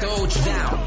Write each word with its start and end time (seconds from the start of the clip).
Touchdown. 0.00 0.80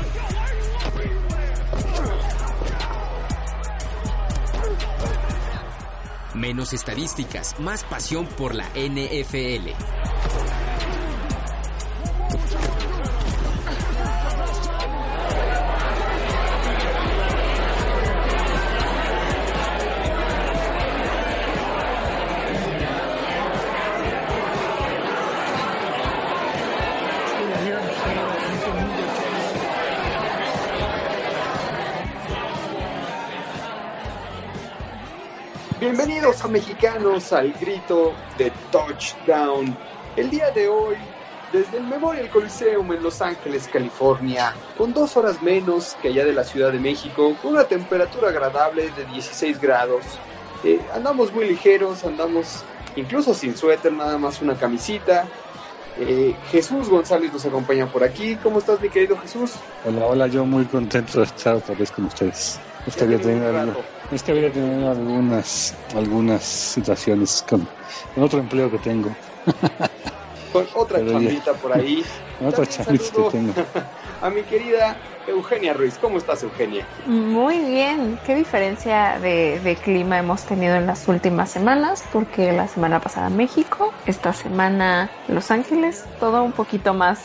Menos 6.35 6.73
estadísticas, 6.73 7.59
más 7.59 7.83
pasión 7.83 8.27
por 8.27 8.53
la 8.55 8.65
NFL. 8.75 9.71
Mexicanos 36.49 37.31
al 37.31 37.53
grito 37.53 38.13
de 38.37 38.51
touchdown. 38.71 39.75
El 40.15 40.29
día 40.29 40.49
de 40.51 40.67
hoy, 40.67 40.95
desde 41.53 41.77
el 41.77 41.83
Memorial 41.85 42.29
Coliseum 42.29 42.91
en 42.91 43.03
Los 43.03 43.21
Ángeles, 43.21 43.69
California, 43.71 44.53
con 44.77 44.93
dos 44.93 45.15
horas 45.17 45.41
menos 45.41 45.95
que 46.01 46.09
allá 46.09 46.25
de 46.25 46.33
la 46.33 46.43
Ciudad 46.43 46.71
de 46.71 46.79
México, 46.79 47.35
con 47.41 47.53
una 47.53 47.63
temperatura 47.65 48.29
agradable 48.29 48.89
de 48.91 49.05
16 49.05 49.61
grados. 49.61 50.03
Eh, 50.63 50.79
andamos 50.93 51.31
muy 51.31 51.47
ligeros, 51.47 52.03
andamos 52.03 52.63
incluso 52.95 53.33
sin 53.33 53.55
suéter, 53.55 53.93
nada 53.93 54.17
más 54.17 54.41
una 54.41 54.55
camisita. 54.55 55.25
Eh, 55.99 56.35
Jesús 56.51 56.89
González 56.89 57.31
nos 57.31 57.45
acompaña 57.45 57.85
por 57.85 58.03
aquí. 58.03 58.35
¿Cómo 58.41 58.59
estás, 58.59 58.81
mi 58.81 58.89
querido 58.89 59.17
Jesús? 59.17 59.53
Hola, 59.85 60.05
hola, 60.05 60.27
yo 60.27 60.45
muy 60.45 60.65
contento 60.65 61.19
de 61.19 61.25
estar 61.25 61.55
otra 61.55 61.75
vez 61.75 61.91
con 61.91 62.05
ustedes. 62.05 62.59
Este 62.87 63.05
este 64.11 64.31
había 64.31 64.51
tenido 64.51 64.91
algunas, 64.91 65.75
algunas 65.95 66.43
situaciones 66.43 67.45
con, 67.47 67.67
con 68.15 68.23
otro 68.23 68.39
empleo 68.39 68.69
que 68.71 68.79
tengo. 68.79 69.15
Con 70.51 70.67
otra 70.73 70.97
chambita 70.97 71.53
por 71.53 71.71
ahí. 71.77 72.03
Con 72.39 72.47
otra 72.47 72.65
chambita 72.65 73.05
que 73.05 73.29
tengo. 73.29 73.53
A 74.21 74.31
mi 74.31 74.41
querida 74.41 74.97
Eugenia 75.27 75.73
Ruiz. 75.73 75.97
¿Cómo 76.01 76.17
estás, 76.17 76.41
Eugenia? 76.41 76.85
Muy 77.05 77.59
bien. 77.59 78.19
¿Qué 78.25 78.33
diferencia 78.33 79.19
de, 79.21 79.59
de, 79.59 79.75
clima 79.75 80.17
hemos 80.17 80.41
tenido 80.43 80.75
en 80.75 80.87
las 80.87 81.07
últimas 81.07 81.51
semanas? 81.51 82.03
Porque 82.11 82.51
la 82.51 82.67
semana 82.67 82.99
pasada 82.99 83.29
México, 83.29 83.93
esta 84.07 84.33
semana 84.33 85.09
Los 85.27 85.51
Ángeles, 85.51 86.05
todo 86.19 86.43
un 86.43 86.51
poquito 86.51 86.95
más, 86.95 87.19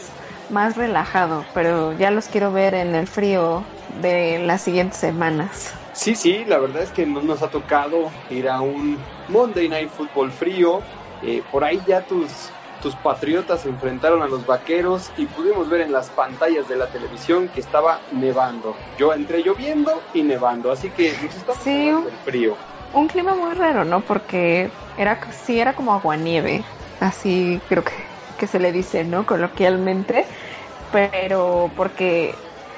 más 0.51 0.77
relajado, 0.77 1.47
pero 1.55 1.97
ya 1.97 2.11
los 2.11 2.27
quiero 2.27 2.53
ver 2.53 2.75
en 2.75 2.95
el 2.95 3.06
frío 3.06 3.65
de 4.03 4.39
las 4.39 4.61
siguientes 4.61 4.99
semanas. 4.99 5.72
Sí, 5.94 6.16
sí, 6.16 6.44
la 6.44 6.59
verdad 6.59 6.82
es 6.82 6.91
que 6.91 7.06
no 7.06 7.22
nos 7.22 7.43
ha 7.43 7.49
tocado 7.49 8.10
ir 8.28 8.49
a 8.49 8.60
un 8.60 8.99
Monday 9.28 9.69
Night 9.69 9.91
Football 9.91 10.32
frío. 10.32 10.82
Eh, 11.22 11.43
por 11.50 11.65
ahí 11.65 11.81
ya 11.87 12.03
tus, 12.03 12.50
tus 12.82 12.97
patriotas 12.97 13.62
se 13.62 13.69
enfrentaron 13.69 14.21
a 14.22 14.27
los 14.27 14.44
vaqueros 14.44 15.12
y 15.16 15.27
pudimos 15.27 15.71
ver 15.71 15.83
en 15.83 15.93
las 15.93 16.10
pantallas 16.10 16.69
de 16.69 16.77
la 16.77 16.88
televisión 16.88 17.49
que 17.49 17.60
estaba 17.60 18.00
nevando. 18.10 18.77
Yo 18.99 19.15
entré 19.15 19.43
lloviendo 19.43 20.03
y 20.12 20.22
nevando, 20.22 20.71
así 20.71 20.91
que 20.91 21.12
nos 21.22 21.34
estamos 21.37 21.62
sí, 21.62 21.88
el 21.88 22.19
frío. 22.25 22.56
Un 22.93 23.06
clima 23.06 23.34
muy 23.34 23.54
raro, 23.54 23.84
¿no? 23.84 24.00
Porque 24.00 24.71
era 24.99 25.19
sí 25.33 25.60
era 25.60 25.75
como 25.75 25.93
aguanieve, 25.94 26.65
así 27.00 27.60
creo 27.69 27.84
que, 27.84 27.93
que 28.37 28.47
se 28.47 28.59
le 28.59 28.72
dice, 28.72 29.04
¿no? 29.04 29.25
Coloquialmente, 29.25 30.27
pero 30.91 31.71
porque 31.77 32.34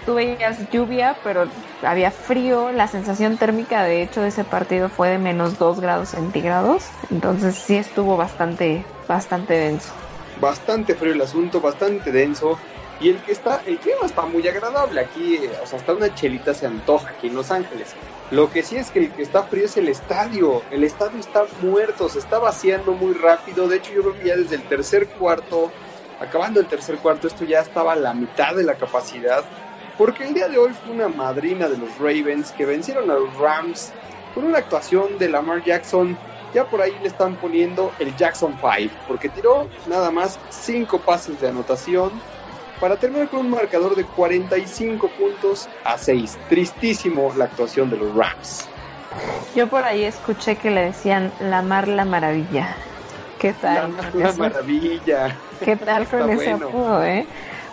tú 0.06 0.14
veías 0.14 0.70
lluvia, 0.70 1.16
pero 1.22 1.48
había 1.82 2.10
frío. 2.10 2.70
La 2.72 2.86
sensación 2.86 3.36
térmica, 3.36 3.82
de 3.82 4.02
hecho, 4.02 4.22
de 4.22 4.28
ese 4.28 4.44
partido 4.44 4.88
fue 4.88 5.10
de 5.10 5.18
menos 5.18 5.58
2 5.58 5.80
grados 5.80 6.10
centígrados. 6.10 6.84
Entonces 7.10 7.56
sí 7.56 7.76
estuvo 7.76 8.16
bastante, 8.16 8.86
bastante 9.08 9.54
denso. 9.54 9.92
Bastante 10.40 10.94
frío 10.94 11.12
el 11.12 11.20
asunto, 11.20 11.60
bastante 11.60 12.12
denso. 12.12 12.58
Y 12.98 13.10
el 13.10 13.16
que 13.18 13.32
está, 13.32 13.60
el 13.66 13.78
clima 13.78 14.06
está 14.06 14.22
muy 14.22 14.46
agradable 14.48 15.02
aquí, 15.02 15.38
o 15.62 15.66
sea, 15.66 15.78
hasta 15.78 15.92
una 15.92 16.14
chelita 16.14 16.54
se 16.54 16.64
antoja 16.64 17.10
aquí 17.10 17.26
en 17.26 17.34
Los 17.34 17.50
Ángeles. 17.50 17.94
Lo 18.30 18.50
que 18.50 18.62
sí 18.62 18.76
es 18.76 18.90
que 18.90 19.00
el 19.00 19.12
que 19.12 19.20
está 19.20 19.42
frío 19.42 19.66
es 19.66 19.76
el 19.76 19.88
estadio. 19.88 20.62
El 20.70 20.82
estadio 20.82 21.20
está 21.20 21.44
muerto, 21.60 22.08
se 22.08 22.20
está 22.20 22.38
vaciando 22.38 22.92
muy 22.92 23.12
rápido. 23.12 23.68
De 23.68 23.76
hecho, 23.76 23.92
yo 23.92 24.02
creo 24.02 24.18
que 24.18 24.28
ya 24.28 24.36
desde 24.36 24.56
el 24.56 24.62
tercer 24.62 25.08
cuarto, 25.08 25.70
acabando 26.18 26.58
el 26.60 26.66
tercer 26.66 26.96
cuarto, 26.96 27.26
esto 27.26 27.44
ya 27.44 27.60
estaba 27.60 27.92
a 27.92 27.96
la 27.96 28.14
mitad 28.14 28.54
de 28.54 28.64
la 28.64 28.74
capacidad 28.74 29.44
porque 29.96 30.24
el 30.24 30.34
día 30.34 30.48
de 30.48 30.58
hoy 30.58 30.72
fue 30.72 30.94
una 30.94 31.08
madrina 31.08 31.68
de 31.68 31.78
los 31.78 31.96
Ravens 31.98 32.52
que 32.52 32.66
vencieron 32.66 33.10
a 33.10 33.14
los 33.14 33.34
Rams 33.36 33.92
con 34.34 34.44
una 34.44 34.58
actuación 34.58 35.18
de 35.18 35.28
Lamar 35.28 35.62
Jackson. 35.62 36.16
Ya 36.54 36.64
por 36.64 36.80
ahí 36.80 36.92
le 37.00 37.08
están 37.08 37.36
poniendo 37.36 37.92
el 37.98 38.14
Jackson 38.16 38.56
5, 38.60 38.94
porque 39.06 39.28
tiró 39.28 39.68
nada 39.86 40.10
más 40.10 40.38
5 40.50 41.00
pases 41.00 41.40
de 41.40 41.48
anotación 41.48 42.10
para 42.80 42.96
terminar 42.96 43.28
con 43.28 43.40
un 43.40 43.50
marcador 43.50 43.94
de 43.96 44.04
45 44.04 45.08
puntos 45.08 45.68
a 45.84 45.96
6. 45.96 46.38
Tristísimo 46.48 47.32
la 47.36 47.46
actuación 47.46 47.90
de 47.90 47.96
los 47.96 48.14
Rams. 48.14 48.68
Yo 49.54 49.66
por 49.68 49.84
ahí 49.84 50.04
escuché 50.04 50.56
que 50.56 50.70
le 50.70 50.82
decían 50.82 51.32
Lamar 51.40 51.88
la 51.88 52.04
maravilla. 52.04 52.76
¿Qué 53.38 53.52
tal? 53.54 53.96
Lamar 53.96 54.14
la 54.14 54.32
maravilla. 54.34 55.36
¿Qué 55.64 55.76
tal 55.76 56.06
con 56.06 56.30
ese 56.30 56.50
bueno. 56.50 56.68
apodo, 56.68 57.04
eh? 57.04 57.26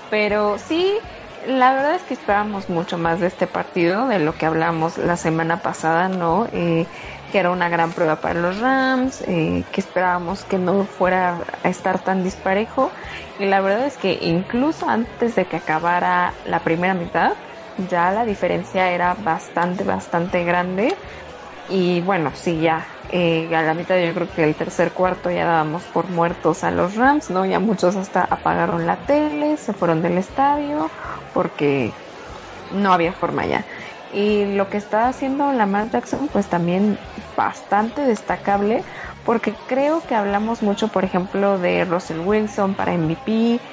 Pero 0.10 0.58
sí, 0.58 0.98
la 1.46 1.74
verdad 1.74 1.96
es 1.96 2.04
que 2.06 2.14
esperábamos 2.14 2.70
mucho 2.70 2.98
más 2.98 3.20
de 3.20 3.28
este 3.28 3.48
partido, 3.48 4.08
de 4.08 4.20
lo 4.20 4.38
que 4.38 4.46
hablamos 4.46 4.98
la 4.98 5.18
semana 5.18 5.62
pasada, 5.62 6.10
¿no? 6.10 6.48
Eh, 6.52 6.90
que 7.30 7.40
era 7.40 7.52
una 7.52 7.70
gran 7.70 7.94
prueba 7.94 8.22
para 8.22 8.40
los 8.40 8.60
Rams, 8.60 9.22
eh, 9.28 9.68
que 9.72 9.82
esperábamos 9.82 10.46
que 10.46 10.60
no 10.60 10.86
fuera 10.88 11.46
a 11.64 11.70
estar 11.70 12.04
tan 12.04 12.24
disparejo. 12.24 12.94
Y 13.38 13.46
la 13.46 13.62
verdad 13.62 13.86
es 13.86 13.98
que 13.98 14.18
incluso 14.22 14.90
antes 14.90 15.36
de 15.36 15.48
que 15.48 15.58
acabara 15.58 16.40
la 16.44 16.64
primera 16.64 16.94
mitad, 16.94 17.34
ya 17.76 18.12
la 18.12 18.26
diferencia 18.26 18.92
era 18.92 19.16
bastante, 19.16 19.84
bastante 19.84 20.44
grande. 20.44 21.00
Y 21.68 22.02
bueno, 22.02 22.34
sí, 22.36 22.60
ya 22.62 22.93
eh, 23.10 23.54
a 23.56 23.62
la 23.64 23.74
mitad 23.76 23.98
yo 24.00 24.14
creo 24.14 24.32
que 24.32 24.44
el 24.44 24.56
tercer 24.58 24.94
cuarto 24.94 25.30
ya 25.32 25.46
dábamos 25.46 25.88
por 25.88 26.10
muertos 26.10 26.64
a 26.64 26.72
los 26.72 26.96
Rams, 26.96 27.30
¿no? 27.30 27.46
Ya 27.46 27.60
muchos 27.60 27.96
hasta 27.96 28.24
apagaron 28.24 28.86
la 28.86 29.06
tele, 29.06 29.58
se 29.58 29.74
fueron 29.74 30.02
del 30.02 30.18
estadio 30.18 30.94
porque 31.32 32.00
no 32.70 32.94
había 32.94 33.14
forma 33.14 33.46
ya. 33.46 33.68
Y 34.10 34.46
lo 34.56 34.70
que 34.70 34.78
está 34.78 35.08
haciendo 35.08 35.52
Lamar 35.54 35.90
Jackson, 35.90 36.30
pues 36.30 36.50
también 36.50 37.02
bastante 37.36 38.04
destacable, 38.04 38.86
porque 39.24 39.64
creo 39.66 40.06
que 40.06 40.16
hablamos 40.16 40.62
mucho, 40.62 40.90
por 40.90 41.04
ejemplo, 41.06 41.60
de 41.60 41.86
Russell 41.86 42.20
Wilson 42.20 42.76
para 42.76 42.94
MVP, 42.94 43.64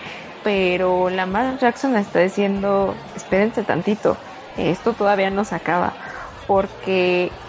pero 0.42 1.10
Lamar 1.10 1.58
Jackson 1.58 1.96
está 1.96 2.20
diciendo, 2.20 3.04
espérense 3.14 3.64
tantito, 3.64 4.20
esto 4.54 4.94
todavía 4.96 5.30
no 5.30 5.44
se 5.44 5.54
acaba, 5.54 5.98
porque 6.46 7.40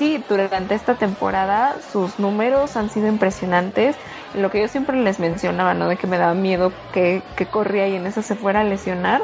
sí, 0.00 0.24
durante 0.30 0.74
esta 0.74 0.94
temporada 0.94 1.76
sus 1.92 2.18
números 2.18 2.74
han 2.78 2.88
sido 2.88 3.06
impresionantes. 3.06 3.94
Lo 4.34 4.50
que 4.50 4.62
yo 4.62 4.66
siempre 4.66 4.96
les 4.96 5.20
mencionaba, 5.20 5.74
¿no? 5.74 5.88
De 5.88 5.96
que 5.96 6.06
me 6.06 6.16
daba 6.16 6.32
miedo 6.32 6.72
que, 6.94 7.20
que 7.36 7.44
corría 7.44 7.86
y 7.86 7.96
en 7.96 8.06
esa 8.06 8.22
se 8.22 8.34
fuera 8.34 8.60
a 8.60 8.64
lesionar. 8.64 9.20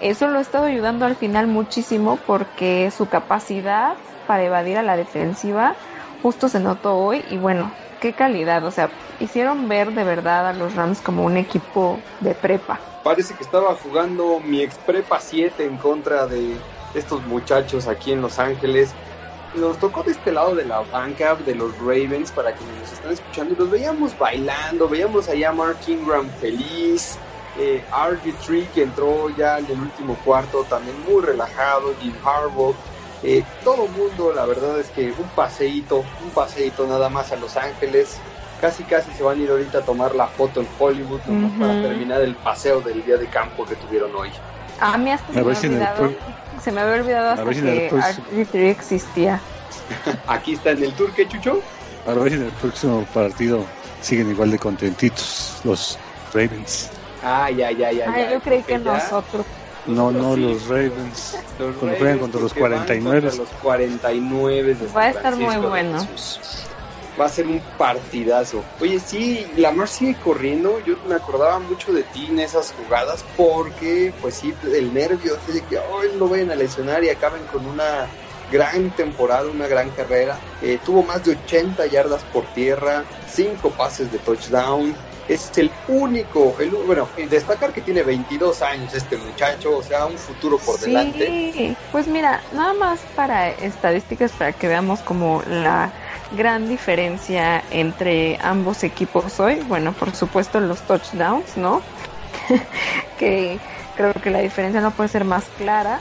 Eso 0.00 0.26
lo 0.26 0.38
ha 0.38 0.40
estado 0.40 0.64
ayudando 0.64 1.06
al 1.06 1.14
final 1.14 1.46
muchísimo 1.46 2.18
porque 2.26 2.90
su 2.90 3.08
capacidad 3.08 3.94
para 4.26 4.42
evadir 4.42 4.76
a 4.76 4.82
la 4.82 4.96
defensiva 4.96 5.76
justo 6.20 6.48
se 6.48 6.58
notó 6.58 6.96
hoy 6.96 7.22
y 7.30 7.36
bueno, 7.36 7.70
qué 8.00 8.12
calidad, 8.12 8.64
o 8.64 8.72
sea, 8.72 8.90
hicieron 9.20 9.68
ver 9.68 9.92
de 9.92 10.02
verdad 10.02 10.48
a 10.48 10.52
los 10.52 10.74
Rams 10.74 11.00
como 11.00 11.24
un 11.24 11.36
equipo 11.36 12.00
de 12.18 12.34
prepa. 12.34 12.80
Parece 13.04 13.34
que 13.34 13.44
estaba 13.44 13.74
jugando 13.76 14.40
mi 14.40 14.62
ex 14.62 14.74
prepa 14.78 15.20
7 15.20 15.64
en 15.64 15.76
contra 15.76 16.26
de 16.26 16.56
estos 16.94 17.24
muchachos 17.26 17.86
aquí 17.86 18.12
en 18.12 18.20
Los 18.20 18.40
Ángeles. 18.40 18.92
Nos 19.54 19.78
tocó 19.78 20.02
de 20.02 20.12
este 20.12 20.32
lado 20.32 20.54
de 20.54 20.64
la 20.64 20.80
banca 20.80 21.34
de 21.34 21.54
los 21.54 21.76
Ravens 21.78 22.32
para 22.32 22.54
que 22.54 22.64
nos 22.64 22.92
están 22.92 23.12
escuchando 23.12 23.54
y 23.54 23.56
los 23.56 23.70
veíamos 23.70 24.18
bailando, 24.18 24.88
veíamos 24.88 25.28
allá 25.28 25.50
a 25.50 25.52
Mark 25.52 25.78
Ingram 25.86 26.28
feliz, 26.40 27.18
eh, 27.58 27.84
RG3 27.90 28.66
que 28.68 28.82
entró 28.82 29.28
ya 29.36 29.58
en 29.58 29.66
el 29.66 29.78
último 29.78 30.16
cuarto 30.24 30.64
también 30.64 30.96
muy 31.04 31.22
relajado, 31.22 31.94
Jim 32.00 32.14
Harbaugh 32.24 32.74
eh, 33.22 33.44
todo 33.62 33.86
mundo, 33.86 34.32
la 34.34 34.44
verdad 34.46 34.80
es 34.80 34.88
que 34.88 35.12
un 35.12 35.28
paseíto, 35.36 35.98
un 35.98 36.30
paseíto 36.34 36.86
nada 36.86 37.08
más 37.08 37.30
a 37.32 37.36
Los 37.36 37.56
Ángeles. 37.56 38.18
Casi, 38.60 38.84
casi 38.84 39.10
se 39.12 39.22
van 39.22 39.38
a 39.38 39.42
ir 39.42 39.50
ahorita 39.50 39.78
a 39.78 39.82
tomar 39.82 40.14
la 40.14 40.26
foto 40.26 40.60
en 40.60 40.68
Hollywood 40.78 41.20
para 41.58 41.82
terminar 41.82 42.20
el 42.20 42.36
paseo 42.36 42.80
del 42.80 43.04
día 43.04 43.16
de 43.16 43.26
campo 43.26 43.64
que 43.64 43.74
tuvieron 43.74 44.14
hoy. 44.14 44.30
A 44.80 44.96
mí 44.96 45.10
hasta 45.10 45.32
se, 45.32 45.68
me, 45.68 45.76
olvidado, 45.76 46.12
se 46.62 46.72
me 46.72 46.80
había 46.80 47.02
olvidado 47.02 47.30
hasta 47.30 47.44
que 47.44 47.90
RG3 47.90 48.54
existía. 48.70 49.40
Aquí 50.26 50.54
está 50.54 50.70
en 50.70 50.84
el 50.84 50.92
tour, 50.94 51.12
¿qué 51.12 51.26
chucho? 51.26 51.60
A 52.06 52.12
ver 52.14 52.30
si 52.30 52.36
en 52.36 52.44
el 52.44 52.52
próximo 52.52 53.04
partido 53.12 53.64
siguen 54.00 54.30
igual 54.30 54.50
de 54.50 54.58
contentitos 54.58 55.60
los 55.64 55.98
Ravens. 56.32 56.90
Ah, 57.22 57.50
ya, 57.50 57.70
ya, 57.70 57.92
ya. 57.92 58.10
Ah, 58.10 58.32
yo 58.32 58.40
creí 58.40 58.62
que 58.62 58.78
nosotros. 58.78 59.46
No, 59.86 60.10
no, 60.10 60.36
los 60.36 60.66
Ravens. 60.68 61.36
Los 61.58 61.76
cuando 61.76 61.96
juegan 61.98 62.18
contra 62.18 62.40
los 62.40 62.54
49. 62.54 63.20
Contra 63.20 63.38
los 63.38 63.48
49 63.62 64.74
de 64.74 64.86
Va 64.92 65.02
a 65.02 65.10
estar 65.10 65.36
muy 65.36 65.56
bueno. 65.56 66.06
Va 67.20 67.26
a 67.26 67.28
ser 67.28 67.46
un 67.46 67.60
partidazo. 67.76 68.64
Oye, 68.80 68.98
sí, 68.98 69.46
Lamar 69.56 69.88
sigue 69.88 70.16
corriendo. 70.16 70.80
Yo 70.80 70.96
me 71.06 71.14
acordaba 71.14 71.58
mucho 71.58 71.92
de 71.92 72.04
ti 72.04 72.26
en 72.30 72.38
esas 72.38 72.72
jugadas 72.72 73.24
porque, 73.36 74.14
pues 74.20 74.34
sí, 74.36 74.54
el 74.74 74.94
nervio 74.94 75.36
de 75.46 75.62
que 75.64 75.78
hoy 75.78 76.08
lo 76.16 76.28
vayan 76.28 76.50
a 76.50 76.54
lesionar 76.54 77.04
y 77.04 77.10
acaben 77.10 77.42
con 77.52 77.66
una 77.66 78.08
gran 78.50 78.90
temporada, 78.90 79.48
una 79.50 79.66
gran 79.66 79.90
carrera. 79.90 80.38
Eh, 80.62 80.78
tuvo 80.84 81.02
más 81.02 81.24
de 81.24 81.32
80 81.32 81.86
yardas 81.86 82.24
por 82.24 82.44
tierra, 82.54 83.04
5 83.26 83.70
pases 83.70 84.10
de 84.10 84.18
touchdown 84.18 84.94
es 85.28 85.52
el 85.56 85.70
único, 85.86 86.56
el, 86.58 86.70
bueno, 86.70 87.08
destacar 87.16 87.72
que 87.72 87.80
tiene 87.80 88.02
22 88.02 88.62
años 88.62 88.92
este 88.94 89.16
muchacho, 89.16 89.76
o 89.76 89.82
sea, 89.82 90.06
un 90.06 90.18
futuro 90.18 90.58
por 90.58 90.78
sí, 90.78 90.86
delante. 90.86 91.76
Pues 91.90 92.08
mira, 92.08 92.42
nada 92.52 92.74
más 92.74 93.00
para 93.14 93.50
estadísticas, 93.50 94.32
para 94.32 94.52
que 94.52 94.68
veamos 94.68 95.00
como 95.00 95.42
la 95.46 95.92
gran 96.36 96.68
diferencia 96.68 97.62
entre 97.70 98.38
ambos 98.42 98.82
equipos 98.84 99.38
hoy. 99.38 99.60
Bueno, 99.68 99.92
por 99.92 100.14
supuesto 100.14 100.60
los 100.60 100.80
touchdowns, 100.82 101.56
¿no? 101.56 101.82
que 103.18 103.58
creo 103.96 104.12
que 104.14 104.30
la 104.30 104.40
diferencia 104.40 104.80
no 104.80 104.90
puede 104.90 105.08
ser 105.08 105.24
más 105.24 105.44
clara. 105.56 106.00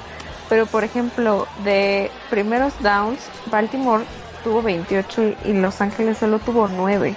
Pero 0.50 0.66
por 0.66 0.84
ejemplo, 0.84 1.48
de 1.64 2.12
primeros 2.30 2.74
downs, 2.82 3.20
Baltimore 3.46 4.04
tuvo 4.44 4.62
28 4.62 5.36
y 5.46 5.54
Los 5.54 5.80
Ángeles 5.80 6.18
solo 6.18 6.40
tuvo 6.40 6.68
9. 6.68 7.16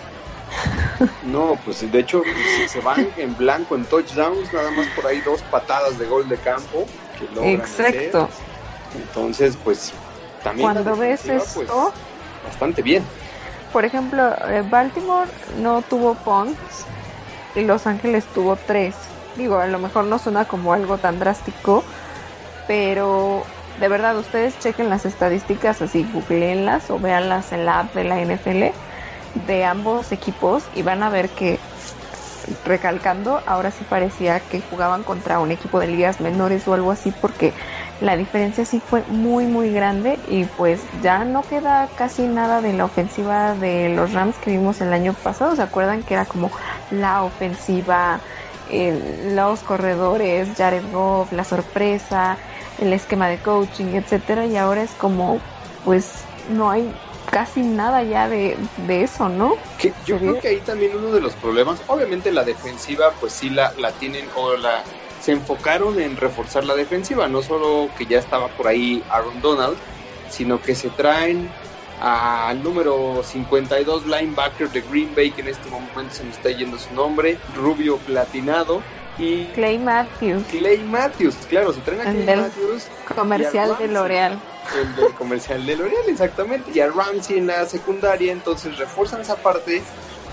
No, 1.22 1.58
pues 1.64 1.90
de 1.90 1.98
hecho 1.98 2.22
se 2.68 2.80
van 2.80 3.08
en 3.16 3.36
blanco 3.36 3.74
en 3.74 3.84
touchdowns, 3.84 4.52
nada 4.52 4.70
más 4.70 4.86
por 4.88 5.06
ahí 5.06 5.20
dos 5.20 5.42
patadas 5.42 5.98
de 5.98 6.06
gol 6.06 6.28
de 6.28 6.36
campo 6.38 6.86
que 7.18 7.54
Exacto. 7.54 8.28
Entonces, 8.94 9.56
pues 9.62 9.92
también 10.42 10.70
cuando 10.70 10.96
ves 10.96 11.22
pues, 11.24 11.56
esto, 11.56 11.92
bastante 12.44 12.82
bien. 12.82 13.04
Por 13.72 13.84
ejemplo, 13.84 14.22
eh, 14.48 14.62
Baltimore 14.68 15.28
no 15.58 15.82
tuvo 15.82 16.14
punts 16.14 16.86
y 17.56 17.62
Los 17.62 17.86
Ángeles 17.86 18.24
tuvo 18.32 18.56
tres. 18.56 18.94
Digo, 19.36 19.58
a 19.58 19.66
lo 19.66 19.78
mejor 19.78 20.04
no 20.04 20.18
suena 20.18 20.44
como 20.44 20.72
algo 20.72 20.98
tan 20.98 21.18
drástico, 21.18 21.82
pero 22.68 23.42
de 23.80 23.88
verdad 23.88 24.16
ustedes 24.16 24.58
chequen 24.60 24.90
las 24.90 25.04
estadísticas 25.04 25.82
así, 25.82 26.06
googleenlas 26.12 26.88
o 26.90 27.00
véanlas 27.00 27.50
en 27.52 27.66
la 27.66 27.80
app 27.80 27.94
de 27.94 28.04
la 28.04 28.20
NFL 28.20 28.83
de 29.34 29.64
ambos 29.64 30.12
equipos 30.12 30.68
y 30.72 30.82
van 30.82 31.02
a 31.02 31.10
ver 31.10 31.34
que 31.34 31.60
recalcando, 32.62 33.42
ahora 33.46 33.70
sí 33.70 33.84
parecía 33.84 34.40
que 34.48 34.60
jugaban 34.60 35.02
contra 35.04 35.40
un 35.40 35.50
equipo 35.50 35.80
de 35.80 35.86
ligas 35.86 36.20
menores 36.20 36.68
o 36.68 36.74
algo 36.74 36.90
así 36.90 37.10
porque 37.12 37.54
la 38.00 38.16
diferencia 38.16 38.64
sí 38.64 38.80
fue 38.80 39.04
muy 39.06 39.46
muy 39.46 39.72
grande 39.72 40.20
y 40.26 40.46
pues 40.46 40.88
ya 40.92 41.24
no 41.24 41.46
queda 41.46 41.92
casi 41.96 42.28
nada 42.28 42.60
de 42.60 42.72
la 42.74 42.84
ofensiva 42.84 43.54
de 43.54 43.88
los 43.88 44.12
Rams 44.12 44.38
que 44.38 44.50
vimos 44.50 44.80
el 44.80 44.92
año 44.92 45.14
pasado, 45.14 45.56
¿se 45.56 45.62
acuerdan 45.62 46.02
que 46.04 46.14
era 46.14 46.26
como 46.26 46.52
la 46.90 47.24
ofensiva, 47.24 48.22
los 48.66 49.62
corredores, 49.62 50.54
Jared 50.56 50.88
Goff, 50.90 51.32
la 51.32 51.44
sorpresa, 51.44 52.40
el 52.76 52.92
esquema 52.92 53.28
de 53.28 53.40
coaching, 53.42 53.94
etcétera 53.94 54.46
y 54.46 54.56
ahora 54.56 54.82
es 54.82 54.94
como 54.94 55.46
pues 55.82 56.30
no 56.44 56.70
hay 56.70 57.03
casi 57.34 57.62
nada 57.62 58.04
ya 58.04 58.28
de, 58.28 58.56
eso, 58.88 59.28
¿no? 59.28 59.56
Que 59.76 59.92
yo 60.06 60.18
creo 60.18 60.38
que 60.38 60.48
ahí 60.48 60.60
también 60.60 60.96
uno 60.96 61.10
de 61.10 61.20
los 61.20 61.32
problemas, 61.34 61.82
obviamente 61.88 62.30
la 62.30 62.44
defensiva 62.44 63.10
pues 63.18 63.32
sí 63.32 63.50
la, 63.50 63.72
la 63.76 63.90
tienen 63.90 64.24
o 64.36 64.56
la 64.56 64.84
se 65.20 65.32
enfocaron 65.32 65.98
en 65.98 66.16
reforzar 66.16 66.64
la 66.64 66.76
defensiva, 66.76 67.26
no 67.26 67.42
solo 67.42 67.88
que 67.98 68.06
ya 68.06 68.20
estaba 68.20 68.46
por 68.48 68.68
ahí 68.68 69.02
Aaron 69.10 69.40
Donald, 69.40 69.76
sino 70.28 70.62
que 70.62 70.76
se 70.76 70.90
traen 70.90 71.50
al 72.00 72.62
número 72.62 73.22
52 73.24 74.06
linebacker 74.06 74.70
de 74.70 74.82
Green 74.82 75.12
Bay, 75.16 75.32
que 75.32 75.40
en 75.40 75.48
este 75.48 75.68
momento 75.70 76.14
se 76.14 76.22
me 76.22 76.30
está 76.30 76.50
yendo 76.50 76.78
su 76.78 76.94
nombre, 76.94 77.38
rubio 77.56 77.96
platinado, 77.96 78.80
y 79.18 79.46
Clay 79.46 79.78
Matthews. 79.78 80.44
Clay 80.50 80.78
Matthews, 80.78 81.34
claro, 81.48 81.72
se 81.72 81.80
traen 81.80 82.00
a 82.00 82.04
Clay 82.04 82.36
Matthews. 82.36 82.86
Comercial 83.16 83.76
de 83.78 83.88
L'Oreal 83.88 84.38
el 84.80 84.96
del 84.96 85.12
comercial 85.14 85.64
de 85.64 85.76
L'Oreal, 85.76 86.08
exactamente, 86.08 86.70
y 86.74 86.80
a 86.80 86.88
Ramsey 86.88 87.38
en 87.38 87.46
la 87.48 87.64
secundaria, 87.66 88.32
entonces 88.32 88.78
refuerzan 88.78 89.20
esa 89.20 89.36
parte, 89.36 89.82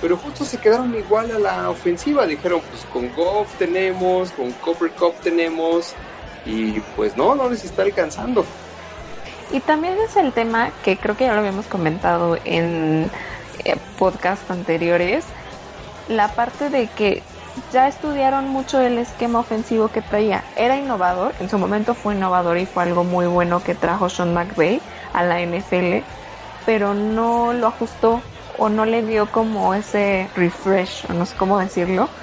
pero 0.02 0.18
justo 0.18 0.46
se 0.46 0.58
quedaron 0.58 0.96
igual 0.96 1.32
a 1.32 1.40
la 1.40 1.70
ofensiva, 1.70 2.26
dijeron, 2.26 2.62
pues 2.70 2.86
con 2.86 3.14
Goff 3.16 3.54
tenemos, 3.58 4.32
con 4.32 4.52
Copper 4.54 4.92
Cup 4.92 5.14
tenemos, 5.22 5.94
y 6.46 6.80
pues 6.96 7.16
no, 7.18 7.36
no 7.36 7.50
les 7.50 7.64
está 7.64 7.84
alcanzando. 7.84 8.46
Y 9.52 9.60
también 9.60 9.98
es 10.00 10.16
el 10.16 10.32
tema 10.32 10.72
que 10.84 10.98
creo 10.98 11.18
que 11.18 11.26
ya 11.26 11.34
lo 11.34 11.40
habíamos 11.40 11.66
comentado 11.66 12.38
en 12.46 13.10
eh, 13.66 13.76
podcasts 14.00 14.50
anteriores, 14.50 15.26
la 16.08 16.30
parte 16.30 16.70
de 16.70 16.88
que 16.88 17.22
ya 17.56 17.88
estudiaron 17.88 18.48
mucho 18.48 18.80
el 18.80 18.98
esquema 18.98 19.40
ofensivo 19.40 19.92
que 19.92 20.02
traía. 20.02 20.52
Era 20.56 20.78
innovador, 20.78 21.36
en 21.40 21.50
su 21.50 21.58
momento 21.60 21.96
fue 21.96 22.16
innovador 22.16 22.58
y 22.58 22.66
fue 22.66 22.84
algo 22.84 23.04
muy 23.04 23.28
bueno 23.28 23.64
que 23.64 23.76
trajo 23.76 24.10
Sean 24.10 24.34
McVay 24.34 24.86
a 25.14 25.24
la 25.24 25.42
NFL, 25.42 26.10
pero 26.64 26.94
no 26.94 27.54
lo 27.54 27.68
ajustó 27.68 28.30
o 28.48 28.70
no 28.70 28.86
le 28.86 29.04
dio 29.04 29.32
como 29.32 29.74
ese 29.74 30.32
refresh, 30.36 31.06
o 31.10 31.14
no 31.14 31.26
sé 31.26 31.36
cómo 31.36 31.60
decirlo, 31.60 32.14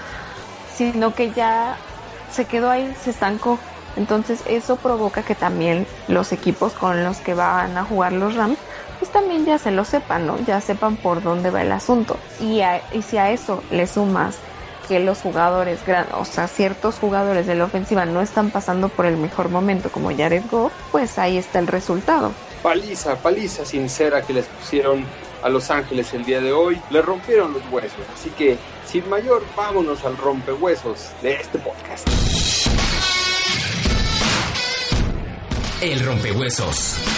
sino 0.64 1.14
que 1.14 1.32
ya 1.32 1.84
se 2.26 2.46
quedó 2.46 2.70
ahí, 2.70 2.94
se 2.94 3.10
estancó. 3.10 3.64
Entonces 3.94 4.42
eso 4.46 4.80
provoca 4.80 5.24
que 5.24 5.34
también 5.34 5.90
los 6.06 6.32
equipos 6.32 6.74
con 6.74 7.02
los 7.04 7.20
que 7.20 7.34
van 7.34 7.76
a 7.78 7.84
jugar 7.84 8.12
los 8.12 8.34
Rams, 8.36 8.64
pues 8.98 9.10
también 9.10 9.44
ya 9.44 9.58
se 9.58 9.72
lo 9.72 9.84
sepan, 9.84 10.26
¿no? 10.26 10.38
Ya 10.40 10.60
sepan 10.60 10.98
por 11.00 11.22
dónde 11.22 11.50
va 11.50 11.62
el 11.62 11.72
asunto. 11.72 12.24
Y, 12.36 12.60
y 12.90 13.02
si 13.02 13.16
a 13.18 13.30
eso 13.32 13.66
le 13.70 13.86
sumas 13.86 14.44
que 14.88 14.98
los 15.00 15.20
jugadores, 15.20 15.78
o 16.12 16.24
sea, 16.24 16.48
ciertos 16.48 16.96
jugadores 16.96 17.46
de 17.46 17.54
la 17.54 17.64
ofensiva 17.64 18.06
no 18.06 18.22
están 18.22 18.50
pasando 18.50 18.88
por 18.88 19.06
el 19.06 19.16
mejor 19.16 19.50
momento 19.50 19.90
como 19.90 20.10
Jared 20.16 20.44
Goff, 20.50 20.72
pues 20.90 21.18
ahí 21.18 21.36
está 21.36 21.58
el 21.58 21.66
resultado. 21.66 22.32
Paliza, 22.62 23.16
paliza 23.16 23.64
sincera 23.64 24.22
que 24.22 24.32
les 24.32 24.46
pusieron 24.46 25.04
a 25.42 25.48
Los 25.48 25.70
Ángeles 25.70 26.12
el 26.14 26.24
día 26.24 26.40
de 26.40 26.52
hoy, 26.52 26.80
le 26.90 27.02
rompieron 27.02 27.52
los 27.52 27.62
huesos. 27.70 28.00
Así 28.12 28.30
que, 28.30 28.56
sin 28.86 29.08
mayor, 29.08 29.44
vámonos 29.54 30.04
al 30.04 30.16
rompehuesos 30.16 31.10
de 31.22 31.34
este 31.34 31.58
podcast. 31.58 32.08
El 35.80 36.04
rompehuesos. 36.04 37.17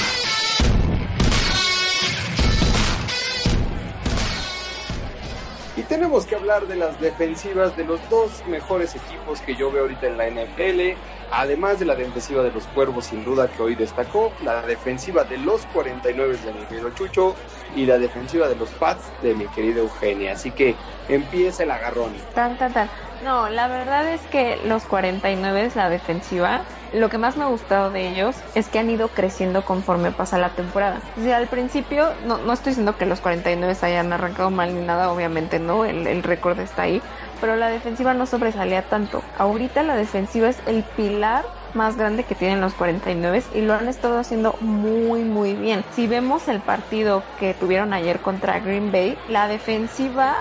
Tenemos 5.83 6.27
que 6.27 6.35
hablar 6.35 6.67
de 6.67 6.77
las 6.77 7.01
defensivas 7.01 7.77
de 7.77 7.85
los 7.85 8.01
dos 8.11 8.45
mejores 8.47 8.95
equipos 8.97 9.41
que 9.41 9.55
yo 9.55 9.71
veo 9.71 9.83
ahorita 9.83 10.07
en 10.07 10.17
la 10.17 10.29
NFL, 10.29 10.99
además 11.33 11.79
de 11.79 11.85
la 11.85 11.95
defensiva 11.95 12.43
de 12.43 12.51
los 12.51 12.65
Cuervos 12.69 13.07
sin 13.07 13.25
duda 13.25 13.49
que 13.49 13.63
hoy 13.63 13.75
destacó, 13.75 14.33
la 14.43 14.63
defensiva 14.63 15.25
de 15.25 15.39
los 15.39 15.67
49 15.67 16.39
de 16.45 16.53
mi 16.53 16.65
querido 16.67 16.91
Chucho 16.91 17.37
y 17.77 17.87
la 17.87 17.99
defensiva 17.99 18.49
de 18.49 18.57
los 18.57 18.71
Pats 18.71 19.03
de 19.23 19.35
mi 19.35 19.47
querida 19.49 19.81
Eugenia. 19.81 20.33
Así 20.33 20.51
que 20.51 20.75
empieza 21.09 21.63
el 21.63 21.71
agarrón. 21.71 22.13
Tan, 22.35 22.59
tan, 22.59 22.73
tan. 22.73 22.91
No, 23.25 23.49
la 23.49 23.69
verdad 23.69 24.09
es 24.09 24.21
que 24.23 24.59
los 24.65 24.85
49, 24.85 25.71
la 25.75 25.91
defensiva, 25.91 26.63
lo 26.93 27.09
que 27.09 27.19
más 27.19 27.37
me 27.37 27.45
ha 27.45 27.49
gustado 27.49 27.91
de 27.91 28.09
ellos 28.09 28.37
es 28.55 28.69
que 28.69 28.79
han 28.79 28.91
ido 28.91 29.09
creciendo 29.09 29.65
conforme 29.65 30.11
pasa 30.11 30.39
la 30.39 30.51
temporada. 30.51 31.01
O 31.17 31.33
al 31.33 31.47
principio, 31.47 32.09
no, 32.27 32.39
no 32.39 32.53
estoy 32.53 32.71
diciendo 32.71 32.97
que 32.97 33.07
los 33.07 33.21
49 33.21 33.77
hayan 33.83 34.13
arrancado 34.13 34.51
mal 34.51 34.75
ni 34.75 34.85
nada, 34.85 35.13
obviamente 35.13 35.59
no, 35.59 35.85
el, 35.85 36.07
el 36.07 36.23
récord 36.23 36.59
está 36.59 36.83
ahí, 36.83 37.01
pero 37.41 37.57
la 37.57 37.69
defensiva 37.69 38.15
no 38.15 38.27
sobresalía 38.27 38.83
tanto. 38.83 39.23
Ahorita 39.39 39.83
la 39.83 39.97
defensiva 39.97 40.49
es 40.49 40.59
el 40.67 40.83
pilar 40.83 41.45
más 41.75 41.97
grande 41.97 42.25
que 42.25 42.35
tienen 42.35 42.61
los 42.61 42.75
49 42.75 43.43
y 43.55 43.61
lo 43.63 43.75
han 43.75 43.89
estado 43.89 44.19
haciendo 44.19 44.57
muy 44.61 45.25
muy 45.25 45.55
bien. 45.55 45.85
Si 45.91 46.07
vemos 46.07 46.49
el 46.49 46.61
partido 46.61 47.25
que 47.39 47.55
tuvieron 47.55 47.93
ayer 47.93 48.21
contra 48.21 48.61
Green 48.61 48.91
Bay, 48.93 49.19
la 49.29 49.49
defensiva 49.49 50.37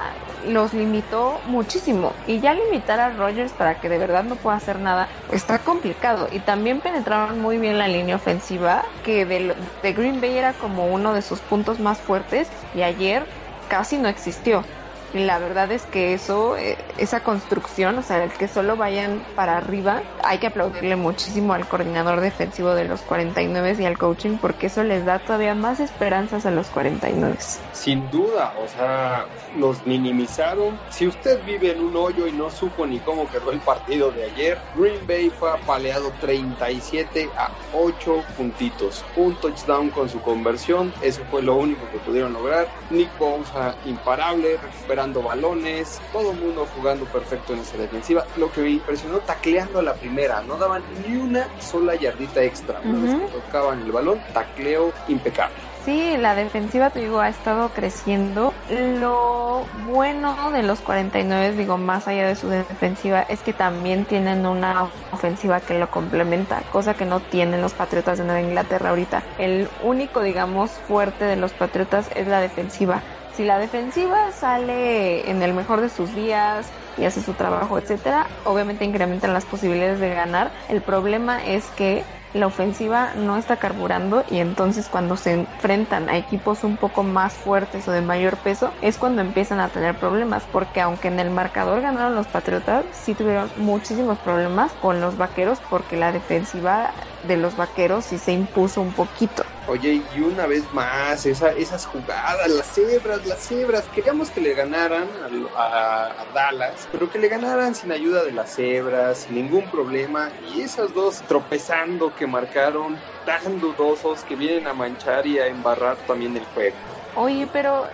los 0.47 0.73
limitó 0.73 1.41
muchísimo 1.45 2.13
y 2.25 2.39
ya 2.39 2.53
limitar 2.53 2.99
a 2.99 3.09
Rogers 3.09 3.51
para 3.53 3.79
que 3.79 3.89
de 3.89 3.97
verdad 3.97 4.23
no 4.23 4.35
pueda 4.35 4.57
hacer 4.57 4.79
nada 4.79 5.09
está 5.31 5.59
complicado 5.59 6.27
y 6.31 6.39
también 6.39 6.81
penetraron 6.81 7.39
muy 7.39 7.57
bien 7.57 7.77
la 7.77 7.87
línea 7.87 8.15
ofensiva 8.15 8.83
que 9.03 9.25
de, 9.25 9.55
de 9.81 9.93
Green 9.93 10.21
Bay 10.21 10.37
era 10.37 10.53
como 10.53 10.87
uno 10.87 11.13
de 11.13 11.21
sus 11.21 11.41
puntos 11.41 11.79
más 11.79 11.99
fuertes 11.99 12.49
y 12.73 12.81
ayer 12.81 13.25
casi 13.67 13.97
no 13.97 14.07
existió. 14.09 14.65
La 15.13 15.39
verdad 15.39 15.71
es 15.71 15.83
que 15.83 16.13
eso, 16.13 16.55
eh, 16.55 16.77
esa 16.99 17.21
construcción, 17.23 17.97
o 17.97 18.03
sea, 18.03 18.23
el 18.23 18.31
que 18.31 18.47
solo 18.47 18.77
vayan 18.77 19.23
para 19.35 19.57
arriba, 19.57 20.03
hay 20.23 20.37
que 20.37 20.47
aplaudirle 20.47 20.95
muchísimo 20.95 21.53
al 21.53 21.67
coordinador 21.67 22.21
defensivo 22.21 22.75
de 22.75 22.85
los 22.85 23.01
49 23.01 23.77
y 23.79 23.85
al 23.85 23.97
coaching 23.97 24.37
porque 24.37 24.67
eso 24.67 24.83
les 24.83 25.05
da 25.05 25.17
todavía 25.17 25.55
más 25.55 25.79
esperanzas 25.79 26.45
a 26.45 26.51
los 26.51 26.67
49. 26.67 27.37
Sin 27.71 28.09
duda, 28.11 28.53
o 28.63 28.67
sea, 28.67 29.25
los 29.57 29.83
minimizaron. 29.87 30.79
Si 30.91 31.07
usted 31.07 31.43
vive 31.43 31.71
en 31.71 31.81
un 31.81 31.95
hoyo 31.95 32.27
y 32.27 32.31
no 32.31 32.51
supo 32.51 32.85
ni 32.85 32.99
cómo 32.99 33.27
quedó 33.31 33.51
el 33.51 33.59
partido 33.59 34.11
de 34.11 34.25
ayer, 34.25 34.59
Green 34.75 35.07
Bay 35.07 35.31
fue 35.31 35.49
apaleado 35.49 36.11
37 36.21 37.29
a 37.35 37.49
8 37.73 38.23
puntitos. 38.37 39.03
Un 39.15 39.33
touchdown 39.35 39.89
con 39.89 40.07
su 40.07 40.21
conversión, 40.21 40.93
eso 41.01 41.23
fue 41.31 41.41
lo 41.41 41.55
único 41.55 41.89
que 41.91 41.97
pudieron 41.97 42.33
lograr. 42.33 42.67
Nick 42.91 43.09
Bosa 43.17 43.75
imparable, 43.85 44.57
recuperando 44.57 44.98
balones, 45.07 46.01
todo 46.11 46.31
el 46.31 46.39
mundo 46.39 46.67
jugando 46.75 47.05
perfecto 47.05 47.53
en 47.53 47.59
esa 47.59 47.77
defensiva. 47.77 48.25
Lo 48.37 48.51
que 48.51 48.61
me 48.61 48.69
impresionó, 48.71 49.19
tacleando 49.19 49.79
a 49.79 49.81
la 49.81 49.93
primera, 49.93 50.41
no 50.41 50.57
daban 50.57 50.83
ni 51.07 51.15
una 51.15 51.47
sola 51.59 51.95
yardita 51.95 52.43
extra. 52.43 52.79
Una 52.83 52.99
vez 52.99 53.15
que 53.15 53.39
tocaban 53.39 53.81
el 53.81 53.91
balón, 53.91 54.19
tacleo 54.33 54.91
impecable. 55.07 55.55
Sí, 55.85 56.17
la 56.17 56.35
defensiva, 56.35 56.89
te 56.89 56.99
digo, 56.99 57.21
ha 57.21 57.29
estado 57.29 57.69
creciendo. 57.69 58.53
Lo 58.69 59.63
bueno 59.87 60.51
de 60.51 60.61
los 60.61 60.79
49, 60.81 61.55
digo, 61.55 61.77
más 61.77 62.07
allá 62.07 62.27
de 62.27 62.35
su 62.35 62.49
defensiva, 62.49 63.21
es 63.21 63.39
que 63.39 63.53
también 63.53 64.05
tienen 64.05 64.45
una 64.45 64.89
ofensiva 65.11 65.61
que 65.61 65.79
lo 65.79 65.89
complementa, 65.89 66.61
cosa 66.71 66.93
que 66.93 67.05
no 67.05 67.21
tienen 67.21 67.61
los 67.61 67.73
Patriotas 67.73 68.17
de 68.17 68.25
Nueva 68.25 68.41
Inglaterra 68.41 68.89
ahorita. 68.89 69.23
El 69.37 69.69
único, 69.81 70.21
digamos, 70.21 70.71
fuerte 70.71 71.25
de 71.25 71.37
los 71.37 71.53
Patriotas 71.53 72.09
es 72.15 72.27
la 72.27 72.41
defensiva 72.41 73.01
si 73.39 73.45
la 73.45 73.57
defensiva 73.57 74.33
sale 74.33 75.29
en 75.31 75.41
el 75.41 75.53
mejor 75.53 75.79
de 75.79 75.87
sus 75.87 76.13
días 76.13 76.73
y 76.97 77.05
hace 77.05 77.21
su 77.21 77.35
trabajo, 77.35 77.79
etcétera, 77.79 78.27
obviamente 78.43 78.83
incrementan 78.83 79.31
las 79.31 79.45
posibilidades 79.45 80.01
de 80.01 80.09
ganar. 80.09 80.51
El 80.67 80.81
problema 80.81 81.45
es 81.45 81.71
que 81.71 82.03
la 82.33 82.47
ofensiva 82.47 83.13
no 83.15 83.37
está 83.37 83.55
carburando 83.55 84.25
y 84.27 84.39
entonces 84.39 84.89
cuando 84.89 85.15
se 85.15 85.31
enfrentan 85.31 86.09
a 86.09 86.17
equipos 86.17 86.65
un 86.65 86.75
poco 86.75 87.03
más 87.03 87.37
fuertes 87.37 87.87
o 87.87 87.93
de 87.93 88.01
mayor 88.01 88.39
peso 88.39 88.73
es 88.81 88.97
cuando 88.97 89.21
empiezan 89.21 89.61
a 89.61 89.69
tener 89.69 89.97
problemas 89.97 90.45
porque 90.45 90.81
aunque 90.81 91.07
en 91.07 91.21
el 91.21 91.31
marcador 91.31 91.79
ganaron 91.79 92.15
los 92.15 92.27
Patriotas 92.27 92.87
sí 92.91 93.15
tuvieron 93.15 93.53
muchísimos 93.55 94.19
problemas 94.19 94.73
con 94.73 94.99
los 94.99 95.15
Vaqueros 95.15 95.61
porque 95.61 95.95
la 95.95 96.11
defensiva 96.11 96.93
de 97.21 97.37
los 97.37 97.55
Vaqueros 97.55 98.03
sí 98.03 98.17
se 98.19 98.33
impuso 98.33 98.81
un 98.81 98.93
poquito. 98.93 99.45
Oye, 99.65 100.05
y 100.09 100.19
una 100.21 100.47
vez 100.47 100.71
más, 100.71 101.25
esa, 101.25 101.49
esas 101.49 101.85
jugadas, 101.85 102.49
las 102.49 102.73
cebras, 102.73 103.25
las 103.25 103.45
cebras, 103.45 103.87
queríamos 103.87 104.31
que 104.31 104.41
le 104.41 104.53
ganaran 104.53 105.09
a, 105.55 106.25
Dallas, 106.33 106.87
pero 106.91 107.09
que 107.09 107.19
le 107.19 107.27
ganaran 107.27 107.75
sin 107.75 107.91
ayuda 107.91 108.23
de 108.23 108.31
las 108.31 108.53
cebras, 108.55 109.21
sin 109.21 109.35
ningún 109.35 109.69
problema, 109.69 110.31
y 110.41 110.61
esas 110.61 110.93
dos 110.93 111.21
tropezando 111.23 112.13
que 112.13 112.25
marcaron, 112.25 112.99
tan 113.23 113.59
dudosos 113.59 114.23
que 114.23 114.35
vienen 114.35 114.67
a 114.67 114.73
manchar 114.73 115.27
y 115.27 115.37
a 115.37 115.47
embarrar 115.47 115.97
también 115.97 116.35
el 116.35 116.45
juego. 116.45 116.77
Oye, 117.15 117.47
pero 117.51 117.87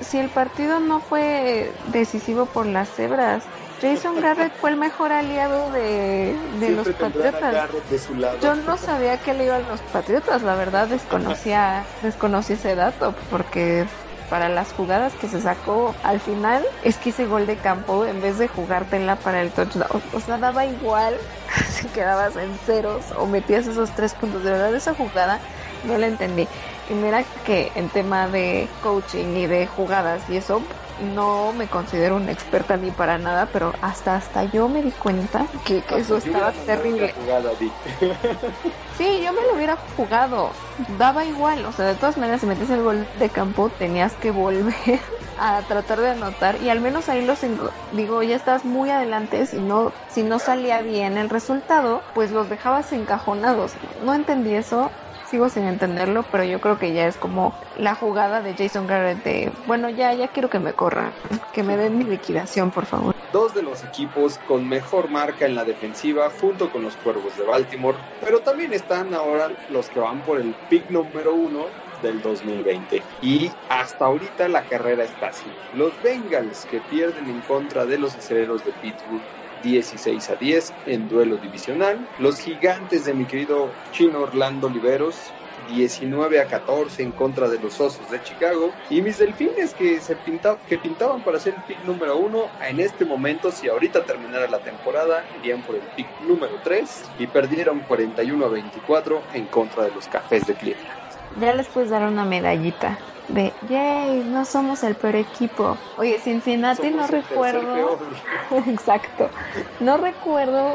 si 0.00 0.18
el 0.18 0.28
partido 0.30 0.80
no 0.80 1.00
fue 1.00 1.74
decisivo 1.88 2.46
por 2.46 2.66
las 2.66 2.88
cebras, 2.94 3.44
Jason 3.80 4.20
Garrett 4.20 4.52
fue 4.54 4.70
el 4.70 4.76
mejor 4.76 5.12
aliado 5.12 5.70
de, 5.72 6.34
los 6.74 6.88
Patriotas. 6.88 7.70
Yo 8.42 8.54
no 8.54 8.76
sabía 8.76 9.18
que 9.18 9.34
le 9.34 9.44
iban 9.44 9.66
los 9.68 9.80
Patriotas, 9.80 10.42
la 10.42 10.54
verdad 10.54 10.88
desconocía, 10.88 11.84
desconocía 12.02 12.56
ese 12.56 12.74
dato, 12.74 13.14
porque 13.30 13.86
para 14.30 14.48
las 14.48 14.72
jugadas 14.72 15.14
que 15.14 15.28
se 15.28 15.40
sacó 15.40 15.94
al 16.02 16.20
final 16.20 16.62
es 16.84 16.98
que 16.98 17.10
ese 17.10 17.26
gol 17.26 17.46
de 17.46 17.56
campo 17.56 18.04
en 18.04 18.20
vez 18.20 18.38
de 18.38 18.48
jugártela 18.48 19.16
para 19.16 19.40
el 19.40 19.50
touchdown, 19.50 20.02
o 20.12 20.20
sea, 20.20 20.36
daba 20.38 20.66
igual 20.66 21.16
si 21.70 21.86
quedabas 21.88 22.36
en 22.36 22.52
ceros 22.66 23.04
o 23.16 23.26
metías 23.26 23.66
esos 23.66 23.90
tres 23.90 24.12
puntos. 24.14 24.44
De 24.44 24.50
verdad, 24.50 24.74
esa 24.74 24.94
jugada 24.94 25.40
no 25.84 25.96
la 25.96 26.06
entendí. 26.06 26.46
Y 26.88 26.94
mira 26.94 27.22
que 27.44 27.72
en 27.74 27.90
tema 27.90 28.28
de 28.28 28.70
coaching 28.80 29.36
y 29.36 29.46
de 29.46 29.66
jugadas 29.66 30.28
y 30.30 30.36
eso, 30.36 30.62
no 30.98 31.52
me 31.52 31.68
considero 31.68 32.16
una 32.16 32.32
experta 32.32 32.76
ni 32.76 32.90
para 32.90 33.18
nada, 33.18 33.50
pero 33.52 33.72
hasta 33.82 34.16
hasta 34.16 34.44
yo 34.44 34.68
me 34.68 34.82
di 34.82 34.92
cuenta 34.92 35.46
que, 35.64 35.84
eso 35.96 36.16
estaba 36.16 36.52
terrible. 36.52 37.14
sí, 38.96 39.20
yo 39.22 39.32
me 39.32 39.42
lo 39.50 39.56
hubiera 39.56 39.76
jugado. 39.96 40.52
Daba 40.78 41.24
igual, 41.24 41.64
o 41.66 41.72
sea, 41.72 41.86
de 41.86 41.96
todas 41.96 42.16
maneras 42.18 42.40
si 42.40 42.46
metes 42.46 42.70
el 42.70 42.82
gol 42.82 43.08
de 43.14 43.30
campo 43.30 43.68
tenías 43.70 44.14
que 44.16 44.30
volver 44.30 45.00
a 45.36 45.62
tratar 45.62 46.00
de 46.00 46.10
anotar 46.10 46.62
y 46.62 46.68
al 46.68 46.80
menos 46.80 47.08
ahí 47.08 47.24
los 47.24 47.40
digo, 47.90 48.22
ya 48.22 48.36
estás 48.36 48.64
muy 48.64 48.90
adelante, 48.90 49.44
si 49.46 49.60
no 49.60 49.92
si 50.08 50.22
no 50.22 50.38
salía 50.38 50.80
bien 50.82 51.18
el 51.18 51.28
resultado, 51.28 52.02
pues 52.14 52.30
los 52.30 52.48
dejabas 52.48 52.92
encajonados. 52.92 53.76
No 54.00 54.14
entendí 54.14 54.54
eso 54.54 54.92
sigo 55.28 55.48
sin 55.50 55.64
entenderlo, 55.64 56.24
pero 56.30 56.44
yo 56.44 56.58
creo 56.60 56.78
que 56.78 56.92
ya 56.92 57.06
es 57.06 57.16
como 57.16 57.52
la 57.76 57.94
jugada 57.94 58.40
de 58.40 58.54
Jason 58.54 58.86
Garrett 58.86 59.22
de, 59.22 59.52
bueno, 59.66 59.90
ya, 59.90 60.14
ya 60.14 60.28
quiero 60.28 60.48
que 60.48 60.58
me 60.58 60.72
corran, 60.72 61.12
que 61.52 61.62
me 61.62 61.76
den 61.76 61.98
mi 61.98 62.04
liquidación, 62.04 62.70
por 62.70 62.86
favor. 62.86 63.14
Dos 63.30 63.52
de 63.52 63.62
los 63.62 63.84
equipos 63.84 64.38
con 64.38 64.66
mejor 64.66 65.10
marca 65.10 65.44
en 65.44 65.54
la 65.54 65.66
defensiva 65.66 66.30
junto 66.30 66.70
con 66.70 66.82
los 66.82 66.96
Cuervos 66.96 67.36
de 67.36 67.44
Baltimore, 67.44 67.98
pero 68.18 68.40
también 68.40 68.72
están 68.72 69.12
ahora 69.12 69.50
los 69.68 69.90
que 69.90 70.00
van 70.00 70.22
por 70.22 70.40
el 70.40 70.54
pick 70.54 70.88
número 70.88 71.34
uno 71.34 71.66
del 72.00 72.22
2020. 72.22 73.04
Y 73.20 73.52
hasta 73.68 74.06
ahorita 74.06 74.48
la 74.48 74.64
carrera 74.64 75.04
está 75.04 75.28
así. 75.28 75.58
Los 75.72 76.00
Bengals 76.00 76.64
que 76.64 76.80
pierden 76.80 77.28
en 77.28 77.42
contra 77.42 77.84
de 77.84 77.98
los 77.98 78.16
aceleros 78.16 78.64
de 78.64 78.72
Pittsburgh 78.72 79.26
16 79.62 80.30
a 80.30 80.34
10 80.36 80.72
en 80.86 81.08
duelo 81.08 81.36
divisional. 81.36 82.08
Los 82.18 82.40
gigantes 82.40 83.04
de 83.04 83.14
mi 83.14 83.26
querido 83.26 83.70
chino 83.92 84.20
Orlando 84.20 84.66
Oliveros 84.66 85.16
19 85.68 86.40
a 86.40 86.46
14 86.46 87.02
en 87.02 87.12
contra 87.12 87.48
de 87.48 87.58
los 87.58 87.80
Osos 87.80 88.10
de 88.10 88.22
Chicago. 88.22 88.72
Y 88.90 89.02
mis 89.02 89.18
delfines 89.18 89.74
que, 89.74 90.00
se 90.00 90.16
que 90.68 90.78
pintaban 90.78 91.22
para 91.22 91.38
ser 91.38 91.54
el 91.54 91.62
pick 91.62 91.84
número 91.84 92.16
1, 92.16 92.48
en 92.68 92.80
este 92.80 93.04
momento, 93.04 93.50
si 93.50 93.68
ahorita 93.68 94.04
terminara 94.04 94.48
la 94.48 94.58
temporada, 94.60 95.24
irían 95.40 95.62
por 95.62 95.76
el 95.76 95.82
pick 95.96 96.08
número 96.26 96.54
3 96.64 97.02
y 97.18 97.26
perdieron 97.26 97.80
41 97.80 98.44
a 98.44 98.48
24 98.48 99.22
en 99.34 99.46
contra 99.46 99.84
de 99.84 99.90
los 99.94 100.06
Cafés 100.08 100.46
de 100.46 100.54
Cleveland. 100.54 100.88
Ya 101.40 101.54
les 101.54 101.68
puedes 101.68 101.90
dar 101.90 102.02
una 102.02 102.24
medallita 102.24 102.98
de 103.28 103.52
yay, 103.68 104.24
no 104.24 104.44
somos 104.44 104.82
el 104.82 104.94
peor 104.94 105.16
equipo. 105.16 105.76
Oye, 105.96 106.18
Cincinnati 106.18 106.90
no 106.90 107.06
recuerdo. 107.06 107.98
Exacto. 108.66 109.30
No 109.80 109.96
recuerdo 109.98 110.74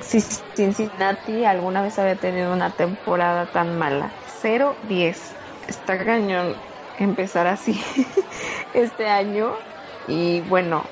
si 0.00 0.20
Cincinnati 0.20 1.44
alguna 1.44 1.82
vez 1.82 1.98
había 1.98 2.16
tenido 2.16 2.52
una 2.52 2.70
temporada 2.70 3.46
tan 3.46 3.78
mala. 3.78 4.10
0-10. 4.42 5.16
Está 5.68 6.02
cañón 6.04 6.56
empezar 6.98 7.46
así 7.46 7.80
este 8.74 9.08
año. 9.08 9.54
Y 10.06 10.40
bueno, 10.40 10.84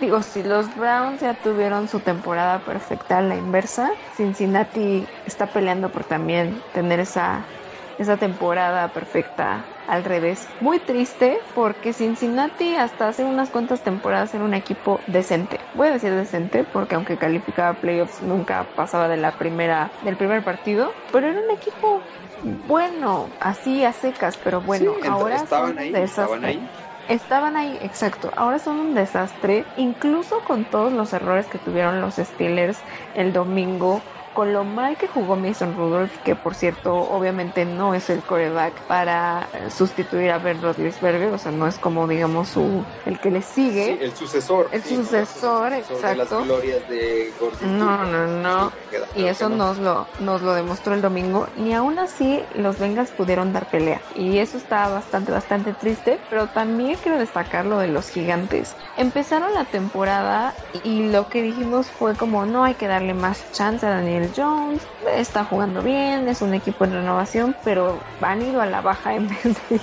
digo, 0.00 0.22
si 0.22 0.42
los 0.42 0.74
Browns 0.74 1.20
ya 1.20 1.34
tuvieron 1.34 1.88
su 1.88 2.00
temporada 2.00 2.64
perfecta 2.64 3.18
a 3.18 3.22
la 3.22 3.36
inversa, 3.36 3.90
Cincinnati 4.16 5.06
está 5.24 5.46
peleando 5.46 5.90
por 5.90 6.04
también 6.04 6.62
tener 6.72 7.00
esa 7.00 7.48
esa 7.96 8.18
temporada 8.18 8.92
perfecta 8.92 9.70
al 9.86 10.04
revés. 10.04 10.56
Muy 10.58 10.80
triste 10.80 11.38
porque 11.52 11.92
Cincinnati 11.92 12.74
hasta 12.76 13.08
hace 13.08 13.24
unas 13.24 13.50
cuantas 13.50 13.82
temporadas 13.82 14.34
era 14.34 14.44
un 14.44 14.54
equipo 14.54 15.04
decente. 15.06 15.58
Voy 15.72 15.88
a 15.88 15.92
decir 15.92 16.14
decente 16.14 16.64
porque 16.64 16.94
aunque 16.94 17.18
calificaba 17.18 17.80
playoffs 17.80 18.22
nunca 18.22 18.72
pasaba 18.74 19.08
de 19.08 19.16
la 19.18 19.36
primera 19.36 19.92
del 20.00 20.16
primer 20.16 20.42
partido, 20.44 20.96
pero 21.10 21.28
era 21.28 21.38
un 21.38 21.50
equipo 21.50 22.08
bueno, 22.40 23.36
así 23.40 23.84
a 23.84 23.92
secas, 23.92 24.36
pero 24.36 24.60
bueno, 24.60 24.96
ahora 25.08 25.36
estaban 25.36 25.78
ahí, 25.78 25.92
estaban 25.94 26.44
ahí. 26.44 26.70
Estaban 27.06 27.56
ahí, 27.56 27.78
exacto. 27.82 28.30
Ahora 28.36 28.58
son 28.58 28.78
un 28.78 28.94
desastre, 28.94 29.72
incluso 29.74 30.42
con 30.42 30.64
todos 30.68 30.92
los 30.92 31.12
errores 31.12 31.48
que 31.48 31.58
tuvieron 31.58 32.00
los 32.00 32.16
Steelers 32.16 32.84
el 33.12 33.32
domingo 33.32 34.13
con 34.34 34.52
lo 34.52 34.64
mal 34.64 34.96
que 34.98 35.08
jugó 35.08 35.36
Mason 35.36 35.74
Rudolph, 35.74 36.12
que 36.24 36.34
por 36.34 36.54
cierto 36.54 36.94
obviamente 36.94 37.64
no 37.64 37.94
es 37.94 38.10
el 38.10 38.22
coreback 38.22 38.82
para 38.82 39.48
sustituir 39.70 40.30
a 40.32 40.38
Ben 40.38 40.60
Roethlisberger, 40.60 41.32
o 41.32 41.38
sea, 41.38 41.52
no 41.52 41.66
es 41.66 41.78
como 41.78 42.06
digamos 42.06 42.48
su 42.48 42.84
el 43.06 43.18
que 43.20 43.30
le 43.30 43.40
sigue. 43.42 44.04
el 44.04 44.14
sucesor. 44.14 44.68
El 44.72 44.82
sucesor, 44.82 45.72
exacto. 45.72 46.08
De 46.08 46.16
las 46.16 46.28
glorias 46.28 46.88
de 46.88 47.32
No, 47.62 48.04
no, 48.04 48.26
no. 48.26 48.72
y 49.14 49.24
eso 49.24 49.48
nos 49.48 49.78
lo 49.78 50.06
nos 50.18 50.42
lo 50.42 50.54
demostró 50.54 50.94
el 50.94 51.00
domingo. 51.00 51.46
Ni 51.56 51.72
aún 51.72 51.98
así 51.98 52.42
los 52.54 52.78
Bengals 52.78 53.10
pudieron 53.12 53.52
dar 53.52 53.66
pelea. 53.66 54.00
Y 54.16 54.38
eso 54.38 54.58
está 54.58 54.88
bastante, 54.88 55.30
bastante 55.30 55.72
triste. 55.72 56.18
Pero 56.28 56.48
también 56.48 56.98
quiero 57.02 57.18
destacar 57.18 57.66
lo 57.66 57.78
de 57.78 57.88
los 57.88 58.08
gigantes. 58.10 58.74
Empezaron 58.96 59.54
la 59.54 59.64
temporada 59.64 60.54
y 60.82 61.08
lo 61.08 61.28
que 61.28 61.42
dijimos 61.42 61.86
fue 61.86 62.14
como 62.14 62.46
no 62.46 62.64
hay 62.64 62.74
que 62.74 62.88
darle 62.88 63.14
más 63.14 63.52
chance 63.52 63.86
a 63.86 63.90
Jones 64.34 64.86
está 65.06 65.44
jugando 65.44 65.82
bien, 65.82 66.28
es 66.28 66.42
un 66.42 66.54
equipo 66.54 66.84
en 66.84 66.92
renovación, 66.92 67.56
pero 67.62 68.00
han 68.20 68.42
ido 68.42 68.60
a 68.60 68.66
la 68.66 68.80
baja 68.80 69.14
en 69.14 69.26
vez 69.28 69.42
de 69.42 69.80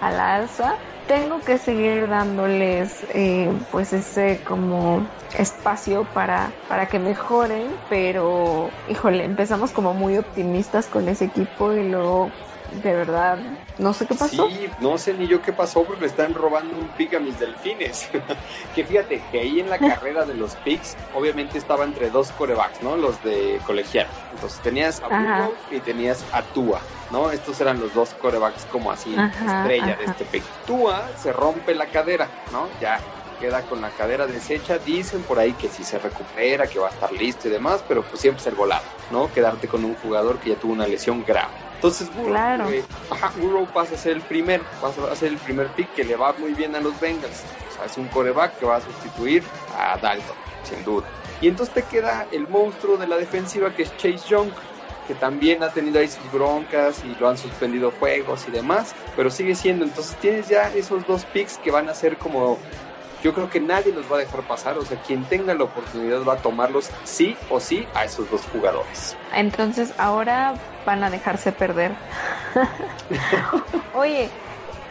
a 0.00 0.10
la 0.10 0.36
alza. 0.36 0.74
Tengo 1.06 1.40
que 1.40 1.58
seguir 1.58 2.08
dándoles 2.08 3.06
eh, 3.14 3.48
pues 3.70 3.92
ese 3.92 4.42
como 4.44 5.08
espacio 5.38 6.04
para, 6.12 6.52
para 6.66 6.88
que 6.88 6.98
mejoren, 6.98 7.76
pero 7.88 8.70
híjole, 8.88 9.24
empezamos 9.24 9.72
como 9.72 9.94
muy 9.94 10.16
optimistas 10.16 10.88
con 10.88 11.08
ese 11.08 11.26
equipo 11.26 11.72
y 11.74 11.88
luego 11.88 12.32
de 12.70 12.94
verdad, 12.94 13.38
no 13.78 13.92
sé 13.92 14.06
qué 14.06 14.14
pasó. 14.14 14.48
Sí, 14.48 14.70
no 14.80 14.98
sé 14.98 15.14
ni 15.14 15.26
yo 15.26 15.40
qué 15.40 15.52
pasó 15.52 15.84
porque 15.84 16.02
le 16.02 16.06
están 16.08 16.34
robando 16.34 16.76
un 16.76 16.88
pick 16.88 17.14
a 17.14 17.20
mis 17.20 17.38
delfines. 17.38 18.08
que 18.74 18.84
fíjate 18.84 19.22
que 19.30 19.40
ahí 19.40 19.60
en 19.60 19.70
la 19.70 19.78
carrera 19.78 20.24
de 20.24 20.34
los 20.34 20.56
picks, 20.56 20.96
obviamente 21.12 21.58
estaba 21.58 21.84
entre 21.84 22.10
dos 22.10 22.32
corebacks, 22.32 22.82
¿no? 22.82 22.96
Los 22.96 23.22
de 23.22 23.60
colegial. 23.64 24.08
Entonces 24.32 24.60
tenías 24.60 25.02
a 25.02 25.08
Burrow 25.08 25.54
y 25.70 25.80
tenías 25.80 26.24
a 26.32 26.42
Tua, 26.42 26.80
¿no? 27.10 27.30
Estos 27.30 27.60
eran 27.60 27.80
los 27.80 27.94
dos 27.94 28.14
corebacks 28.14 28.64
como 28.66 28.90
así, 28.90 29.14
estrella 29.14 29.96
de 29.96 30.04
este 30.04 30.24
pick. 30.24 30.44
Tua 30.66 31.10
se 31.16 31.32
rompe 31.32 31.74
la 31.74 31.86
cadera, 31.86 32.30
¿no? 32.52 32.68
Ya 32.80 33.00
queda 33.38 33.62
con 33.62 33.80
la 33.80 33.90
cadera 33.90 34.26
deshecha. 34.26 34.78
Dicen 34.78 35.22
por 35.22 35.38
ahí 35.38 35.52
que 35.52 35.68
si 35.68 35.84
se 35.84 35.98
recupera, 35.98 36.66
que 36.66 36.78
va 36.78 36.88
a 36.88 36.90
estar 36.90 37.12
listo 37.12 37.48
y 37.48 37.50
demás, 37.50 37.84
pero 37.86 38.02
pues 38.02 38.20
siempre 38.20 38.40
es 38.40 38.46
el 38.46 38.54
volado, 38.54 38.84
¿no? 39.10 39.30
Quedarte 39.32 39.68
con 39.68 39.84
un 39.84 39.94
jugador 39.96 40.38
que 40.38 40.50
ya 40.50 40.56
tuvo 40.56 40.72
una 40.72 40.86
lesión 40.86 41.22
grave. 41.24 41.65
Entonces 41.76 42.08
Burrow, 42.14 43.66
pasa 43.66 43.94
a 43.94 43.98
ser 43.98 44.12
el 44.12 44.22
primer, 44.22 44.62
pasa 44.80 45.02
a 45.10 45.14
ser 45.14 45.28
el 45.28 45.38
primer 45.38 45.68
pick 45.68 45.92
que 45.94 46.04
le 46.04 46.16
va 46.16 46.32
muy 46.34 46.52
bien 46.54 46.74
a 46.74 46.80
los 46.80 46.98
Bengals. 47.00 47.42
O 47.70 47.76
sea, 47.76 47.84
es 47.86 47.96
un 47.96 48.08
coreback 48.08 48.58
que 48.58 48.66
va 48.66 48.76
a 48.76 48.80
sustituir 48.80 49.44
a 49.78 49.96
Dalton, 49.98 50.36
sin 50.64 50.84
duda. 50.84 51.06
Y 51.40 51.48
entonces 51.48 51.74
te 51.74 51.82
queda 51.82 52.26
el 52.32 52.48
monstruo 52.48 52.96
de 52.96 53.06
la 53.06 53.16
defensiva 53.16 53.74
que 53.74 53.82
es 53.82 53.96
Chase 53.98 54.26
Young, 54.28 54.50
que 55.06 55.14
también 55.14 55.62
ha 55.62 55.68
tenido 55.68 56.00
ahí 56.00 56.08
sus 56.08 56.32
broncas 56.32 57.04
y 57.04 57.14
lo 57.20 57.28
han 57.28 57.38
suspendido 57.38 57.92
juegos 57.92 58.46
y 58.48 58.50
demás, 58.50 58.94
pero 59.14 59.30
sigue 59.30 59.54
siendo. 59.54 59.84
Entonces 59.84 60.16
tienes 60.16 60.48
ya 60.48 60.72
esos 60.74 61.06
dos 61.06 61.24
picks 61.26 61.58
que 61.58 61.70
van 61.70 61.88
a 61.88 61.94
ser 61.94 62.16
como 62.16 62.58
yo 63.22 63.34
creo 63.34 63.50
que 63.50 63.60
nadie 63.60 63.92
los 63.92 64.10
va 64.10 64.16
a 64.16 64.20
dejar 64.20 64.42
pasar, 64.42 64.78
o 64.78 64.84
sea, 64.84 65.00
quien 65.02 65.24
tenga 65.24 65.54
la 65.54 65.64
oportunidad 65.64 66.22
va 66.24 66.34
a 66.34 66.36
tomarlos 66.36 66.90
sí 67.04 67.36
o 67.50 67.60
sí 67.60 67.86
a 67.94 68.04
esos 68.04 68.30
dos 68.30 68.42
jugadores. 68.52 69.16
Entonces 69.34 69.92
ahora 69.98 70.54
van 70.86 71.04
a 71.04 71.10
dejarse 71.10 71.52
perder. 71.52 71.90
Oye, 73.94 74.30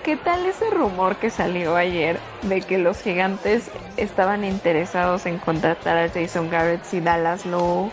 ¿qué 0.04 0.18
tal 0.18 0.46
ese 0.46 0.70
rumor 0.70 1.16
que 1.16 1.32
salió 1.32 1.76
ayer 1.76 2.20
de 2.44 2.62
que 2.62 2.78
los 2.78 3.02
gigantes 3.02 3.72
estaban 3.98 4.44
interesados 4.44 5.26
en 5.26 5.40
contratar 5.40 5.98
a 5.98 6.10
Jason 6.10 6.52
Garrett 6.52 6.84
si 6.84 7.00
Dallas 7.00 7.46
lo, 7.48 7.90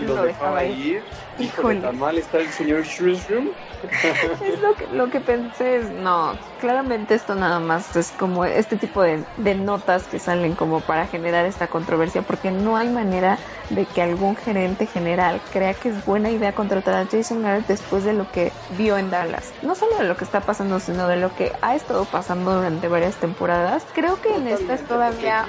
lo, 0.00 0.24
dejaba 0.24 0.64
ir? 0.64 1.02
Híjole, 1.38 1.80
tan 1.80 1.98
mal 1.98 2.16
está 2.16 2.38
el 2.38 2.48
señor 2.48 2.84
Shrewsbury. 2.84 3.52
es 4.40 4.60
lo 4.60 4.74
que, 4.74 4.86
lo 4.88 5.10
que 5.10 5.20
pensé 5.20 5.76
es, 5.76 5.90
no, 5.90 6.36
claramente 6.58 7.14
esto 7.14 7.34
nada 7.34 7.60
más 7.60 7.94
es 7.96 8.10
como 8.12 8.44
este 8.44 8.76
tipo 8.76 9.02
de, 9.02 9.24
de, 9.36 9.54
notas 9.54 10.04
que 10.04 10.18
salen 10.18 10.54
como 10.54 10.80
para 10.80 11.06
generar 11.06 11.46
esta 11.46 11.66
controversia, 11.66 12.22
porque 12.22 12.50
no 12.50 12.76
hay 12.76 12.88
manera 12.88 13.38
de 13.70 13.86
que 13.86 14.02
algún 14.02 14.36
gerente 14.36 14.86
general 14.86 15.40
crea 15.52 15.74
que 15.74 15.90
es 15.90 16.04
buena 16.04 16.30
idea 16.30 16.52
contratar 16.52 16.94
a 16.94 17.06
Jason 17.06 17.42
Garrett 17.42 17.66
después 17.66 18.04
de 18.04 18.12
lo 18.12 18.30
que 18.30 18.52
vio 18.76 18.98
en 18.98 19.10
Dallas. 19.10 19.52
No 19.62 19.74
solo 19.74 19.96
de 19.98 20.04
lo 20.04 20.16
que 20.16 20.24
está 20.24 20.40
pasando, 20.40 20.80
sino 20.80 21.08
de 21.08 21.16
lo 21.16 21.34
que 21.34 21.52
ha 21.62 21.74
estado 21.74 22.04
pasando 22.04 22.54
durante 22.54 22.88
varias 22.88 23.16
temporadas. 23.16 23.84
Creo 23.94 24.20
que 24.20 24.34
en 24.34 24.48
esta 24.48 24.74
es 24.74 24.84
todavía... 24.86 25.46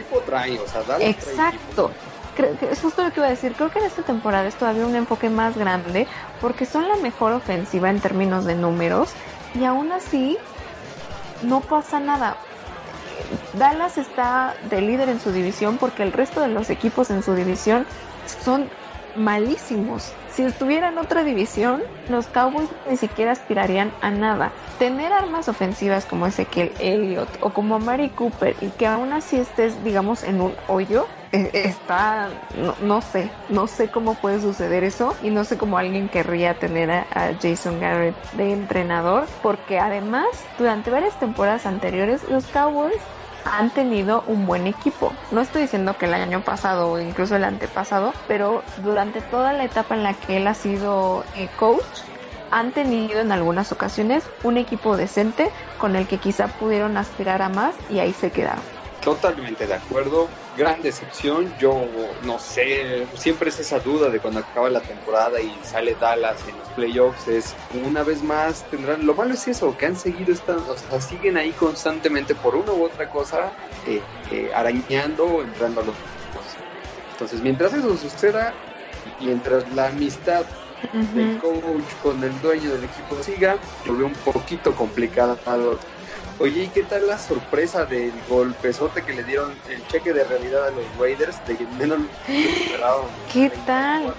Exacto 1.00 1.91
creo 2.36 2.58
que 2.58 2.71
es 2.71 2.82
justo 2.82 3.04
lo 3.04 3.12
que 3.12 3.19
iba 3.19 3.28
a 3.28 3.32
decir. 3.32 3.54
Creo 3.54 3.71
que 3.71 3.80
en 3.80 3.86
esta 3.86 4.04
temporada 4.04 4.48
es 4.48 4.56
todavía 4.56 4.86
un 4.86 4.95
enfoque 4.95 5.30
más 5.30 5.58
grande 5.58 6.08
porque 6.41 6.65
son 6.65 6.88
la 6.88 6.98
mejor 6.98 7.32
ofensiva 7.32 7.89
en 7.89 8.00
términos 8.00 8.45
de 8.45 8.56
números 8.56 9.13
y 9.54 9.63
aún 9.65 9.91
así 9.91 10.38
no 11.41 11.62
pasa 11.62 12.00
nada. 12.00 12.38
Dallas 13.54 13.98
está 13.98 14.56
de 14.69 14.82
líder 14.82 15.10
en 15.10 15.19
su 15.19 15.32
división 15.32 15.78
porque 15.78 16.04
el 16.04 16.12
resto 16.12 16.41
de 16.41 16.50
los 16.50 16.69
equipos 16.69 17.10
en 17.10 17.24
su 17.24 17.34
división 17.34 17.86
son 18.43 18.69
malísimos. 19.15 20.12
Si 20.30 20.43
estuviera 20.43 20.89
en 20.89 20.98
otra 20.98 21.24
división, 21.24 21.82
los 22.10 22.28
Cowboys 22.28 22.69
ni 22.89 22.98
siquiera 22.98 23.32
aspirarían 23.32 23.93
a 24.02 24.12
nada. 24.12 24.52
Tener 24.80 25.13
armas 25.13 25.48
ofensivas 25.48 26.06
como 26.06 26.28
Ezequiel 26.28 26.74
Elliott 26.80 27.30
o 27.39 27.52
como 27.52 27.80
Mari 27.80 28.10
Cooper 28.10 28.56
y 28.60 28.67
que 28.71 28.86
aún 28.86 29.13
así 29.13 29.38
estés, 29.38 29.82
digamos, 29.86 30.24
en 30.24 30.41
un 30.41 30.54
hoyo, 30.67 31.08
está, 31.54 32.30
no, 32.82 33.02
sé, 33.02 33.30
no 33.50 33.67
sé 33.67 33.89
cómo 33.89 34.15
puede 34.15 34.39
suceder 34.39 34.84
eso 34.84 35.15
y 35.21 35.30
no 35.30 35.43
sé 35.43 35.58
cómo 35.58 35.78
alguien 35.78 36.10
querría 36.10 36.54
tener 36.56 36.89
a, 36.89 37.06
Jason 37.41 37.80
Garrett 37.80 38.15
de 38.34 38.52
entrenador, 38.52 39.26
porque 39.41 39.80
además, 39.80 40.26
durante 40.58 40.91
varias 40.91 41.17
temporadas 41.19 41.65
anteriores, 41.65 42.28
los 42.30 42.45
Cowboys 42.48 43.02
han 43.45 43.69
tenido 43.69 44.24
un 44.28 44.45
buen 44.45 44.67
equipo. 44.67 45.13
No 45.32 45.41
estoy 45.41 45.63
diciendo 45.63 45.95
que 45.98 46.06
el 46.06 46.13
año 46.13 46.41
pasado 46.41 46.91
o 46.91 47.00
incluso 47.00 47.36
el 47.36 47.43
antepasado, 47.43 48.13
pero 48.28 48.63
durante 48.78 49.21
toda 49.21 49.54
la 49.54 49.65
etapa 49.65 49.95
en 49.95 50.04
la 50.04 50.13
que 50.13 50.38
él 50.38 50.48
ha 50.48 50.56
sido 50.56 51.24
eh, 51.36 51.48
coach, 51.58 51.84
han 52.52 52.71
tenido 52.71 53.19
en 53.19 53.32
algunas 53.32 53.71
ocasiones 53.71 54.24
un 54.43 54.58
equipo 54.58 54.98
decente 54.98 55.50
con 55.78 55.95
el 55.95 56.08
que 56.08 56.17
quizá 56.17 56.48
pudieron 56.48 56.98
aspirar 56.98 57.41
a 57.41 57.50
más 57.50 57.76
y 57.89 58.00
ahí 58.00 58.13
se 58.13 58.32
quedaron. 58.32 58.63
Totalmente 59.02 59.67
de 59.67 59.74
acuerdo. 59.74 60.28
Gran 60.58 60.82
decepción. 60.82 61.54
Yo 61.60 61.86
no 62.24 62.39
sé, 62.39 63.06
siempre 63.15 63.50
es 63.50 63.60
esa 63.60 63.80
duda 63.80 64.10
de 64.10 64.20
cuando 64.20 64.39
acaba 64.39 64.70
la 64.70 64.80
temporada 64.80 65.41
y 65.41 65.54
sale 65.63 65.96
Dallas 66.00 66.38
en 66.48 66.58
los 66.58 66.68
playoffs. 66.70 67.28
Es 67.28 67.54
una 67.86 68.04
vez 68.04 68.24
más 68.24 68.63
tendrán. 68.70 69.06
Lo 69.06 69.13
malo 69.13 69.34
es 69.34 69.48
eso, 69.48 69.76
que 69.78 69.86
han 69.86 69.96
seguido 69.96 70.34
estando, 70.34 70.72
o 70.72 70.78
sea, 70.78 71.02
siguen 71.02 71.38
ahí 71.38 71.52
constantemente 71.52 72.36
por 72.36 72.56
una 72.56 72.72
u 72.72 72.86
otra 72.86 73.10
cosa, 73.10 73.52
eh, 73.86 74.02
eh, 74.32 74.52
arañando 74.54 75.26
o 75.26 75.41
entrando 75.41 75.82
a 75.82 75.86
los. 75.86 75.96
Entonces, 77.12 77.41
mientras 77.41 77.74
eso 77.74 77.96
suceda, 77.98 78.54
mientras 79.22 79.70
la 79.74 79.88
amistad 79.88 80.46
del 81.13 81.39
coach 81.39 81.84
con 82.04 82.24
el 82.24 82.39
dueño 82.41 82.72
del 82.72 82.84
equipo 82.84 83.22
siga, 83.22 83.58
lo 83.86 83.98
veo 83.98 84.08
un 84.08 84.13
poquito 84.13 84.74
complicado 84.76 85.38
Oye, 86.38 86.63
¿y 86.63 86.67
qué 86.67 86.84
tal 86.84 87.08
la 87.08 87.17
sorpresa 87.17 87.86
del 87.86 88.12
golpezote 88.30 89.04
que 89.04 89.13
le 89.13 89.24
dieron 89.24 89.54
el 89.69 89.88
cheque 89.88 90.12
de 90.12 90.26
realidad 90.26 90.67
a 90.67 90.71
los 90.71 90.84
Raiders? 91.00 91.39
De 91.48 91.65
menos 91.78 92.00
¿Qué 93.32 93.50
tal? 93.65 94.13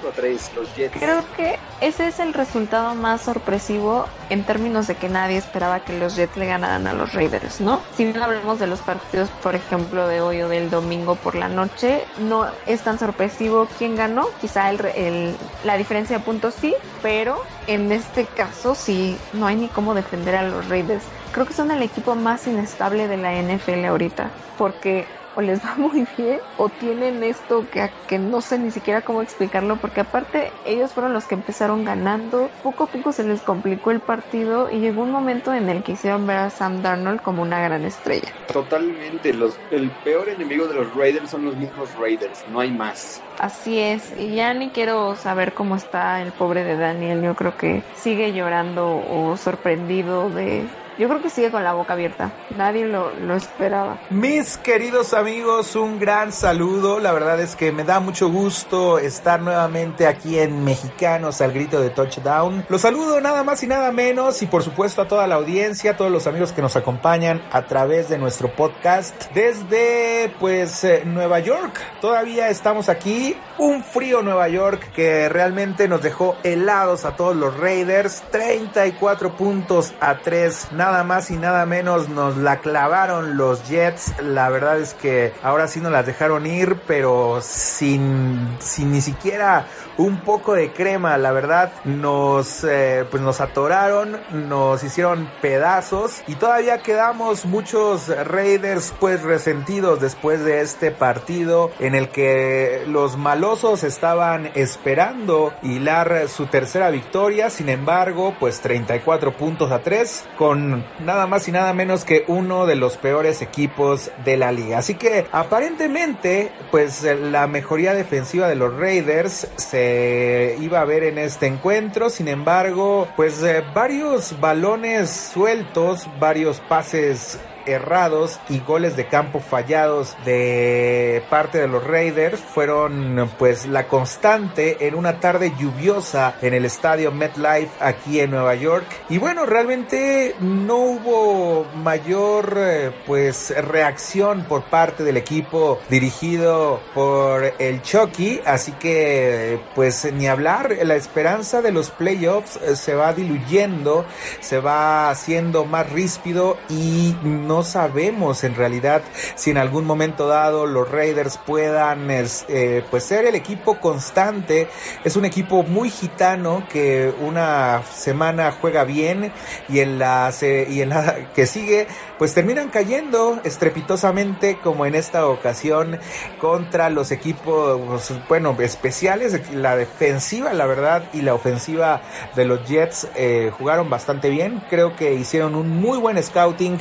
Creo 0.99 1.25
que 1.37 1.59
ese 1.83 2.09
es 2.09 2.19
el 2.19 2.33
resultado 2.33 2.95
más 2.95 3.21
sorpresivo 3.21 4.07
en 4.31 4.45
términos 4.45 4.87
de 4.87 4.95
que 4.95 5.11
nadie 5.11 5.37
esperaba 5.37 5.81
que 5.81 5.99
los 5.99 6.17
Jets 6.17 6.39
le 6.39 6.47
ganaran 6.47 6.87
a 6.87 6.95
los 6.95 7.13
Raiders, 7.13 7.61
¿no? 7.61 7.81
Si 7.97 8.07
no 8.07 8.25
hablamos 8.25 8.59
de 8.59 8.67
los 8.67 8.81
partidos, 8.81 9.29
por 9.43 9.55
ejemplo, 9.55 10.09
de 10.09 10.23
hoy 10.23 10.41
o 10.41 10.49
del 10.49 10.71
domingo 10.71 11.17
por 11.17 11.35
la 11.35 11.49
noche, 11.49 12.05
no 12.19 12.47
es 12.67 12.81
tan 12.81 12.99
sorpresivo 12.99 13.69
quién 13.79 13.95
ganó. 13.95 14.29
Quizá 14.41 14.71
el, 14.71 15.37
la 15.65 15.77
diferencia 15.77 16.19
de 16.19 16.25
puntos 16.25 16.55
sí, 16.55 16.75
pero 17.03 17.43
en 17.67 17.93
este 17.93 18.25
caso 18.25 18.75
sí, 18.75 19.19
no 19.35 19.47
hay 19.47 19.57
ni 19.57 19.69
cómo 19.69 19.95
defender 19.95 20.35
a 20.35 20.43
los 20.43 20.69
Raiders 20.69 21.05
creo 21.37 21.45
que 21.45 21.53
son 21.53 21.71
el 21.71 21.83
equipo 21.83 22.15
más 22.17 22.47
inestable 22.47 23.09
de 23.09 23.19
la 23.19 23.39
NFL 23.39 23.85
ahorita, 23.85 24.33
porque 24.57 25.07
o 25.35 25.43
les 25.43 25.63
va 25.63 25.75
muy 25.77 26.09
bien 26.17 26.41
o 26.57 26.71
tienen 26.71 27.23
esto 27.23 27.69
que, 27.69 27.91
que 28.07 28.19
no 28.19 28.41
sé 28.41 28.59
ni 28.59 28.71
siquiera 28.71 29.03
cómo 29.03 29.21
explicarlo 29.21 29.79
porque 29.79 30.01
aparte 30.01 30.55
ellos 30.65 30.95
fueron 30.95 31.13
los 31.13 31.27
que 31.27 31.35
empezaron 31.35 31.85
ganando, 31.85 32.55
poco 32.63 32.85
a 32.85 32.91
poco 32.91 33.13
se 33.13 33.23
les 33.25 33.43
complicó 33.43 33.91
el 33.91 34.01
partido 34.01 34.71
y 34.71 34.81
llegó 34.81 35.03
un 35.03 35.11
momento 35.11 35.53
en 35.53 35.69
el 35.69 35.83
que 35.83 35.93
hicieron 35.93 36.27
ver 36.27 36.39
a 36.39 36.49
Sam 36.49 36.81
Darnold 36.81 37.21
como 37.21 37.43
una 37.43 37.61
gran 37.61 37.85
estrella. 37.85 38.33
Totalmente, 38.47 39.35
los, 39.35 39.61
el 39.69 39.95
peor 39.95 40.31
enemigo 40.31 40.67
de 40.69 40.75
los 40.75 40.95
Raiders 40.95 41.29
son 41.29 41.45
los 41.45 41.59
mismos 41.59 41.93
Raiders, 41.95 42.47
no 42.47 42.61
hay 42.61 42.73
más. 42.73 43.27
Así 43.39 43.79
es, 43.79 44.11
y 44.17 44.35
ya 44.35 44.55
ni 44.55 44.73
quiero 44.73 45.15
saber 45.17 45.53
cómo 45.53 45.77
está 45.77 46.23
el 46.23 46.33
pobre 46.33 46.65
de 46.65 46.77
Daniel, 46.77 47.21
yo 47.23 47.37
creo 47.37 47.59
que 47.59 47.85
sigue 47.93 48.33
llorando 48.33 49.03
o 49.07 49.37
sorprendido 49.37 50.31
de, 50.31 50.71
yo 50.99 51.09
creo 51.09 51.21
que 51.21 51.31
sigue 51.31 51.51
con 51.51 51.63
la 51.63 51.75
boca 51.75 51.93
abierta. 51.93 52.33
Nadie 52.57 52.87
lo, 52.87 53.11
lo, 53.15 53.35
esperaba. 53.35 53.99
Mis 54.11 54.57
queridos 54.57 55.13
amigos, 55.13 55.77
un 55.77 55.99
gran 55.99 56.33
saludo. 56.33 57.01
La 57.01 57.13
verdad 57.13 57.41
es 57.41 57.55
que 57.55 57.73
me 57.73 57.85
da 57.85 58.01
mucho 58.01 58.31
gusto 58.31 58.99
estar 58.99 59.41
nuevamente 59.41 60.07
aquí 60.07 60.39
en 60.39 60.65
Mexicanos 60.65 61.41
al 61.41 61.53
grito 61.53 61.81
de 61.81 61.91
touchdown. 61.91 62.65
Los 62.69 62.81
saludo 62.81 63.21
nada 63.21 63.43
más 63.45 63.63
y 63.63 63.67
nada 63.67 63.93
menos 63.93 64.41
y 64.43 64.47
por 64.47 64.63
supuesto 64.63 65.03
a 65.03 65.09
toda 65.09 65.27
la 65.27 65.35
audiencia, 65.35 65.93
a 65.93 65.97
todos 65.97 66.11
los 66.11 66.27
amigos 66.27 66.53
que 66.53 66.63
nos 66.63 66.77
acompañan 66.77 67.43
a 67.53 67.67
través 67.67 68.09
de 68.09 68.19
nuestro 68.19 68.49
podcast 68.49 69.33
desde 69.35 70.33
pues 70.41 70.83
eh, 70.85 71.03
Nueva 71.05 71.41
York. 71.41 71.79
Todavía 72.01 72.49
estamos 72.49 72.89
aquí. 72.89 73.37
Un 73.59 73.83
frío 73.85 74.23
Nueva 74.23 74.49
York 74.49 74.93
que 74.95 75.29
realmente 75.29 75.89
nos 75.89 76.03
dejó 76.03 76.37
helados 76.43 77.05
a 77.05 77.17
todos 77.17 77.37
los 77.37 77.59
Raiders. 77.59 78.23
34 78.31 79.37
puntos 79.37 79.93
a 80.01 80.19
3 80.19 80.69
nada 80.73 80.86
más 80.87 81.31
y 81.31 81.37
nada 81.37 81.67
menos 81.67 82.09
nos 82.09 82.37
la 82.37 82.59
clavaron 82.59 83.37
los 83.37 83.69
Jets. 83.69 84.15
La 84.23 84.49
verdad 84.49 84.79
es 84.79 84.95
que 84.95 85.33
ahora 85.43 85.69
sí 85.69 85.81
nos 85.81 85.93
las 85.93 86.07
dejaron 86.07 86.47
ir, 86.47 86.81
pero 86.87 87.41
sin, 87.43 88.57
sin 88.61 88.93
ni 88.93 89.01
siquiera 89.01 89.67
un 89.99 90.21
poco 90.21 90.55
de 90.55 90.73
crema, 90.73 91.17
la 91.17 91.33
verdad, 91.33 91.73
nos, 91.85 92.65
eh, 92.65 93.05
pues 93.11 93.23
nos 93.23 93.41
atoraron, 93.41 94.19
nos 94.31 94.85
hicieron 94.85 95.29
pedazos 95.41 96.23
y 96.27 96.35
todavía 96.35 96.79
quedamos 96.83 97.47
muchos 97.47 98.09
Raiders 98.09 98.93
pues 99.01 99.23
resentidos 99.23 100.01
después 100.01 100.45
de 100.45 100.61
este 100.61 100.91
partido 100.91 101.71
en 101.79 101.95
el 101.95 102.11
que 102.11 102.85
los 102.87 103.17
malosos 103.17 103.85
estaban 103.85 104.51
esperando 104.55 105.55
hilar 105.63 106.29
su 106.29 106.47
tercera 106.47 106.91
victoria, 106.91 107.49
sin 107.51 107.69
embargo, 107.69 108.35
pues 108.39 108.61
34 108.61 109.37
puntos 109.37 109.71
a 109.71 109.81
3 109.81 110.25
con 110.37 110.76
nada 111.01 111.27
más 111.27 111.49
y 111.49 111.53
nada 111.53 111.73
menos 111.73 112.05
que 112.05 112.25
uno 112.29 112.67
de 112.67 112.77
los 112.77 112.97
peores 112.97 113.43
equipos 113.43 114.11
de 114.25 114.37
la 114.37 114.53
liga. 114.53 114.79
Así 114.79 114.95
que 114.95 115.27
aparentemente, 115.33 116.51
pues 116.71 117.03
la 117.03 117.47
mejoría 117.47 117.95
defensiva 117.95 118.49
de 118.49 118.57
los 118.57 118.77
Raiders 118.77 119.49
se 119.57 120.57
iba 120.61 120.81
a 120.81 120.85
ver 120.85 121.05
en 121.05 121.19
este 121.19 121.47
encuentro. 121.47 122.11
Sin 122.11 122.29
embargo, 122.29 123.09
pues 123.17 123.43
eh, 123.43 123.63
varios 123.75 124.39
balones 124.41 125.11
sueltos, 125.11 126.07
varios 126.19 126.61
pases 126.61 127.39
errados 127.67 128.41
y 128.49 128.61
goles 128.61 128.97
de 128.97 129.07
campo 129.07 129.41
fallados 129.41 130.17
de 130.25 131.23
parte 131.31 131.59
de 131.59 131.69
los 131.69 131.85
Raiders 131.85 132.41
fueron 132.41 133.31
pues 133.39 133.67
la 133.67 133.89
constante 133.89 134.87
en 134.87 134.95
una 134.95 135.21
tarde 135.21 135.53
lluviosa 135.59 136.37
en 136.43 136.55
el 136.55 136.65
estadio 136.65 137.13
MetLife 137.13 137.71
aquí 137.81 138.21
en 138.21 138.31
Nueva 138.31 138.55
York. 138.55 138.87
Y 139.09 139.19
bueno 139.19 139.47
realmente 139.47 140.35
no 140.41 140.77
hubo 140.77 141.67
mayor 141.83 142.55
eh, 142.57 142.93
pues 143.07 143.55
reacción 143.65 144.45
por 144.45 144.65
parte 144.65 145.05
del 145.05 145.17
equipo 145.17 145.79
dirigido 145.89 146.81
por 146.95 147.55
el 147.59 147.83
Chucky. 147.83 148.41
Así 148.45 148.73
que 148.73 149.61
pues 149.75 150.13
ni 150.13 150.27
hablar. 150.27 150.77
La 150.83 150.97
esperanza 150.97 151.63
de 151.63 151.73
los 151.73 151.91
playoffs 151.91 152.57
eh, 152.57 152.77
se 152.77 152.95
va 152.95 153.13
diluyendo 153.13 154.05
se 154.41 154.59
va 154.61 155.11
haciendo 155.11 155.65
más 155.65 155.91
ríspido 155.91 156.57
y 156.69 157.15
no 157.23 157.56
no 157.57 157.63
sabemos 157.63 158.45
en 158.45 158.55
realidad 158.55 159.01
si 159.35 159.51
en 159.51 159.57
algún 159.57 159.87
momento 159.87 160.29
dado 160.29 160.67
los 160.67 160.91
Raiders 160.91 161.39
puedan 161.39 162.09
eh, 162.11 162.85
pues 162.91 163.05
ser 163.05 163.25
el 163.25 163.35
equipo 163.35 163.81
constante. 163.81 164.69
Es 165.05 165.17
un 165.17 165.25
equipo 165.25 165.63
muy 165.63 165.89
gitano 165.89 166.65
que 166.71 167.15
una 167.19 167.83
semana 167.95 168.53
juega 168.61 168.85
bien 168.85 169.33
y 169.71 169.81
en 169.81 169.99
la, 169.99 170.31
y 170.43 170.83
en 170.83 170.91
la 170.91 171.31
que 171.35 171.47
sigue 171.47 171.87
pues 172.19 172.35
terminan 172.35 172.69
cayendo 172.69 173.41
estrepitosamente 173.45 174.59
como 174.59 174.85
en 174.85 174.95
esta 174.95 175.27
ocasión 175.27 175.99
contra 176.39 176.91
los 176.91 177.11
equipos 177.11 178.13
bueno 178.29 178.55
especiales 178.61 179.51
la 179.53 179.77
defensiva 179.77 180.53
la 180.53 180.67
verdad 180.67 181.05
y 181.13 181.23
la 181.23 181.35
ofensiva 181.35 182.03
de 182.35 182.45
los 182.45 182.67
Jets 182.67 183.09
eh, 183.17 183.51
jugaron 183.57 183.91
bastante 183.91 184.31
bien 184.31 184.63
creo 184.71 184.97
que 184.97 185.15
hicieron 185.15 185.55
un 185.55 185.81
muy 185.81 185.99
buen 185.99 186.23
scouting 186.23 186.79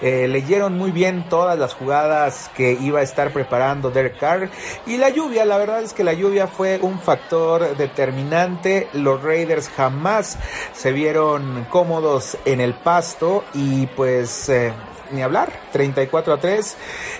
eh, 0.00 0.15
leyeron 0.28 0.76
muy 0.76 0.90
bien 0.90 1.28
todas 1.28 1.58
las 1.58 1.74
jugadas 1.74 2.50
que 2.56 2.72
iba 2.72 3.00
a 3.00 3.02
estar 3.02 3.32
preparando 3.32 3.90
Derek 3.90 4.18
Carr. 4.18 4.48
Y 4.86 4.96
la 4.96 5.10
lluvia, 5.10 5.44
la 5.44 5.58
verdad 5.58 5.82
es 5.82 5.92
que 5.92 6.04
la 6.04 6.12
lluvia 6.12 6.46
fue 6.46 6.78
un 6.80 6.98
factor 6.98 7.76
determinante. 7.76 8.88
Los 8.92 9.22
Raiders 9.22 9.68
jamás 9.68 10.38
se 10.72 10.92
vieron 10.92 11.66
cómodos 11.70 12.36
en 12.44 12.60
el 12.60 12.74
pasto 12.74 13.44
y 13.54 13.86
pues... 13.88 14.48
Eh, 14.48 14.72
ni 15.10 15.22
hablar, 15.22 15.52
34 15.72 16.34
a 16.34 16.40
3. 16.40 16.76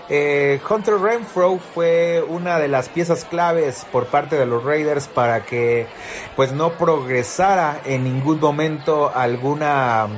Eh, 0.08 0.60
Hunter 0.68 0.94
Renfro 0.98 1.58
fue 1.58 2.24
una 2.26 2.58
de 2.58 2.68
las 2.68 2.88
piezas 2.88 3.24
claves 3.24 3.86
por 3.92 4.06
parte 4.06 4.36
de 4.36 4.46
los 4.46 4.64
Raiders 4.64 5.08
para 5.08 5.44
que 5.44 5.86
pues 6.34 6.52
no 6.52 6.72
progresara 6.72 7.80
en 7.84 8.04
ningún 8.04 8.40
momento 8.40 9.12
alguna 9.14 10.08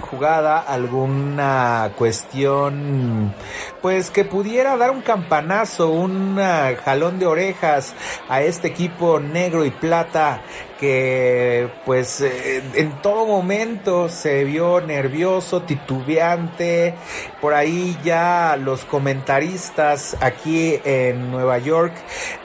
jugada, 0.00 0.58
alguna 0.58 1.92
cuestión, 1.96 3.34
pues 3.80 4.10
que 4.10 4.24
pudiera 4.24 4.76
dar 4.76 4.90
un 4.90 5.02
campanazo, 5.02 5.90
un 5.90 6.36
jalón 6.84 7.18
de 7.18 7.26
orejas 7.26 7.94
a 8.28 8.42
este 8.42 8.68
equipo 8.68 9.20
negro 9.20 9.64
y 9.64 9.70
plata 9.70 10.42
que 10.80 11.68
pues 11.84 12.22
eh, 12.22 12.62
en 12.74 13.02
todo 13.02 13.26
momento 13.26 14.08
se 14.08 14.44
vio 14.44 14.80
nervioso, 14.80 15.62
titubeante. 15.62 16.94
Por 17.40 17.52
ahí 17.52 17.98
ya 18.02 18.56
los 18.58 18.86
comentaristas 18.86 20.16
aquí 20.20 20.80
en 20.84 21.30
Nueva 21.30 21.58
York 21.58 21.92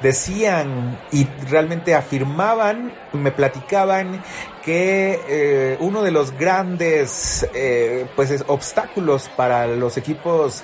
decían 0.01 0.99
y 1.13 1.25
realmente 1.49 1.95
afirmaban, 1.95 2.91
me 3.13 3.31
platicaban 3.31 4.21
que 4.65 5.21
eh, 5.29 5.77
uno 5.79 6.01
de 6.01 6.09
los 6.09 6.31
grandes 6.31 7.47
eh, 7.53 8.07
pues 8.15 8.43
obstáculos 8.47 9.29
para 9.29 9.67
los 9.67 9.95
equipos 9.95 10.63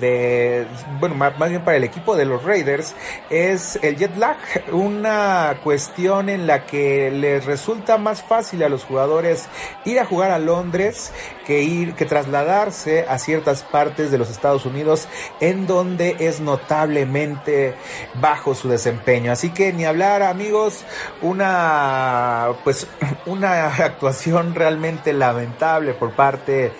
de 0.00 0.66
bueno 0.98 1.14
más, 1.14 1.36
bien 1.50 1.62
para 1.62 1.76
el 1.76 1.84
equipo 1.84 2.16
de 2.16 2.24
los 2.24 2.42
Raiders 2.42 2.94
es 3.28 3.78
el 3.82 3.96
jet 3.96 4.16
lag 4.16 4.38
una 4.72 5.58
cuestión 5.62 6.30
en 6.30 6.46
la 6.46 6.64
que 6.64 7.10
les 7.10 7.44
resulta 7.44 7.98
más 7.98 8.22
fácil 8.22 8.62
a 8.62 8.70
los 8.70 8.84
jugadores 8.84 9.48
ir 9.84 10.00
a 10.00 10.06
jugar 10.06 10.30
a 10.30 10.38
Londres 10.38 11.12
que 11.44 11.62
ir, 11.62 11.94
que 11.94 12.06
trasladarse 12.06 13.04
a 13.06 13.18
ciertas 13.18 13.62
partes 13.62 14.10
de 14.10 14.16
los 14.16 14.30
Estados 14.30 14.64
Unidos 14.64 15.08
en 15.40 15.66
donde 15.66 16.16
es 16.20 16.40
notablemente 16.40 17.74
bajo 18.14 18.54
su 18.54 18.68
desempeño. 18.68 19.32
Así 19.32 19.50
que 19.50 19.72
ni 19.72 19.84
hablar 19.84 20.22
amigos, 20.22 20.84
una 21.20 22.52
pues 22.64 22.86
una 23.26 23.41
actuación 23.84 24.54
realmente 24.54 25.12
lamentable 25.12 25.94
por 25.94 26.12
parte 26.12 26.72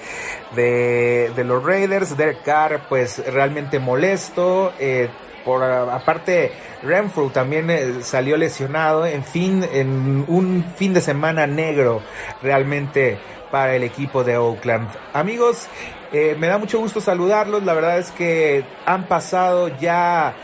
de, 0.55 1.33
de 1.35 1.45
los 1.45 1.63
Raiders. 1.63 2.17
Derek 2.17 2.43
Carr 2.43 2.83
pues 2.89 3.25
realmente 3.33 3.79
molesto. 3.79 4.73
Eh, 4.79 5.09
por 5.45 5.63
aparte 5.65 6.53
Renfrew 6.83 7.31
también 7.31 7.69
eh, 7.71 8.03
salió 8.03 8.37
lesionado, 8.37 9.07
en 9.07 9.25
fin, 9.25 9.67
en 9.73 10.25
un 10.29 10.65
fin 10.77 10.95
de 10.95 11.01
semana 11.01 11.47
negro 11.47 12.01
realmente 12.43 13.19
para 13.51 13.75
el 13.75 13.83
equipo 13.83 14.25
de 14.25 14.37
Oakland. 14.37 14.89
Amigos, 15.13 15.67
eh, 16.13 16.37
me 16.39 16.47
da 16.47 16.59
mucho 16.59 16.79
gusto 16.79 17.01
saludarlos, 17.01 17.63
la 17.65 17.75
verdad 17.75 17.99
es 17.99 18.11
que 18.11 18.65
han 18.87 19.05
pasado 19.05 19.69
ya 19.79 20.35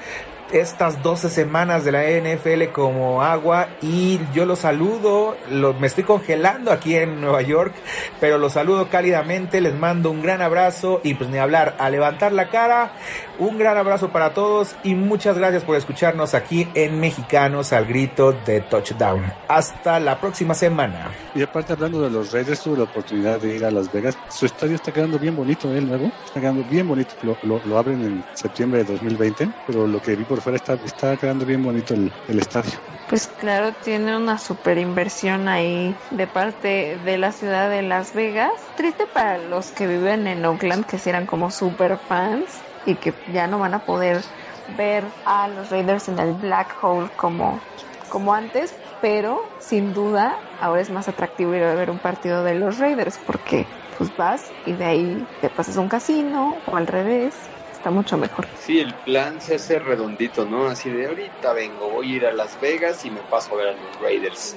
estas 0.53 1.03
12 1.03 1.29
semanas 1.29 1.85
de 1.85 1.93
la 1.93 2.03
NFL 2.05 2.73
como 2.73 3.23
agua 3.23 3.69
y 3.83 4.21
yo 4.33 4.47
los 4.47 4.61
saludo, 4.61 5.37
me 5.79 5.87
estoy 5.87 6.05
congelando 6.05 6.73
aquí 6.73 6.97
en 6.97 7.21
Nueva 7.21 7.43
York, 7.43 7.75
pero 8.21 8.39
los 8.39 8.55
saludo 8.55 8.89
cálidamente, 8.89 9.61
les 9.61 9.75
mando 9.75 10.11
un 10.11 10.23
gran 10.23 10.41
abrazo 10.43 11.01
y 11.05 11.15
pues 11.15 11.31
ni 11.31 11.39
hablar, 11.39 11.77
a 11.79 11.91
levantar 11.91 12.33
la 12.33 12.49
cara, 12.49 12.93
un 13.39 13.59
gran 13.59 13.77
abrazo 13.77 14.11
para 14.11 14.35
todos 14.35 14.77
y 14.83 14.95
muchas 14.95 15.39
gracias 15.39 15.65
por 15.65 15.77
escucharnos 15.77 16.35
aquí 16.35 16.69
en 16.75 16.99
Mexicanos 17.01 17.73
al 17.73 17.87
grito 17.87 18.33
de 18.33 18.61
touchdown. 18.61 19.33
Hasta 19.49 20.01
la 20.01 20.21
próxima 20.21 20.55
semana. 20.55 21.11
Y 21.35 21.43
aparte 21.43 21.73
hablando 21.73 22.01
de 22.01 22.11
los 22.11 22.33
Raiders, 22.33 22.61
tuve 22.61 22.79
la 22.79 22.85
oportunidad 22.85 23.41
de 23.41 23.57
ir 23.57 23.65
a 23.65 23.71
Las 23.71 23.93
Vegas, 23.93 24.17
su 24.29 24.47
estadio 24.47 24.75
está 24.75 24.93
quedando 24.93 25.19
bien 25.19 25.37
bonito, 25.37 25.73
¿eh? 25.73 25.79
el 25.79 25.89
nuevo, 25.89 26.11
está 26.25 26.41
quedando 26.41 26.65
bien 26.65 26.89
bonito, 26.89 27.15
lo, 27.23 27.37
lo, 27.43 27.79
abren 27.79 28.03
en 28.03 28.25
septiembre 28.35 28.85
de 28.85 28.93
2020, 28.93 29.51
pero 29.67 29.87
lo 29.87 30.01
que 30.03 30.17
vi 30.17 30.25
fuera 30.41 30.57
está, 30.57 30.75
está 30.85 31.17
quedando 31.17 31.45
bien 31.47 31.63
bonito 31.63 31.95
el, 31.95 32.13
el 32.27 32.39
estadio. 32.39 32.79
Pues 33.07 33.27
claro, 33.27 33.75
tiene 33.75 34.17
una 34.17 34.39
super 34.39 34.79
inversión 34.79 35.49
ahí 35.49 35.99
de 36.11 36.27
parte 36.27 36.99
de 36.99 37.17
la 37.19 37.33
ciudad 37.33 37.71
de 37.71 37.83
Las 37.83 38.13
Vegas. 38.13 38.51
Triste 38.75 39.07
para 39.13 39.39
los 39.39 39.73
que 39.73 39.87
viven 39.87 40.27
en 40.27 40.45
Oakland, 40.45 40.85
que 40.85 40.99
si 40.99 41.09
eran 41.09 41.27
como 41.27 41.51
super 41.51 41.99
fans 42.07 42.67
y 42.85 42.97
que 42.99 43.23
ya 43.27 43.47
no 43.47 43.59
van 43.59 43.75
a 43.75 43.85
poder 43.85 44.27
ver 44.67 45.15
a 45.25 45.49
los 45.49 45.71
Raiders 45.71 46.09
en 46.09 46.19
el 46.19 46.35
Black 46.35 46.77
Hole 46.83 47.09
como, 47.17 47.67
como 48.09 48.35
antes, 48.35 48.79
pero 49.01 49.39
sin 49.59 49.93
duda 49.95 50.37
ahora 50.59 50.83
es 50.83 50.91
más 50.91 51.09
atractivo 51.09 51.55
ir 51.55 51.63
a 51.63 51.75
ver 51.75 51.91
un 51.91 52.01
partido 52.01 52.43
de 52.45 52.55
los 52.57 52.79
Raiders 52.79 53.19
porque 53.25 53.71
pues 53.97 54.15
vas 54.17 54.55
y 54.65 54.75
de 54.77 54.85
ahí 54.85 55.31
te 55.41 55.51
pasas 55.51 55.77
a 55.77 55.81
un 55.81 55.89
casino 55.89 56.63
o 56.67 56.77
al 56.77 56.87
revés 56.87 57.51
está 57.79 57.91
mucho 57.91 58.17
mejor. 58.17 58.45
Sí, 58.59 58.81
el 58.81 58.93
plan 58.93 59.41
se 59.41 59.55
hace 59.55 59.79
redondito, 59.79 60.45
¿no? 60.45 60.67
Así 60.67 60.91
de 60.91 61.07
ahorita 61.07 61.53
vengo, 61.53 61.89
voy 61.89 62.13
a 62.13 62.17
ir 62.17 62.27
a 62.27 62.33
Las 62.33 62.61
Vegas 62.61 63.05
y 63.05 63.11
me 63.11 63.21
paso 63.21 63.55
a 63.55 63.59
ver 63.59 63.69
a 63.69 63.73
los 63.73 64.01
Raiders. 64.03 64.57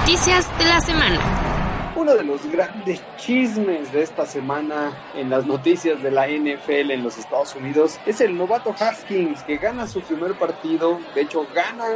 Noticias 0.00 0.58
de 0.58 0.64
la 0.64 0.80
semana. 0.80 1.92
Uno 1.94 2.14
de 2.14 2.24
los 2.24 2.44
grandes 2.50 3.00
chismes 3.16 3.90
de 3.92 4.02
esta 4.02 4.26
semana 4.26 4.92
en 5.14 5.30
las 5.30 5.46
noticias 5.46 6.02
de 6.02 6.10
la 6.10 6.26
NFL 6.26 6.90
en 6.90 7.02
los 7.02 7.16
Estados 7.16 7.54
Unidos 7.54 7.98
es 8.04 8.20
el 8.20 8.36
novato 8.36 8.74
Haskins 8.78 9.42
que 9.44 9.56
gana 9.56 9.86
su 9.86 10.00
primer 10.02 10.34
partido. 10.34 10.98
De 11.14 11.22
hecho, 11.22 11.46
gana 11.54 11.86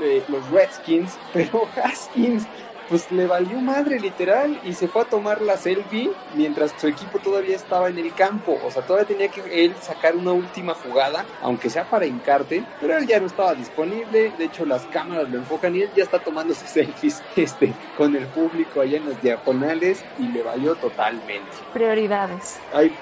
eh, 0.00 0.22
los 0.28 0.48
Redskins, 0.50 1.18
pero 1.34 1.68
Haskins 1.82 2.46
pues 2.90 3.08
le 3.12 3.24
valió 3.28 3.60
madre 3.60 4.00
literal 4.00 4.58
y 4.64 4.72
se 4.72 4.88
fue 4.88 5.02
a 5.02 5.04
tomar 5.04 5.40
la 5.40 5.56
selfie 5.56 6.10
mientras 6.34 6.74
su 6.76 6.88
equipo 6.88 7.20
todavía 7.20 7.54
estaba 7.54 7.88
en 7.88 7.98
el 7.98 8.12
campo. 8.12 8.58
O 8.64 8.70
sea, 8.72 8.82
todavía 8.82 9.06
tenía 9.06 9.28
que 9.28 9.64
él 9.64 9.76
sacar 9.80 10.16
una 10.16 10.32
última 10.32 10.74
jugada, 10.74 11.24
aunque 11.40 11.70
sea 11.70 11.84
para 11.84 12.04
hincarte, 12.04 12.64
pero 12.80 12.98
él 12.98 13.06
ya 13.06 13.20
no 13.20 13.26
estaba 13.26 13.54
disponible. 13.54 14.32
De 14.36 14.44
hecho, 14.44 14.66
las 14.66 14.86
cámaras 14.86 15.30
lo 15.30 15.38
enfocan 15.38 15.76
y 15.76 15.82
él 15.82 15.90
ya 15.94 16.02
está 16.02 16.18
tomando 16.18 16.52
sus 16.52 16.68
selfies 16.68 17.22
este, 17.36 17.72
con 17.96 18.16
el 18.16 18.26
público 18.26 18.80
allá 18.80 18.96
en 18.96 19.04
las 19.04 19.22
diagonales 19.22 20.04
y 20.18 20.26
le 20.26 20.42
valió 20.42 20.74
totalmente. 20.74 21.58
Prioridades. 21.72 22.58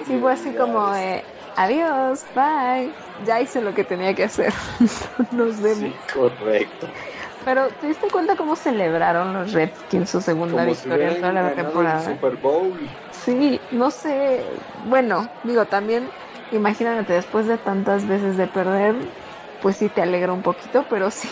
Y 0.07 0.19
fue 0.19 0.33
así 0.35 0.53
como, 0.53 0.95
eh, 0.97 1.25
adiós, 1.57 2.27
bye. 2.35 2.93
Ya 3.25 3.41
hice 3.41 3.63
lo 3.63 3.73
que 3.73 3.85
tenía 3.85 4.15
que 4.15 4.25
hacer. 4.25 4.53
Nos 5.33 5.63
vemos. 5.63 5.79
Sí, 5.79 5.97
correcto. 6.13 6.89
Pero 7.49 7.71
¿te 7.71 7.87
diste 7.87 8.11
cuenta 8.11 8.37
cómo 8.37 8.57
celebraron 8.57 9.33
los 9.33 9.55
Redskins 9.55 10.11
su 10.11 10.21
segunda 10.21 10.67
victoria 10.67 11.15
en 11.15 11.21
toda 11.23 11.33
la 11.33 11.55
temporada? 11.55 12.05
Super 12.05 12.37
Bowl. 12.37 12.79
Sí, 13.11 13.67
no 13.71 13.91
sé. 13.91 14.51
Bueno, 14.75 15.33
digo, 15.43 15.67
también 15.67 16.13
imagínate 16.51 17.15
después 17.15 17.47
de 17.47 17.57
tantas 17.57 18.07
veces 18.07 18.37
de 18.37 18.49
perder, 18.49 18.97
pues 19.61 19.77
sí 19.77 19.89
te 19.89 20.03
alegra 20.03 20.33
un 20.33 20.43
poquito, 20.43 20.85
pero 20.89 21.11
sí, 21.11 21.29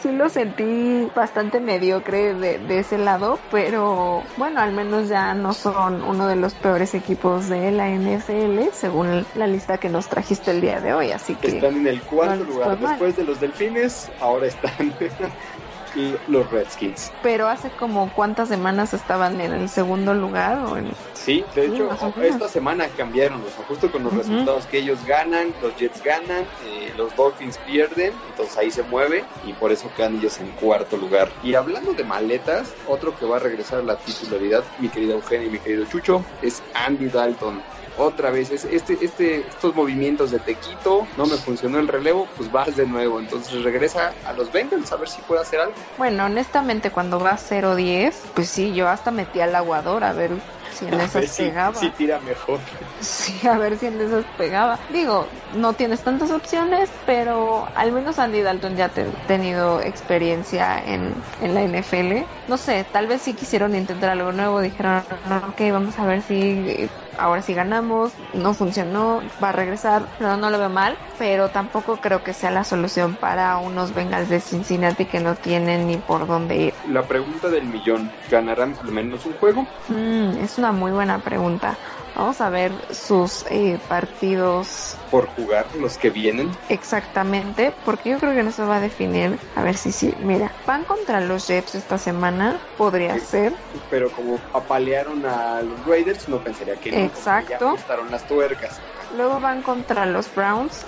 sí 0.00 0.12
lo 0.12 0.28
sentí 0.28 1.08
bastante 1.14 1.60
mediocre 1.60 2.34
de, 2.34 2.58
de, 2.58 2.78
ese 2.78 2.98
lado, 2.98 3.38
pero 3.50 4.22
bueno, 4.36 4.60
al 4.60 4.72
menos 4.72 5.08
ya 5.08 5.34
no 5.34 5.52
son 5.52 6.02
uno 6.02 6.26
de 6.26 6.36
los 6.36 6.54
peores 6.54 6.94
equipos 6.94 7.48
de 7.48 7.70
la 7.70 7.88
NFL, 7.90 8.72
según 8.72 9.26
la 9.34 9.46
lista 9.46 9.78
que 9.78 9.88
nos 9.88 10.08
trajiste 10.08 10.50
el 10.50 10.60
día 10.60 10.80
de 10.80 10.94
hoy, 10.94 11.12
así 11.12 11.34
que... 11.34 11.48
Están 11.48 11.76
en 11.76 11.86
el 11.86 12.02
cuarto 12.02 12.44
lugar, 12.44 12.78
después 12.78 13.16
de 13.16 13.24
los 13.24 13.40
delfines, 13.40 14.10
ahora 14.20 14.46
están 14.46 14.72
y 15.94 16.14
los 16.28 16.50
Redskins. 16.50 17.12
Pero 17.22 17.48
hace 17.48 17.70
como 17.70 18.12
cuántas 18.14 18.48
semanas 18.48 18.94
estaban 18.94 19.40
en 19.40 19.52
el 19.52 19.68
segundo 19.68 20.14
lugar 20.14 20.58
o 20.58 20.76
en... 20.76 20.90
Sí, 21.14 21.44
de 21.54 21.66
hecho, 21.66 21.90
esta 22.22 22.48
semana 22.48 22.88
cambiaron, 22.88 23.40
o 23.40 23.48
sea, 23.48 23.64
justo 23.66 23.90
con 23.90 24.04
los 24.04 24.12
resultados 24.12 24.66
que 24.66 24.78
ellos 24.78 24.98
ganan, 25.06 25.54
los 25.62 25.76
Jets 25.76 26.02
ganan, 26.02 26.42
eh, 26.64 26.92
los 26.96 27.14
Dolphins 27.14 27.58
pierden, 27.58 28.12
entonces 28.30 28.56
ahí 28.58 28.70
se 28.70 28.82
mueve 28.82 29.24
y 29.46 29.52
por 29.52 29.70
eso 29.70 29.90
quedan 29.96 30.16
ellos 30.16 30.40
en 30.40 30.50
cuarto 30.52 30.96
lugar. 30.96 31.30
Y 31.42 31.54
hablando 31.54 31.92
de 31.92 32.04
maletas, 32.04 32.74
otro 32.88 33.16
que 33.16 33.26
va 33.26 33.36
a 33.36 33.40
regresar 33.40 33.80
a 33.80 33.82
la 33.82 33.96
titularidad, 33.96 34.64
mi 34.78 34.88
querida 34.88 35.14
Eugenia 35.14 35.46
y 35.46 35.50
mi 35.50 35.58
querido 35.58 35.84
Chucho, 35.84 36.24
es 36.42 36.62
Andy 36.74 37.06
Dalton 37.06 37.62
otra 37.98 38.30
vez 38.30 38.50
este, 38.50 39.04
este, 39.04 39.40
estos 39.40 39.74
movimientos 39.74 40.30
de 40.30 40.38
tequito, 40.38 41.06
no 41.16 41.26
me 41.26 41.36
funcionó 41.36 41.78
el 41.78 41.88
relevo, 41.88 42.26
pues 42.36 42.50
vas 42.50 42.74
de 42.76 42.86
nuevo. 42.86 43.18
Entonces 43.20 43.62
regresa 43.62 44.14
a 44.24 44.32
los 44.32 44.50
Bengals 44.52 44.92
a 44.92 44.96
ver 44.96 45.08
si 45.08 45.20
puede 45.22 45.42
hacer 45.42 45.60
algo. 45.60 45.74
Bueno, 45.98 46.26
honestamente, 46.26 46.90
cuando 46.90 47.20
va 47.20 47.36
0-10, 47.36 48.12
pues 48.34 48.48
sí, 48.48 48.72
yo 48.74 48.88
hasta 48.88 49.10
metí 49.10 49.40
al 49.40 49.54
aguador 49.54 50.04
a 50.04 50.12
ver 50.12 50.30
si 50.72 50.86
en 50.86 50.94
esas 50.94 51.36
pegaba. 51.36 51.74
Si, 51.74 51.90
tira 51.90 52.18
mejor. 52.20 52.60
Sí, 53.00 53.46
a 53.46 53.58
ver 53.58 53.78
si 53.78 53.86
en 53.86 54.00
esas 54.00 54.24
pegaba. 54.36 54.78
Digo, 54.90 55.26
no 55.56 55.72
tienes 55.72 56.00
tantas 56.00 56.30
opciones, 56.30 56.90
pero 57.04 57.66
al 57.74 57.92
menos 57.92 58.18
Andy 58.18 58.42
Dalton 58.42 58.76
ya 58.76 58.86
ha 58.86 59.26
tenido 59.26 59.80
experiencia 59.80 60.82
en, 60.84 61.14
en 61.40 61.54
la 61.54 61.62
NFL. 61.62 62.24
No 62.48 62.56
sé, 62.56 62.84
tal 62.92 63.06
vez 63.06 63.22
sí 63.22 63.34
quisieron 63.34 63.74
intentar 63.74 64.10
algo 64.10 64.32
nuevo, 64.32 64.60
dijeron, 64.60 65.04
ok, 65.48 65.60
vamos 65.72 65.98
a 65.98 66.06
ver 66.06 66.22
si 66.22 66.88
ahora 67.18 67.42
sí 67.42 67.54
ganamos, 67.54 68.12
no 68.34 68.54
funcionó, 68.54 69.20
va 69.42 69.50
a 69.50 69.52
regresar, 69.52 70.02
no, 70.18 70.36
no 70.36 70.50
lo 70.50 70.58
veo 70.58 70.70
mal, 70.70 70.96
pero 71.18 71.48
tampoco 71.48 71.96
creo 71.96 72.22
que 72.22 72.32
sea 72.32 72.50
la 72.50 72.64
solución 72.64 73.14
para 73.16 73.58
unos 73.58 73.94
Bengals 73.94 74.28
de 74.28 74.40
Cincinnati 74.40 75.04
que 75.04 75.20
no 75.20 75.34
tienen 75.34 75.86
ni 75.86 75.96
por 75.96 76.26
dónde 76.26 76.56
ir. 76.56 76.74
La 76.88 77.06
pregunta 77.06 77.48
del 77.48 77.64
millón, 77.64 78.10
¿ganarán 78.30 78.74
al 78.82 78.92
menos 78.92 79.24
un 79.26 79.34
juego? 79.34 79.66
Mm, 79.88 80.42
es 80.42 80.58
una 80.62 80.70
muy 80.72 80.92
buena 80.92 81.18
pregunta. 81.18 81.76
Vamos 82.14 82.40
a 82.40 82.48
ver 82.48 82.70
sus 82.90 83.44
eh, 83.50 83.78
partidos. 83.88 84.96
Por 85.10 85.26
jugar, 85.26 85.74
los 85.74 85.98
que 85.98 86.10
vienen. 86.10 86.52
Exactamente, 86.68 87.74
porque 87.84 88.10
yo 88.10 88.18
creo 88.18 88.32
que 88.34 88.44
no 88.44 88.52
se 88.52 88.62
va 88.62 88.76
a 88.76 88.80
definir. 88.80 89.38
A 89.56 89.62
ver 89.64 89.76
si 89.76 89.90
sí. 89.90 90.14
Mira, 90.20 90.54
van 90.64 90.84
contra 90.84 91.20
los 91.20 91.48
Jets 91.48 91.74
esta 91.74 91.98
semana, 91.98 92.60
podría 92.76 93.18
ser. 93.18 93.52
Pero 93.90 94.12
como 94.12 94.38
apalearon 94.52 95.26
a 95.26 95.62
los 95.62 95.84
Raiders, 95.84 96.28
no 96.28 96.40
pensaría 96.40 96.76
que 96.76 96.92
no. 96.92 96.98
Exacto. 96.98 97.76
Ya 97.88 97.96
las 98.08 98.24
tuercas. 98.26 98.80
Luego 99.16 99.40
van 99.40 99.62
contra 99.62 100.06
los 100.06 100.34
Browns. 100.34 100.84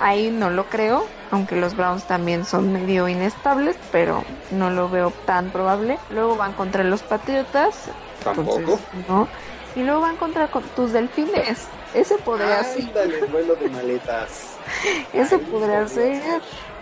Ahí 0.00 0.30
no 0.30 0.50
lo 0.50 0.66
creo, 0.66 1.06
aunque 1.30 1.56
los 1.56 1.76
Browns 1.76 2.04
también 2.04 2.44
son 2.44 2.72
medio 2.72 3.08
inestables, 3.08 3.76
pero 3.92 4.24
no 4.50 4.70
lo 4.70 4.88
veo 4.88 5.12
tan 5.24 5.50
probable. 5.50 5.98
Luego 6.10 6.36
van 6.36 6.52
contra 6.52 6.84
los 6.84 7.02
Patriotas. 7.02 7.90
Tampoco. 8.22 8.78
no 9.08 9.28
y 9.76 9.82
luego 9.82 10.00
van 10.00 10.16
contra 10.16 10.48
tus 10.48 10.92
delfines. 10.92 11.66
Ese 11.94 12.16
podría 12.18 12.62
ser. 12.64 12.84
vuelo 13.30 13.56
de 13.56 13.68
maletas. 13.68 14.56
Ese 15.12 15.38
podría 15.38 15.86
ser. 15.88 16.22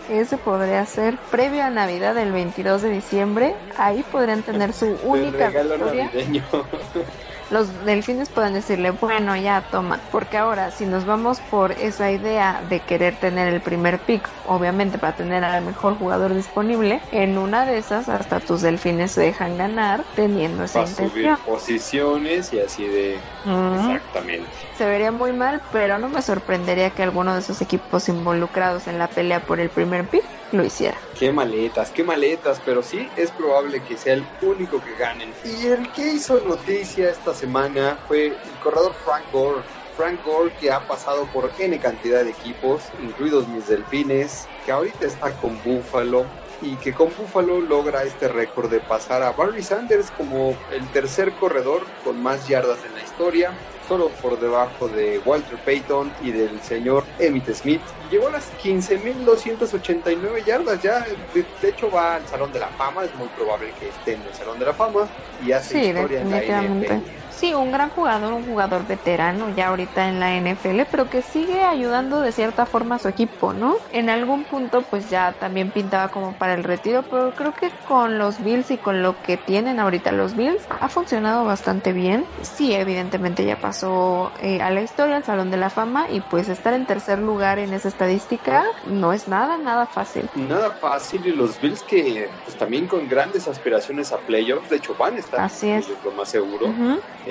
Ese 0.09 0.37
podría 0.37 0.85
ser 0.85 1.17
previo 1.31 1.63
a 1.63 1.71
Navidad 1.71 2.15
del 2.15 2.33
22 2.33 2.83
de 2.83 2.91
diciembre. 2.91 3.55
Ahí 3.79 4.03
podrían 4.11 4.43
tener 4.43 4.73
su 4.73 4.87
única 5.05 5.51
victoria. 5.51 6.11
los 7.53 7.85
delfines 7.85 8.31
pueden 8.31 8.55
decirle, 8.55 8.91
bueno, 8.91 9.37
ya 9.37 9.63
toma, 9.71 10.01
porque 10.11 10.39
ahora 10.39 10.71
si 10.71 10.87
nos 10.87 11.05
vamos 11.05 11.39
por 11.51 11.73
esa 11.73 12.11
idea 12.11 12.63
de 12.69 12.81
querer 12.81 13.15
tener 13.17 13.53
el 13.53 13.61
primer 13.61 13.99
pick, 13.99 14.27
obviamente 14.49 14.99
para 14.99 15.15
tener 15.15 15.45
al 15.45 15.63
mejor 15.63 15.99
jugador 15.99 16.35
disponible, 16.35 17.01
en 17.13 17.37
una 17.37 17.67
de 17.67 17.79
esas 17.79 18.09
hasta 18.09 18.41
tus 18.41 18.63
delfines 18.63 19.13
se 19.13 19.21
dejan 19.21 19.59
ganar 19.59 20.03
teniendo 20.17 20.65
esa 20.65 20.81
intención. 20.81 21.39
posiciones 21.45 22.53
y 22.55 22.61
así 22.61 22.87
de 22.87 23.19
exactamente. 23.45 24.49
Se 24.77 24.87
vería 24.87 25.13
muy 25.13 25.33
mal, 25.33 25.61
pero 25.73 25.99
no 25.99 26.09
me 26.09 26.23
sorprendería 26.23 26.91
que 26.91 27.03
alguno 27.03 27.35
de 27.35 27.41
esos 27.41 27.61
equipos 27.61 28.09
involucrados 28.09 28.87
en 28.87 28.99
la 28.99 29.09
pelea 29.09 29.41
por 29.41 29.61
el 29.61 29.69
primer 29.69 30.07
pick 30.07 30.25
lo 30.53 30.65
hiciera. 30.65 30.97
Qué 31.19 31.33
maletas, 31.33 31.91
qué 31.91 32.05
maletas, 32.05 32.61
pero 32.65 32.83
sí 32.83 33.09
es 33.17 33.31
probable 33.31 33.83
que 33.83 33.97
sea 33.97 34.15
el 34.15 34.25
único 34.43 34.83
que 34.83 34.95
ganen. 34.97 35.33
Y 35.45 35.67
el 35.67 35.91
que 35.93 36.13
hizo 36.15 36.41
noticia 36.41 37.11
esta 37.11 37.35
semana 37.35 37.99
fue 38.07 38.27
el 38.27 38.35
corredor 38.63 38.93
Frank 39.05 39.25
Gore. 39.33 39.63
Frank 39.97 40.25
Gore 40.25 40.53
que 40.59 40.71
ha 40.71 40.81
pasado 40.87 41.27
por 41.27 41.51
N 41.59 41.79
cantidad 41.79 42.25
de 42.25 42.31
equipos, 42.31 42.83
incluidos 43.03 43.47
mis 43.49 43.69
delfines, 43.69 44.47
que 44.65 44.73
ahorita 44.73 45.07
está 45.07 45.33
con 45.33 45.63
Buffalo 45.63 46.25
y 46.63 46.77
que 46.77 46.95
con 46.95 47.09
Buffalo 47.17 47.61
logra 47.61 48.05
este 48.05 48.29
récord 48.29 48.71
de 48.71 48.81
pasar 48.81 49.23
a 49.23 49.33
Barry 49.33 49.63
Sanders 49.63 50.11
como 50.11 50.57
el 50.73 50.87
tercer 50.93 51.33
corredor 51.35 51.83
con 52.05 52.23
más 52.23 52.47
yardas 52.49 52.79
en 52.85 52.95
la 52.95 53.03
historia 53.03 53.53
solo 53.87 54.11
por 54.23 54.41
debajo 54.41 54.89
de 54.89 55.19
Walter 55.19 55.59
Payton 55.59 56.13
y 56.23 56.31
del 56.31 56.61
señor 56.63 57.05
Emmitt 57.19 57.53
Smith. 57.53 57.83
Llegó 58.11 58.29
a 58.29 58.33
las 58.33 58.51
15.289 58.59 60.45
yardas, 60.45 60.83
ya 60.83 61.05
de, 61.35 61.69
hecho 61.69 61.91
va 61.91 62.17
al 62.17 62.27
Salón 62.27 62.53
de 62.53 62.61
la 62.61 62.69
Fama, 62.69 63.05
es 63.05 63.15
muy 63.15 63.29
probable 63.29 63.75
que 63.79 63.89
esté 63.89 64.15
en 64.15 64.23
el 64.23 64.35
Salón 64.35 64.59
de 64.59 64.67
la 64.67 64.75
Fama 64.75 65.11
y 65.41 65.53
hace 65.53 65.89
historia 65.89 66.21
en 66.21 66.31
la 66.31 66.41
NFL. 66.41 66.93
Sí, 67.33 67.55
un 67.55 67.73
gran 67.73 67.91
jugador, 67.91 68.33
un 68.33 68.45
jugador 68.45 68.87
veterano 68.87 69.49
ya 69.51 69.69
ahorita 69.69 70.09
en 70.09 70.21
la 70.21 70.37
NFL, 70.37 70.87
pero 70.91 71.09
que 71.09 71.23
sigue 71.23 71.63
ayudando 71.65 72.21
de 72.21 72.31
cierta 72.31 72.67
forma 72.67 72.97
a 72.97 72.99
su 72.99 73.09
equipo, 73.09 73.53
¿no? 73.55 73.75
En 73.91 74.11
algún 74.11 74.45
punto 74.45 74.83
pues 74.83 75.09
ya 75.09 75.33
también 75.41 75.71
pintaba 75.73 76.09
como 76.11 76.37
para 76.37 76.55
el 76.55 76.63
retiro, 76.63 77.03
pero 77.11 77.33
creo 77.33 77.53
que 77.53 77.71
con 77.85 78.19
los 78.19 78.43
Bills 78.43 78.71
y 78.71 78.79
con 78.79 79.03
lo 79.03 79.21
que 79.23 79.39
tienen 79.39 79.81
ahorita 79.81 80.13
los 80.13 80.37
Bills 80.37 80.67
ha 80.69 80.89
funcionado 80.89 81.45
bastante 81.45 81.93
bien. 81.93 82.27
Sí, 82.43 82.75
evidentemente 82.75 83.45
ya 83.45 83.57
pasó 83.57 84.33
eh, 84.39 84.61
a 84.61 84.71
la 84.71 84.83
historia, 84.83 85.17
al 85.17 85.25
Salón 85.25 85.51
de 85.51 85.57
la 85.57 85.71
Fama 85.71 86.07
y 86.11 86.21
pues 86.21 86.49
estar 86.49 86.75
en 86.75 86.87
tercer 86.87 87.19
lugar 87.19 87.59
en 87.59 87.73
esa 87.73 87.89
estadística 87.89 88.63
no 88.85 89.13
es 89.13 89.27
nada, 89.27 89.59
nada 89.59 89.87
fácil. 89.87 90.29
Nada 90.35 90.77
fácil 90.81 91.27
y 91.27 91.33
los 91.33 91.59
Bills 91.59 91.83
que 91.83 92.31
pues 92.45 92.57
también 92.57 92.87
con 92.87 93.09
grandes 93.09 93.49
aspiraciones 93.49 94.13
a 94.13 94.19
playoffs, 94.21 94.69
de 94.69 94.77
hecho 94.77 94.95
van 94.95 95.17
a 95.17 95.21
estar 95.21 95.41
Así 95.41 95.71
es. 95.71 95.89
lo 96.03 96.13
más 96.13 96.29
seguro. 96.29 96.75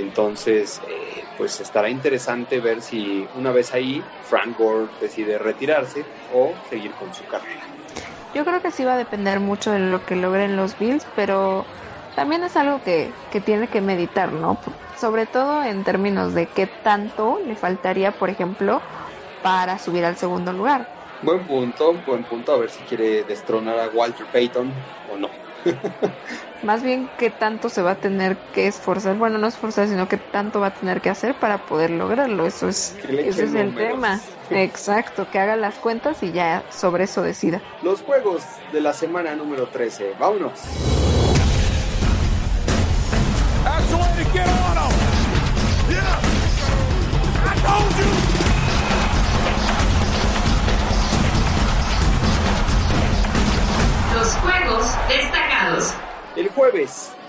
Entonces, 0.02 0.82
eh, 0.88 1.28
pues 1.36 1.60
estará 1.60 1.90
interesante 1.90 2.60
ver 2.60 2.82
si 2.82 3.30
una 3.34 3.52
vez 3.52 3.74
ahí 3.74 4.04
Frank 4.22 4.58
Gore 4.58 4.92
decide 5.00 5.38
retirarse 5.38 6.06
o 6.30 6.60
seguir 6.68 6.96
con 6.96 7.14
su 7.14 7.26
carrera. 7.26 7.64
Yo 8.34 8.46
creo 8.46 8.62
que 8.62 8.72
sí 8.72 8.84
va 8.84 8.94
a 8.94 8.98
depender 8.98 9.40
mucho 9.40 9.72
de 9.72 9.80
lo 9.80 10.06
que 10.06 10.16
logren 10.16 10.56
los 10.56 10.78
Bills, 10.78 11.06
pero 11.16 11.66
también 12.16 12.44
es 12.44 12.56
algo 12.56 12.82
que, 12.82 13.14
que 13.30 13.42
tiene 13.42 13.68
que 13.68 13.82
meditar, 13.82 14.32
¿no? 14.32 14.58
Sobre 14.96 15.26
todo 15.26 15.64
en 15.64 15.84
términos 15.84 16.34
de 16.34 16.48
qué 16.48 16.68
tanto 16.68 17.40
le 17.46 17.56
faltaría, 17.56 18.12
por 18.12 18.30
ejemplo, 18.30 18.82
para 19.42 19.80
subir 19.80 20.06
al 20.06 20.18
segundo 20.18 20.54
lugar. 20.54 20.88
Buen 21.22 21.46
punto, 21.46 21.94
buen 22.02 22.26
punto, 22.26 22.52
a 22.52 22.58
ver 22.58 22.70
si 22.70 22.84
quiere 22.84 23.24
destronar 23.24 23.80
a 23.80 23.90
Walter 23.90 24.28
Payton 24.32 24.74
o 25.06 25.18
no. 25.18 25.30
Más 26.64 26.84
bien 26.84 27.10
qué 27.18 27.32
tanto 27.32 27.70
se 27.70 27.82
va 27.82 27.92
a 27.92 27.96
tener 27.96 28.38
que 28.54 28.68
esforzar, 28.68 29.16
bueno, 29.16 29.40
no 29.40 29.48
esforzar, 29.48 29.88
sino 29.88 30.08
qué 30.08 30.18
tanto 30.18 30.60
va 30.60 30.68
a 30.68 30.74
tener 30.74 31.02
que 31.02 31.10
hacer 31.10 31.34
para 31.34 31.66
poder 31.66 31.90
lograrlo. 31.90 32.46
Eso 32.46 32.70
es, 32.70 32.96
ese 33.10 33.46
es 33.46 33.54
el 33.56 33.74
tema. 33.74 34.20
Exacto, 34.52 35.28
que 35.32 35.40
haga 35.40 35.56
las 35.56 35.76
cuentas 35.76 36.22
y 36.22 36.32
ya 36.32 36.64
sobre 36.70 37.06
eso 37.06 37.24
decida. 37.24 37.62
Los 37.82 38.02
juegos 38.02 38.44
de 38.72 38.82
la 38.82 38.94
semana 38.94 39.36
número 39.36 39.68
13. 39.68 40.14
Vámonos. 40.20 40.60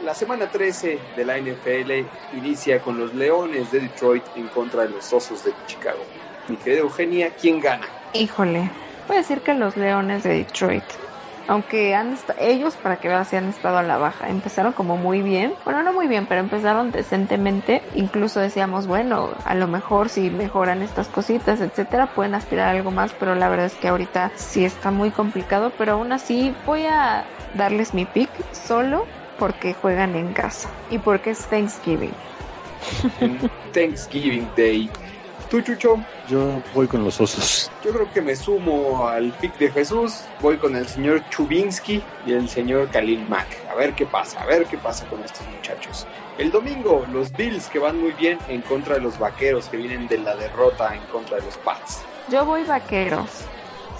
La 0.05 0.14
semana 0.14 0.48
13 0.48 0.98
de 1.16 1.24
la 1.24 1.37
NFL 1.37 2.37
inicia 2.37 2.81
con 2.81 2.96
los 2.96 3.12
Leones 3.12 3.72
de 3.72 3.81
Detroit 3.81 4.22
en 4.37 4.46
contra 4.48 4.83
de 4.83 4.90
los 4.90 5.12
Osos 5.12 5.44
de 5.44 5.52
Chicago. 5.66 5.98
Mi 6.48 6.57
querida 6.57 6.81
Eugenia, 6.81 7.31
¿quién 7.40 7.61
gana? 7.61 7.87
Híjole, 8.12 8.70
a 9.09 9.14
decir 9.14 9.40
que 9.40 9.55
los 9.55 9.76
Leones 9.76 10.22
de 10.22 10.35
Detroit. 10.35 10.85
Aunque 11.48 11.92
han 11.96 12.16
ellos, 12.38 12.76
para 12.76 12.98
que 12.98 13.09
vean, 13.09 13.24
si 13.24 13.35
han 13.35 13.48
estado 13.48 13.78
a 13.78 13.83
la 13.83 13.98
baja. 13.98 14.28
Empezaron 14.28 14.72
como 14.72 14.96
muy 14.96 15.22
bien. 15.22 15.55
Bueno, 15.64 15.83
no 15.83 15.92
muy 15.92 16.07
bien, 16.07 16.26
pero 16.26 16.40
empezaron 16.40 16.92
decentemente. 16.92 17.83
Incluso 17.96 18.38
decíamos, 18.38 18.87
bueno, 18.87 19.31
a 19.44 19.57
lo 19.57 19.66
mejor 19.66 20.09
si 20.09 20.31
mejoran 20.31 20.83
estas 20.83 21.09
cositas, 21.09 21.61
etcétera, 21.61 22.14
pueden 22.14 22.37
aspirar 22.37 22.68
a 22.68 22.70
algo 22.70 22.92
más. 22.92 23.12
Pero 23.18 23.35
la 23.35 23.48
verdad 23.48 23.66
es 23.66 23.74
que 23.74 23.88
ahorita 23.88 24.31
sí 24.37 24.64
está 24.64 24.92
muy 24.92 25.11
complicado. 25.11 25.72
Pero 25.76 25.94
aún 25.94 26.12
así 26.12 26.55
voy 26.64 26.87
a 26.87 27.24
darles 27.55 27.92
mi 27.92 28.05
pick 28.05 28.31
solo 28.52 29.05
porque 29.42 29.74
juegan 29.74 30.14
en 30.14 30.33
casa 30.33 30.70
y 30.88 30.98
porque 30.98 31.31
es 31.31 31.40
Thanksgiving. 31.48 32.14
Thanksgiving 33.74 34.48
Day. 34.57 34.88
¿Tú, 35.50 35.61
Chucho? 35.61 35.98
Yo 36.28 36.62
voy 36.72 36.87
con 36.87 37.02
los 37.02 37.20
osos. 37.20 37.68
Yo 37.85 37.92
creo 37.92 38.09
que 38.12 38.20
me 38.22 38.37
sumo 38.37 39.09
al 39.09 39.33
pick 39.33 39.59
de 39.59 39.68
Jesús. 39.72 40.22
Voy 40.40 40.59
con 40.59 40.76
el 40.76 40.87
señor 40.87 41.28
Chubinsky 41.28 42.00
y 42.24 42.35
el 42.35 42.48
señor 42.48 42.88
Khalil 42.90 43.26
Mack. 43.28 43.48
A 43.68 43.74
ver 43.74 43.94
qué 43.94 44.07
pasa, 44.07 44.40
a 44.40 44.46
ver 44.46 44.64
qué 44.66 44.78
pasa 44.78 45.09
con 45.09 45.20
estos 45.24 45.44
muchachos. 45.48 46.07
El 46.38 46.52
domingo, 46.52 47.05
los 47.12 47.37
Bills 47.37 47.66
que 47.66 47.81
van 47.81 48.00
muy 48.00 48.12
bien 48.12 48.38
en 48.46 48.61
contra 48.61 48.94
de 48.94 49.00
los 49.00 49.18
vaqueros 49.18 49.66
que 49.66 49.76
vienen 49.76 50.07
de 50.07 50.18
la 50.18 50.37
derrota 50.37 50.94
en 50.94 51.02
contra 51.07 51.38
de 51.38 51.46
los 51.46 51.57
Pats. 51.57 51.98
Yo 52.31 52.46
voy 52.46 52.62
vaqueros 52.62 53.44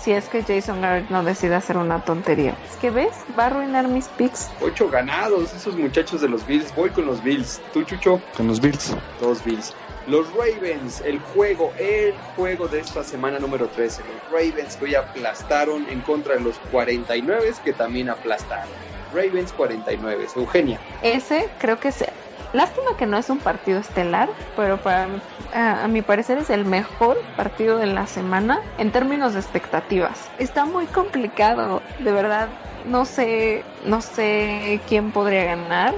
si 0.03 0.13
es 0.13 0.29
que 0.29 0.43
Jason 0.43 0.81
Garrett 0.81 1.09
no 1.11 1.23
decide 1.23 1.55
hacer 1.55 1.77
una 1.77 2.05
tontería. 2.05 2.57
Es 2.69 2.77
que 2.77 2.91
ves, 2.91 3.13
va 3.39 3.45
a 3.45 3.47
arruinar 3.47 3.87
mis 3.89 4.09
picks. 4.09 4.51
Ocho 4.61 4.89
ganados, 4.89 5.55
esos 5.55 5.77
muchachos 5.77 6.21
de 6.21 6.29
los 6.29 6.45
Bills. 6.47 6.75
Voy 6.75 6.91
con 6.91 7.07
los 7.07 7.23
Bills. 7.23 7.61
¿Tú, 7.73 7.85
Chucho? 7.85 8.21
Con 8.37 8.49
los 8.49 8.61
Bills. 8.61 8.97
Dos 9.21 9.45
Bills. 9.45 9.73
Los 10.09 10.27
Ravens, 10.35 11.01
el 11.03 11.21
juego, 11.21 11.73
el 11.79 12.15
juego 12.35 12.67
de 12.67 12.81
esta 12.81 13.05
semana 13.05 13.39
número 13.39 13.69
13. 13.69 14.03
Los 14.03 14.33
Ravens 14.33 14.75
que 14.77 14.87
hoy 14.87 14.95
aplastaron 14.97 15.87
en 15.89 16.01
contra 16.01 16.35
de 16.35 16.41
los 16.41 16.59
49 16.73 17.53
que 17.65 17.73
también 17.73 18.11
aplastaron. 18.11 18.69
Ravens 19.15 19.53
49. 19.53 20.27
Eugenia. 20.35 20.81
Ese 21.03 21.49
creo 21.59 21.79
que 21.79 21.89
es 21.89 22.05
Lástima 22.53 22.97
que 22.99 23.07
no 23.07 23.17
es 23.17 23.31
un 23.31 23.39
partido 23.39 23.81
estelar, 23.81 24.29
pero 24.57 24.79
para 24.79 25.09
a, 25.53 25.89
mi 25.89 26.03
parecer 26.03 26.39
es 26.39 26.51
el 26.51 26.65
mejor 26.65 27.19
partido 27.37 27.79
de 27.79 27.87
la 27.87 28.07
semana 28.07 28.61
en 28.79 28.91
términos 28.91 29.35
de 29.35 29.41
expectativas. 29.41 30.31
Está 30.39 30.65
muy 30.65 30.87
complicado, 30.87 31.83
de 31.99 32.13
verdad. 32.13 32.49
No 32.87 33.05
sé, 33.05 33.65
no 33.85 34.01
sé 34.01 34.81
quién 34.89 35.13
podría 35.13 35.45
ganar. 35.45 35.95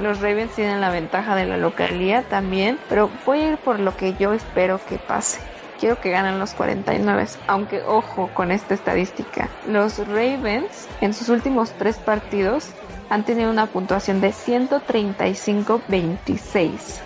Los 0.00 0.20
Ravens 0.20 0.54
tienen 0.54 0.80
la 0.80 0.88
ventaja 0.88 1.36
de 1.36 1.44
la 1.44 1.58
localía 1.58 2.22
también, 2.22 2.78
pero 2.88 3.10
voy 3.26 3.40
a 3.40 3.48
ir 3.52 3.58
por 3.58 3.78
lo 3.78 3.94
que 3.96 4.14
yo 4.14 4.32
espero 4.32 4.80
que 4.88 4.96
pase 4.96 5.40
quiero 5.82 6.00
que 6.00 6.10
ganen 6.10 6.38
los 6.38 6.54
49. 6.54 7.26
Aunque 7.48 7.82
ojo 7.82 8.30
con 8.34 8.52
esta 8.52 8.72
estadística. 8.72 9.48
Los 9.66 9.98
Ravens 10.06 10.88
en 11.00 11.12
sus 11.12 11.28
últimos 11.28 11.72
tres 11.72 11.96
partidos 11.96 12.70
han 13.12 13.24
tenido 13.24 13.50
una 13.50 13.66
puntuación 13.66 14.22
de 14.22 14.30
135-26. 14.30 17.02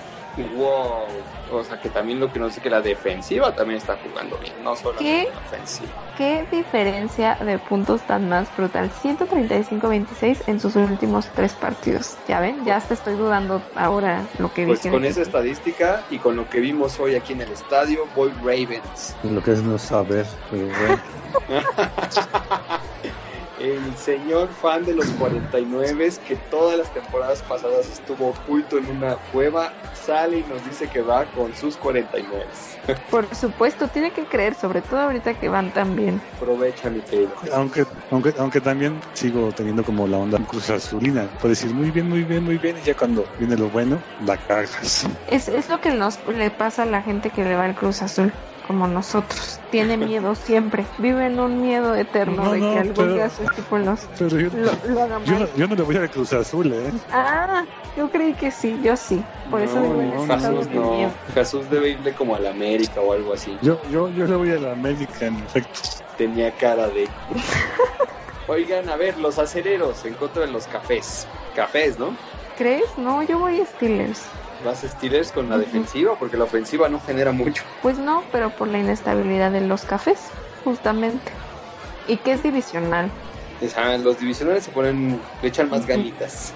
Wow. 0.55 1.07
O 1.51 1.65
sea 1.65 1.81
que 1.81 1.89
también 1.89 2.21
lo 2.21 2.33
que 2.33 2.39
nos 2.39 2.51
dice 2.51 2.61
que 2.61 2.71
la 2.71 2.81
defensiva 2.81 3.57
también 3.57 3.79
está 3.79 3.97
jugando 3.97 4.39
bien, 4.39 4.53
no 4.63 4.77
solo 4.77 5.01
la 5.01 5.25
ofensiva. 5.39 5.91
¿Qué 6.17 6.47
diferencia 6.53 7.35
de 7.37 7.59
puntos 7.59 8.03
tan 8.03 8.29
más 8.29 8.47
brutal? 8.57 8.89
135-26 9.03 10.43
en 10.47 10.61
sus 10.61 10.77
últimos 10.77 11.29
tres 11.35 11.55
partidos. 11.55 12.17
Ya 12.29 12.39
ven, 12.39 12.65
ya 12.65 12.77
hasta 12.77 12.95
estoy 12.95 13.15
dudando 13.15 13.61
ahora 13.75 14.25
lo 14.39 14.53
que 14.53 14.65
Pues 14.65 14.83
con 14.83 15.05
esa 15.05 15.23
estadística 15.23 16.05
y 16.11 16.19
con 16.19 16.37
lo 16.37 16.49
que 16.49 16.61
vimos 16.61 17.01
hoy 17.01 17.17
aquí 17.17 17.33
en 17.33 17.41
el 17.41 17.51
estadio, 17.51 18.07
voy 18.15 18.31
Ravens. 18.45 19.17
Lo 19.25 19.43
que 19.43 19.51
es 19.53 19.63
no 19.63 19.79
saber, 19.79 20.27
pero 20.51 20.67
bueno. 20.67 21.01
el 23.61 23.97
señor 23.97 24.49
fan 24.49 24.85
de 24.85 24.95
los 24.95 25.07
49 25.13 25.97
que 26.27 26.37
todas 26.51 26.79
las 26.79 26.93
temporadas 26.93 27.43
pasadas 27.43 27.89
estuvo 27.91 28.29
oculto 28.29 28.79
en 28.79 28.87
una 28.89 29.17
cueva, 29.33 29.73
sale 29.95 30.39
y 30.39 30.45
nos 30.45 30.65
dice 30.65 30.89
que 30.89 31.01
va 31.01 31.25
con 31.27 31.55
sus 31.55 31.77
49. 31.77 32.47
Por 33.11 33.35
supuesto, 33.35 33.89
tiene 33.89 34.11
que 34.11 34.25
creer, 34.25 34.55
sobre 34.55 34.83
todo 34.83 35.01
ahorita 35.01 35.35
que 35.35 35.49
van 35.49 35.73
tan 35.73 35.97
bien. 35.97 36.21
Aprovecha, 36.37 36.91
mi 36.91 37.01
querido. 37.01 37.33
Aunque, 37.53 37.85
aunque, 38.11 38.35
aunque 38.39 38.61
también 38.61 39.01
sigo 39.15 39.51
teniendo 39.53 39.83
como 39.85 40.07
la 40.07 40.19
onda 40.19 40.39
Cruz 40.47 40.71
Azulina. 40.71 41.29
Puede 41.41 41.55
decir 41.55 41.73
muy 41.75 41.91
bien, 41.91 42.09
muy 42.09 42.23
bien, 42.25 42.45
muy 42.45 42.59
bien, 42.59 42.77
y 42.79 42.87
ya 42.87 42.95
cuando 42.95 43.27
viene 43.39 43.57
lo 43.57 43.69
bueno, 43.71 43.99
la 44.25 44.37
cagas. 44.37 45.07
Es, 45.31 45.49
es 45.49 45.69
lo 45.69 45.81
que 45.81 45.91
nos 45.91 46.19
le 46.29 46.51
pasa 46.51 46.85
a 46.85 46.87
la 46.87 47.03
gente 47.03 47.31
que 47.31 47.45
le 47.45 47.57
va 47.57 47.65
al 47.65 47.75
Cruz 47.75 48.03
Azul 48.03 48.33
como 48.67 48.87
nosotros. 48.87 49.61
Tiene 49.71 49.97
miedo 49.97 50.35
siempre. 50.35 50.85
Vive 50.99 51.27
en 51.27 51.41
un 51.41 51.61
miedo 51.61 51.95
eterno 51.95 52.53
de 52.53 52.61
que 52.61 52.79
algún 52.79 53.15
día 53.15 53.31
sus 53.31 53.51
tipo 53.55 53.79
los 53.79 54.01
pero 54.19 54.39
yo, 54.39 54.51
lo, 54.51 55.25
yo, 55.57 55.67
no, 55.69 55.75
le 55.75 55.83
voy 55.83 55.97
a 55.97 56.09
Cruz 56.09 56.33
Azul, 56.33 56.73
¿eh? 56.73 56.93
Ah, 57.13 57.65
yo 57.97 58.11
creí 58.11 58.35
que 58.35 58.51
sí, 58.51 58.79
yo 58.83 58.97
sí. 58.97 59.23
Por 59.51 59.63
eso 59.63 59.81
no, 59.81 60.27
Jesús 60.27 60.69
no. 60.71 61.11
Jesús 61.35 61.71
debe 61.71 61.91
irle 61.91 62.13
como 62.13 62.35
a 62.35 62.41
la 62.41 62.51
América 62.51 63.01
o 63.01 63.13
algo 63.13 63.33
así. 63.33 63.57
Yo, 63.63 63.81
yo, 63.91 64.11
yo 64.11 64.27
le 64.27 64.37
voy 64.37 64.51
a 64.51 64.59
la 64.59 64.73
América, 64.73 65.27
en 65.27 65.37
efecto. 65.37 65.81
Tenía 66.17 66.51
cara 66.53 66.89
de... 66.89 67.09
Oigan, 68.49 68.89
a 68.89 68.97
ver, 68.97 69.19
los 69.19 69.39
aceleros 69.39 70.05
en 70.05 70.15
contra 70.15 70.43
de 70.47 70.53
los 70.53 70.67
cafés. 70.67 71.27
Cafés, 71.55 71.99
¿no? 71.99 72.17
¿Crees? 72.57 72.97
No, 72.97 73.23
yo 73.23 73.39
voy 73.39 73.61
a 73.61 73.67
Steelers 73.67 74.27
vas 74.65 74.83
Steelers 74.83 75.33
con 75.33 75.49
la 75.49 75.59
defensiva 75.59 76.17
porque 76.19 76.37
la 76.37 76.45
ofensiva 76.45 76.89
no 76.89 77.01
genera 77.01 77.33
mucho. 77.33 77.63
Pues 77.83 77.99
no, 77.99 78.25
pero 78.33 78.51
por 78.51 78.69
la 78.69 78.79
inestabilidad 78.79 79.51
de 79.51 79.61
los 79.61 79.85
cafés, 79.85 80.19
justamente. 80.65 81.33
¿Y 82.09 82.17
qué 82.19 82.33
es 82.33 82.43
divisional? 82.43 83.11
los 84.03 84.21
divisionales 84.21 84.65
se 84.65 84.71
ponen, 84.71 85.21
le 85.43 85.49
echan 85.49 85.71
más 85.71 85.87
ganitas. 85.87 86.53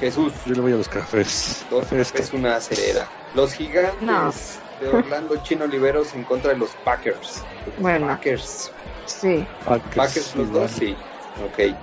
Jesús. 0.00 0.32
Yo 0.46 0.54
le 0.54 0.60
voy 0.60 0.72
a 0.72 0.76
los 0.76 0.88
cafés. 0.88 1.64
es 2.14 2.32
una 2.32 2.56
acelera. 2.56 3.08
Los 3.34 3.52
gigantes 3.52 4.58
de 4.80 4.88
Orlando 4.88 5.36
Chino 5.42 5.64
Oliveros 5.64 6.14
en 6.14 6.24
contra 6.24 6.52
de 6.52 6.58
los 6.58 6.70
Packers. 6.84 7.42
bueno. 7.78 8.06
Packers. 8.06 8.70
Sí. 9.06 9.46
Packers, 9.64 10.36
los 10.36 10.50
dos, 10.52 10.70
sí. 10.70 10.96
Ok. 11.44 11.74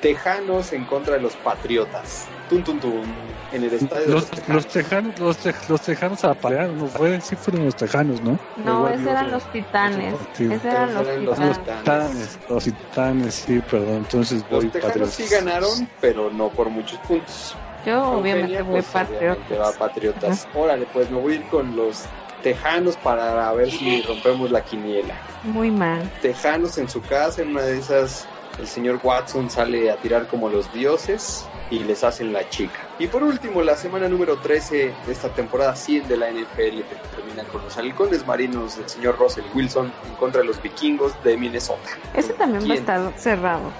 Tejanos 0.00 0.72
en 0.72 0.84
contra 0.84 1.14
de 1.14 1.20
los 1.20 1.34
Patriotas. 1.36 2.28
Tum, 2.48 2.62
tum, 2.62 2.78
tum. 2.78 3.04
En 3.52 3.62
el 3.64 3.72
estadio 3.72 4.08
los, 4.08 4.30
de 4.30 4.52
los 4.52 4.66
Tejanos. 4.66 5.18
Los, 5.18 5.36
tejanos, 5.36 5.68
los, 5.68 5.80
Tejanos 5.80 6.24
apagaron, 6.24 6.78
¿no 6.78 6.86
fue? 6.86 7.20
Sí 7.20 7.36
fueron 7.36 7.64
los 7.64 7.76
Tejanos, 7.76 8.20
¿no? 8.22 8.38
No, 8.56 8.88
esos 8.88 9.06
eran 9.06 9.30
los 9.30 9.50
Titanes. 9.52 10.14
Esos 10.38 10.64
eran 10.64 10.94
los, 10.94 11.06
los 11.38 11.58
titanes. 11.58 12.38
Los 12.48 12.64
Titanes, 12.64 13.34
sí, 13.34 13.60
perdón. 13.70 13.96
Entonces 13.98 14.44
Los 14.50 14.70
Tejanos 14.70 15.10
sí 15.10 15.26
ganaron, 15.30 15.88
pero 16.00 16.30
no 16.30 16.48
por 16.50 16.70
muchos 16.70 16.98
puntos. 17.00 17.56
Yo 17.84 18.02
obviamente 18.10 18.62
voy 18.62 18.74
pues, 18.74 18.86
Patriotas. 18.86 19.58
va 19.58 19.72
Patriotas. 19.72 20.48
Órale, 20.54 20.86
pues 20.92 21.08
me 21.10 21.20
voy 21.20 21.34
a 21.34 21.36
ir 21.36 21.44
con 21.44 21.76
los 21.76 22.04
Tejanos 22.42 22.96
para 22.96 23.52
ver 23.52 23.70
si 23.70 24.02
rompemos 24.02 24.50
la 24.50 24.62
quiniela. 24.62 25.14
Muy 25.44 25.70
mal. 25.70 26.08
Tejanos 26.20 26.78
en 26.78 26.88
su 26.88 27.00
casa, 27.00 27.42
en 27.42 27.50
una 27.50 27.62
de 27.62 27.78
esas 27.78 28.26
el 28.58 28.66
señor 28.66 29.00
Watson 29.02 29.50
sale 29.50 29.90
a 29.90 29.96
tirar 29.96 30.26
como 30.26 30.48
los 30.48 30.72
dioses 30.72 31.46
y 31.70 31.80
les 31.80 32.04
hacen 32.04 32.32
la 32.32 32.48
chica. 32.48 32.78
Y 32.98 33.06
por 33.08 33.22
último, 33.22 33.62
la 33.62 33.76
semana 33.76 34.08
número 34.08 34.38
13 34.38 34.94
de 35.06 35.12
esta 35.12 35.28
temporada 35.30 35.74
100 35.74 36.08
de 36.08 36.16
la 36.16 36.30
NFL 36.30 36.82
termina 37.14 37.44
con 37.50 37.62
los 37.62 37.76
halcones 37.76 38.26
marinos 38.26 38.78
del 38.78 38.88
señor 38.88 39.18
Russell 39.18 39.44
Wilson 39.54 39.92
en 40.06 40.14
contra 40.14 40.40
de 40.40 40.46
los 40.46 40.62
vikingos 40.62 41.12
de 41.22 41.36
Minnesota. 41.36 41.88
Ese 42.14 42.32
también 42.34 42.68
va 42.68 42.74
a 42.74 42.76
estar 42.76 43.12
cerrado. 43.16 43.72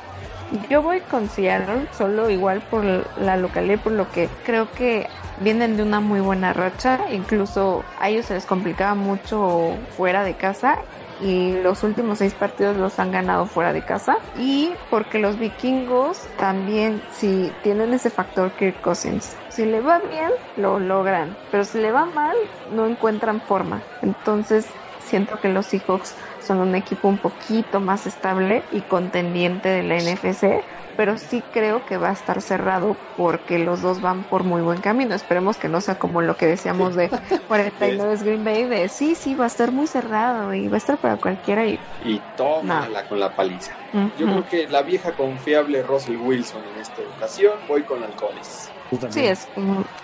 Yo 0.71 0.81
voy 0.81 1.01
con 1.01 1.29
Seattle, 1.29 1.89
solo 1.97 2.31
igual 2.31 2.61
por 2.71 2.85
la 2.85 3.37
localidad, 3.37 3.81
por 3.81 3.93
lo 3.93 4.11
que 4.11 4.29
creo 4.45 4.71
que 4.73 5.09
vienen 5.41 5.77
de 5.77 5.83
una 5.83 6.01
muy 6.01 6.21
buena 6.21 6.53
racha, 6.53 7.01
incluso 7.11 7.85
a 8.01 8.09
ellos 8.09 8.27
se 8.27 8.35
les 8.35 8.47
complicaba 8.47 8.95
mucho 8.95 9.75
fuera 9.97 10.23
de 10.25 10.35
casa 10.35 10.79
y 11.19 11.55
los 11.63 11.83
últimos 11.83 12.19
seis 12.19 12.35
partidos 12.35 12.77
los 12.77 12.99
han 12.99 13.11
ganado 13.11 13.47
fuera 13.47 13.73
de 13.73 13.83
casa. 13.83 14.17
Y 14.35 14.75
porque 14.91 15.19
los 15.19 15.39
vikingos 15.39 16.29
también 16.37 17.03
si 17.11 17.57
tienen 17.63 17.95
ese 17.95 18.11
factor 18.11 18.55
Kirk 18.55 18.81
Cousins 18.81 19.37
si 19.49 19.65
le 19.65 19.81
va 19.81 20.01
bien 20.01 20.31
lo 20.55 20.79
logran 20.79 21.39
pero 21.51 21.65
si 21.65 21.79
le 21.79 21.93
va 21.93 22.07
mal 22.07 22.37
no 22.71 22.87
encuentran 22.87 23.41
forma. 23.41 23.83
Entonces 24.03 24.77
siento 24.99 25.39
que 25.41 25.49
los 25.49 25.67
Seahawks 25.67 26.17
son 26.47 26.59
un 26.61 26.75
equipo 26.75 27.09
un 27.09 27.21
poquito 27.21 27.81
más 27.81 28.07
estable 28.07 28.67
y 28.71 28.87
contendiente 28.87 29.69
de 29.69 29.83
la 29.83 29.97
NFC, 29.99 30.65
pero 30.95 31.19
sí 31.19 31.49
creo 31.51 31.85
que 31.85 31.99
va 31.99 32.11
a 32.11 32.13
estar 32.13 32.41
cerrado 32.43 33.03
porque 33.15 33.59
los 33.59 33.81
dos 33.83 34.01
van 34.01 34.25
por 34.25 34.45
muy 34.45 34.63
buen 34.63 34.81
camino. 34.81 35.15
Esperemos 35.15 35.59
que 35.59 35.69
no 35.69 35.81
sea 35.81 35.97
como 35.99 36.23
lo 36.23 36.37
que 36.37 36.47
decíamos 36.47 36.95
de 36.95 37.11
49 37.47 38.17
Green 38.21 38.45
Bay, 38.45 38.65
de 38.67 38.89
sí, 38.89 39.15
sí, 39.15 39.35
va 39.35 39.45
a 39.45 39.49
estar 39.49 39.73
muy 39.73 39.87
cerrado 39.87 40.55
y 40.55 40.69
va 40.69 40.77
a 40.77 40.79
estar 40.79 40.99
para 40.99 41.19
cualquiera 41.19 41.67
y... 41.67 41.81
Y 41.99 42.21
tómala 42.35 43.07
con 43.07 43.19
la 43.21 43.35
paliza. 43.35 43.73
Yo 44.15 44.27
creo 44.27 44.45
que 44.45 44.69
la 44.69 44.83
vieja 44.83 45.15
confiable 45.15 45.83
Russell 45.83 46.17
Wilson 46.17 46.69
en 46.69 46.79
esta 46.79 47.03
ocasión, 47.03 47.67
voy 47.67 47.85
con 47.85 48.03
halcones. 48.03 48.73
Sí, 49.11 49.21
es 49.25 49.51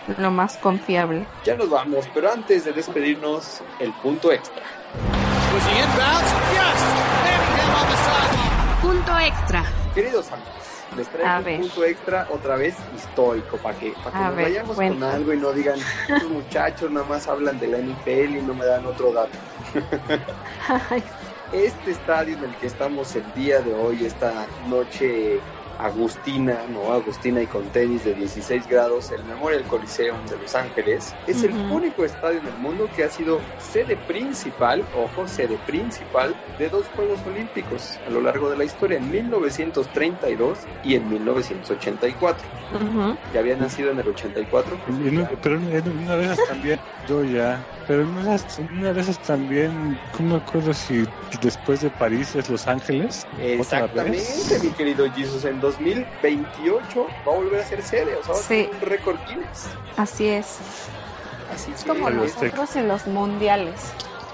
lo 0.07 0.31
más 0.31 0.59
confiable. 0.59 1.29
Ya 1.45 1.57
nos 1.57 1.69
vamos, 1.71 2.09
pero 2.13 2.31
antes 2.31 2.65
de 2.65 2.73
despedirnos, 2.73 3.65
el 3.79 3.95
punto 3.97 4.33
extra. 4.33 4.65
Punto 8.81 9.19
extra. 9.19 9.65
Queridos 9.95 10.33
amigos, 10.33 10.51
les 10.97 11.09
traigo 11.09 11.51
un 11.51 11.61
punto 11.61 11.85
extra 11.85 12.27
otra 12.31 12.57
vez 12.57 12.75
histórico 12.97 13.59
para 13.59 13.79
que, 13.79 13.93
para 14.03 14.11
que 14.11 14.25
nos 14.25 14.37
vayamos 14.37 14.77
con 14.77 15.03
algo 15.03 15.35
y 15.35 15.37
no 15.37 15.53
digan, 15.53 15.79
estos 16.09 16.31
muchachos 16.31 16.91
nada 16.91 17.07
más 17.07 17.29
hablan 17.29 17.61
de 17.61 17.67
la 17.67 17.79
NFL 17.79 18.37
y 18.39 18.43
no 18.43 18.55
me 18.55 18.65
dan 18.65 18.87
otro 18.87 19.13
dato. 19.13 19.37
este 21.53 21.91
estadio 21.91 22.39
en 22.39 22.45
el 22.45 22.57
que 22.57 22.67
estamos 22.69 23.15
el 23.15 23.35
día 23.35 23.61
de 23.61 23.75
hoy, 23.75 24.07
esta 24.07 24.47
noche 24.69 25.39
Agustina, 25.83 26.67
¿no? 26.69 26.93
Agustina 26.93 27.43
y 27.43 27.47
con 27.47 27.65
tenis 27.71 28.05
de 28.05 28.15
16 28.15 28.69
grados, 28.69 29.11
el 29.11 29.25
Memorial 29.25 29.65
Coliseum 29.65 30.25
de 30.27 30.39
Los 30.39 30.55
Ángeles, 30.55 31.15
es 31.27 31.43
el 31.43 31.55
único 31.71 32.05
estadio 32.05 32.39
en 32.39 32.47
el 32.47 32.57
mundo 32.59 32.89
que 32.95 33.03
ha 33.05 33.11
sido 33.11 33.41
sede 33.59 33.97
principal, 33.97 34.85
ojo, 34.95 35.27
sede 35.27 35.59
principal 35.67 36.35
de 36.59 36.69
dos 36.69 36.87
Juegos 36.95 37.21
Olímpicos 37.27 37.99
a 38.07 38.11
lo 38.11 38.21
largo 38.21 38.49
de 38.49 38.57
la 38.57 38.65
historia, 38.65 38.99
en 38.99 39.11
1932 39.11 40.59
y 40.85 40.95
en 40.95 41.09
1984. 41.09 42.49
Ya 43.33 43.41
había 43.41 43.57
nacido 43.57 43.91
en 43.91 43.99
el 43.99 44.09
84. 44.09 44.79
pero 45.43 45.57
en 45.57 46.03
una 46.03 46.17
vez 46.17 46.39
también, 46.49 46.81
yo 47.07 47.25
ya, 47.25 47.67
pero 47.87 48.03
en 48.03 48.17
una, 48.17 48.93
de 48.93 49.01
esas 49.01 49.19
también, 49.19 49.99
¿cómo 50.13 50.31
me 50.31 50.37
acuerdo 50.37 50.73
si 50.73 51.05
después 51.41 51.81
de 51.81 51.91
París 51.91 52.35
es 52.37 52.49
Los 52.49 52.67
Ángeles? 52.69 53.27
Exactamente, 53.39 54.59
mi 54.63 54.71
querido 54.71 55.11
Jesus, 55.13 55.45
en 55.45 55.61
2028 55.79 57.07
va 57.27 57.33
a 57.33 57.37
volver 57.37 57.61
a 57.61 57.65
ser 57.65 57.83
sede, 57.83 58.17
o 58.17 58.23
sea, 58.25 58.35
va 58.35 58.41
a 58.41 58.43
ser 58.43 58.71
un 58.71 58.81
récord 58.81 59.19
Guinness. 59.27 59.69
Así 59.97 60.29
es. 60.29 60.59
Así 61.53 61.73
es 61.73 61.85
como 61.85 62.09
nosotros 62.11 62.77
en 62.77 62.89
los 62.89 63.07
mundiales. 63.07 63.93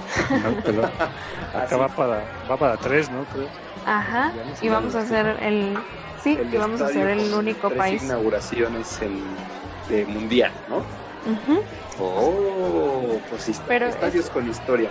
acá 1.54 1.76
va 1.76 1.88
para, 1.88 2.24
va 2.50 2.56
para 2.56 2.76
tres, 2.76 3.10
¿no? 3.10 3.26
Ajá, 3.86 4.32
y 4.60 4.68
vamos 4.68 4.94
a 4.94 5.00
hacer 5.00 5.36
el... 5.40 5.76
Sí, 6.22 6.38
y 6.52 6.56
vamos 6.56 6.80
a 6.80 6.88
ser 6.88 7.08
el 7.08 7.32
único 7.32 7.70
país. 7.70 8.02
inauguraciones 8.02 9.00
en, 9.00 9.22
de 9.88 10.04
mundial, 10.06 10.52
¿no? 10.68 10.82
Oh, 12.00 13.18
pues 13.28 13.48
estadios 13.48 14.30
con 14.30 14.48
historia, 14.48 14.90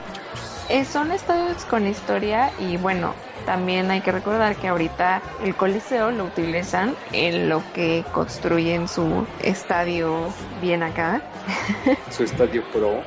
eh, 0.70 0.86
son 0.86 1.12
estadios 1.12 1.66
con 1.66 1.88
historia 1.88 2.52
y 2.60 2.78
bueno, 2.78 3.14
también 3.46 3.90
hay 3.92 4.02
que 4.02 4.12
recordar 4.12 4.58
que 4.58 4.68
ahorita 4.68 5.22
el 5.42 5.56
Coliseo 5.56 6.12
lo 6.12 6.26
utilizan 6.26 6.96
en 7.14 7.48
lo 7.48 7.64
que 7.74 8.04
construyen 8.12 8.90
su 8.90 9.26
estadio 9.42 10.34
bien 10.62 10.84
acá. 10.84 11.22
Su 12.10 12.24
estadio 12.24 12.62
pro. 12.74 13.02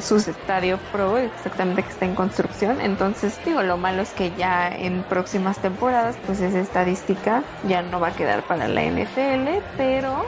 Su 0.00 0.16
estadio 0.16 0.80
pro, 0.90 1.18
exactamente 1.18 1.84
que 1.84 1.90
está 1.90 2.04
en 2.04 2.16
construcción. 2.16 2.80
Entonces, 2.80 3.38
digo, 3.44 3.62
lo 3.62 3.76
malo 3.76 4.02
es 4.02 4.10
que 4.10 4.32
ya 4.36 4.68
en 4.68 5.04
próximas 5.04 5.58
temporadas, 5.58 6.16
pues 6.26 6.40
esa 6.40 6.58
estadística 6.58 7.44
ya 7.68 7.82
no 7.82 8.00
va 8.00 8.08
a 8.08 8.16
quedar 8.16 8.42
para 8.42 8.66
la 8.66 8.82
NFL, 8.82 9.62
pero 9.76 10.24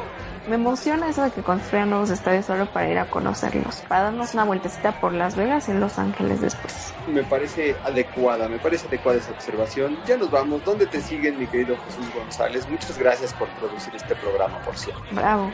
me 0.47 0.55
emociona 0.55 1.09
eso 1.09 1.23
de 1.23 1.31
que 1.31 1.43
construyan 1.43 1.91
nuevos 1.91 2.11
estadios 2.11 2.47
solo 2.47 2.67
para 2.67 2.91
ir 2.91 2.99
a 2.99 3.11
conocerlos, 3.11 3.83
para 3.89 4.05
darnos 4.05 4.35
una 4.35 4.45
vueltecita 4.45 4.93
por 4.93 5.13
Las 5.13 5.37
Vegas 5.37 5.69
y 5.69 5.75
Los 5.75 5.99
Ángeles 5.99 6.41
después. 6.41 6.93
Me 7.09 7.25
parece 7.25 7.77
adecuada, 7.85 8.49
me 8.49 8.59
parece 8.59 8.87
adecuada 8.87 9.19
esa 9.19 9.33
observación. 9.33 9.99
Ya 10.07 10.17
nos 10.17 10.31
vamos. 10.31 10.65
¿Dónde 10.65 10.87
te 10.87 11.01
siguen, 11.01 11.39
mi 11.39 11.47
querido 11.47 11.77
Jesús 11.85 12.13
González? 12.15 12.69
Muchas 12.69 12.99
gracias 12.99 13.33
por 13.35 13.49
producir 13.49 13.95
este 13.95 14.15
programa, 14.15 14.59
por 14.61 14.77
cierto. 14.77 15.03
Bravo. 15.11 15.51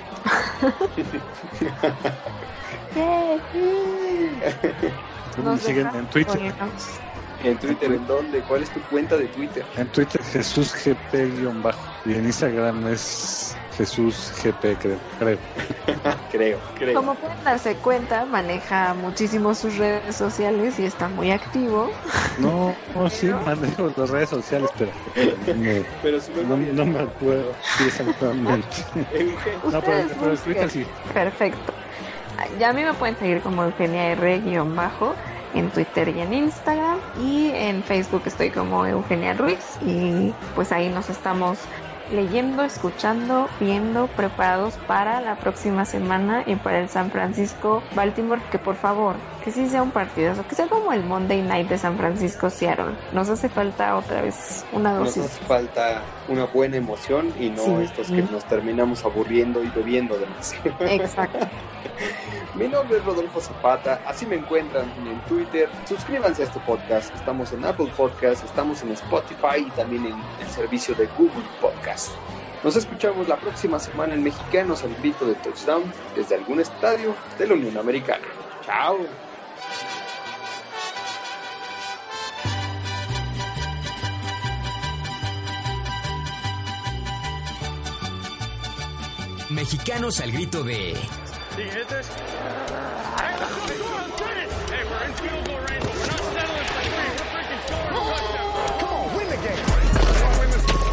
me 5.45 5.59
siguen 5.59 5.89
en 5.95 6.07
Twitter? 6.07 6.55
¿En 7.43 7.59
Twitter 7.59 7.93
en 7.93 8.07
dónde? 8.07 8.41
¿Cuál 8.43 8.63
es 8.63 8.71
tu 8.71 8.81
cuenta 8.83 9.17
de 9.17 9.27
Twitter? 9.29 9.65
En 9.77 9.89
Twitter 9.89 10.23
Jesús 10.23 10.75
GP-bajo 10.75 11.91
y 12.05 12.15
en 12.15 12.27
Instagram 12.27 12.87
es 12.87 13.57
Jesús 13.77 14.33
GP, 14.43 14.79
creo. 14.79 14.99
Creo. 16.31 16.59
creo, 16.75 16.95
Como 16.95 17.15
pueden 17.15 17.45
darse 17.45 17.77
cuenta, 17.77 18.25
maneja 18.25 18.95
muchísimo 18.95 19.55
sus 19.55 19.77
redes 19.77 20.17
sociales 20.17 20.79
y 20.79 20.87
está 20.87 21.09
muy 21.09 21.31
activo. 21.31 21.91
No, 22.39 22.75
no 22.95 23.11
sí, 23.11 23.27
manejo 23.27 23.93
las 23.97 24.11
redes 24.11 24.31
sociales, 24.31 24.71
pero, 24.79 24.93
no, 26.73 26.87
me 26.87 27.01
acuerdo 27.01 27.53
sí, 27.77 27.85
exactamente. 27.85 28.67
no, 29.71 29.81
pero, 29.81 30.09
pero 30.21 30.37
Twitter 30.37 30.71
sí. 30.71 30.87
Perfecto. 31.13 31.73
Ya 32.59 32.71
a 32.71 32.73
mí 32.73 32.83
me 32.83 32.95
pueden 32.95 33.17
seguir 33.19 33.41
como 33.43 33.65
Eugenia 33.65 34.13
R-bajo 34.13 35.15
en 35.55 35.71
Twitter 35.71 36.09
y 36.09 36.21
en 36.21 36.33
Instagram 36.33 36.99
y 37.21 37.51
en 37.55 37.83
Facebook 37.83 38.23
estoy 38.25 38.51
como 38.51 38.87
Eugenia 38.87 39.35
Ruiz 39.35 39.77
y 39.85 40.33
pues 40.55 40.73
ahí 40.73 40.89
nos 40.89 41.11
estamos 41.11 41.59
leyendo, 42.11 42.63
escuchando, 42.65 43.49
viendo, 43.61 44.07
preparados 44.09 44.75
para 44.87 45.21
la 45.21 45.37
próxima 45.37 45.85
semana 45.85 46.43
y 46.47 46.57
para 46.57 46.81
el 46.81 46.89
San 46.89 47.11
Francisco 47.11 47.83
Baltimore, 47.95 48.41
que 48.51 48.59
por 48.59 48.77
favor, 48.77 49.17
que 49.45 49.51
sí 49.51 49.69
sea 49.69 49.83
un 49.83 49.91
partido, 49.91 50.35
que 50.49 50.55
sea 50.55 50.69
como 50.69 50.93
el 50.93 51.05
Monday 51.05 51.43
Night 51.43 51.69
de 51.69 51.79
San 51.79 51.97
Francisco 51.97 52.51
Seattle. 52.51 52.95
Nos 53.13 53.29
hace 53.29 53.49
falta 53.49 53.97
otra 53.97 54.23
vez 54.23 54.65
una 54.73 54.95
dosis. 54.95 55.17
Nos 55.19 55.27
hace 55.27 55.45
falta 55.45 56.03
una 56.29 56.45
buena 56.47 56.77
emoción 56.77 57.33
y 57.39 57.51
no 57.51 57.81
estos 57.81 58.09
que 58.09 58.23
nos 58.23 58.45
terminamos 58.45 59.05
aburriendo 59.05 59.63
y 59.63 59.69
bebiendo 59.69 60.19
de 60.19 60.27
más. 60.27 60.55
Exacto. 60.81 61.39
Mi 62.55 62.69
nombre 62.69 62.99
es 62.99 63.05
Rodolfo 63.05 63.41
Zapata, 63.41 64.03
así 64.07 64.27
me 64.27 64.37
encuentran 64.37 64.85
en 65.07 65.19
Twitter. 65.23 65.71
Suscríbanse 65.89 66.43
a 66.43 66.47
este 66.47 66.61
podcast, 66.61 67.15
estamos 67.15 67.53
en 67.53 67.65
Apple 67.65 67.91
Podcast, 67.97 68.45
estamos 68.45 68.83
en 68.83 68.93
Spotify 68.93 69.67
y 69.67 69.71
también 69.71 70.07
en 70.07 70.15
el 70.41 70.49
servicio 70.49 70.95
de 70.95 71.07
Google 71.19 71.45
Podcast. 71.61 72.11
Nos 72.63 72.77
escuchamos 72.77 73.27
la 73.27 73.37
próxima 73.37 73.79
semana 73.79 74.15
en 74.15 74.23
Mexicanos 74.23 74.85
al 74.85 74.95
grito 74.97 75.27
de 75.27 75.35
touchdown 75.37 75.83
desde 76.15 76.35
algún 76.37 76.61
estadio 76.61 77.15
de 77.39 77.47
la 77.47 77.55
Unión 77.55 77.79
Americana. 77.79 78.27
Chao. 78.65 78.99
Mexicanos 89.53 90.21
al 90.21 90.33
grito 90.33 90.65
de... 90.65 90.97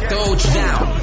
Touchdown. 0.08 1.00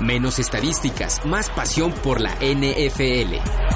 Menos 0.00 0.38
estadísticas, 0.38 1.24
más 1.26 1.50
pasión 1.50 1.92
por 1.92 2.20
la 2.20 2.34
NFL. 2.40 3.69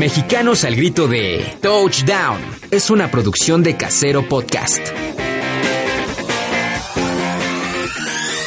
Mexicanos 0.00 0.64
al 0.64 0.76
grito 0.76 1.06
de 1.08 1.58
Touchdown 1.60 2.40
es 2.70 2.88
una 2.88 3.10
producción 3.10 3.62
de 3.62 3.76
Casero 3.76 4.26
Podcast. 4.26 4.80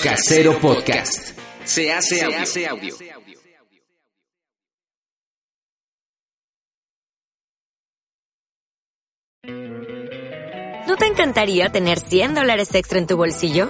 Casero 0.02 0.58
Podcast. 0.60 1.38
Se 1.64 1.94
hace 1.94 2.24
audio. 2.24 2.96
¿No 10.88 10.96
te 10.98 11.06
encantaría 11.06 11.72
tener 11.72 12.00
100 12.00 12.34
dólares 12.34 12.74
extra 12.74 12.98
en 12.98 13.06
tu 13.06 13.16
bolsillo? 13.16 13.70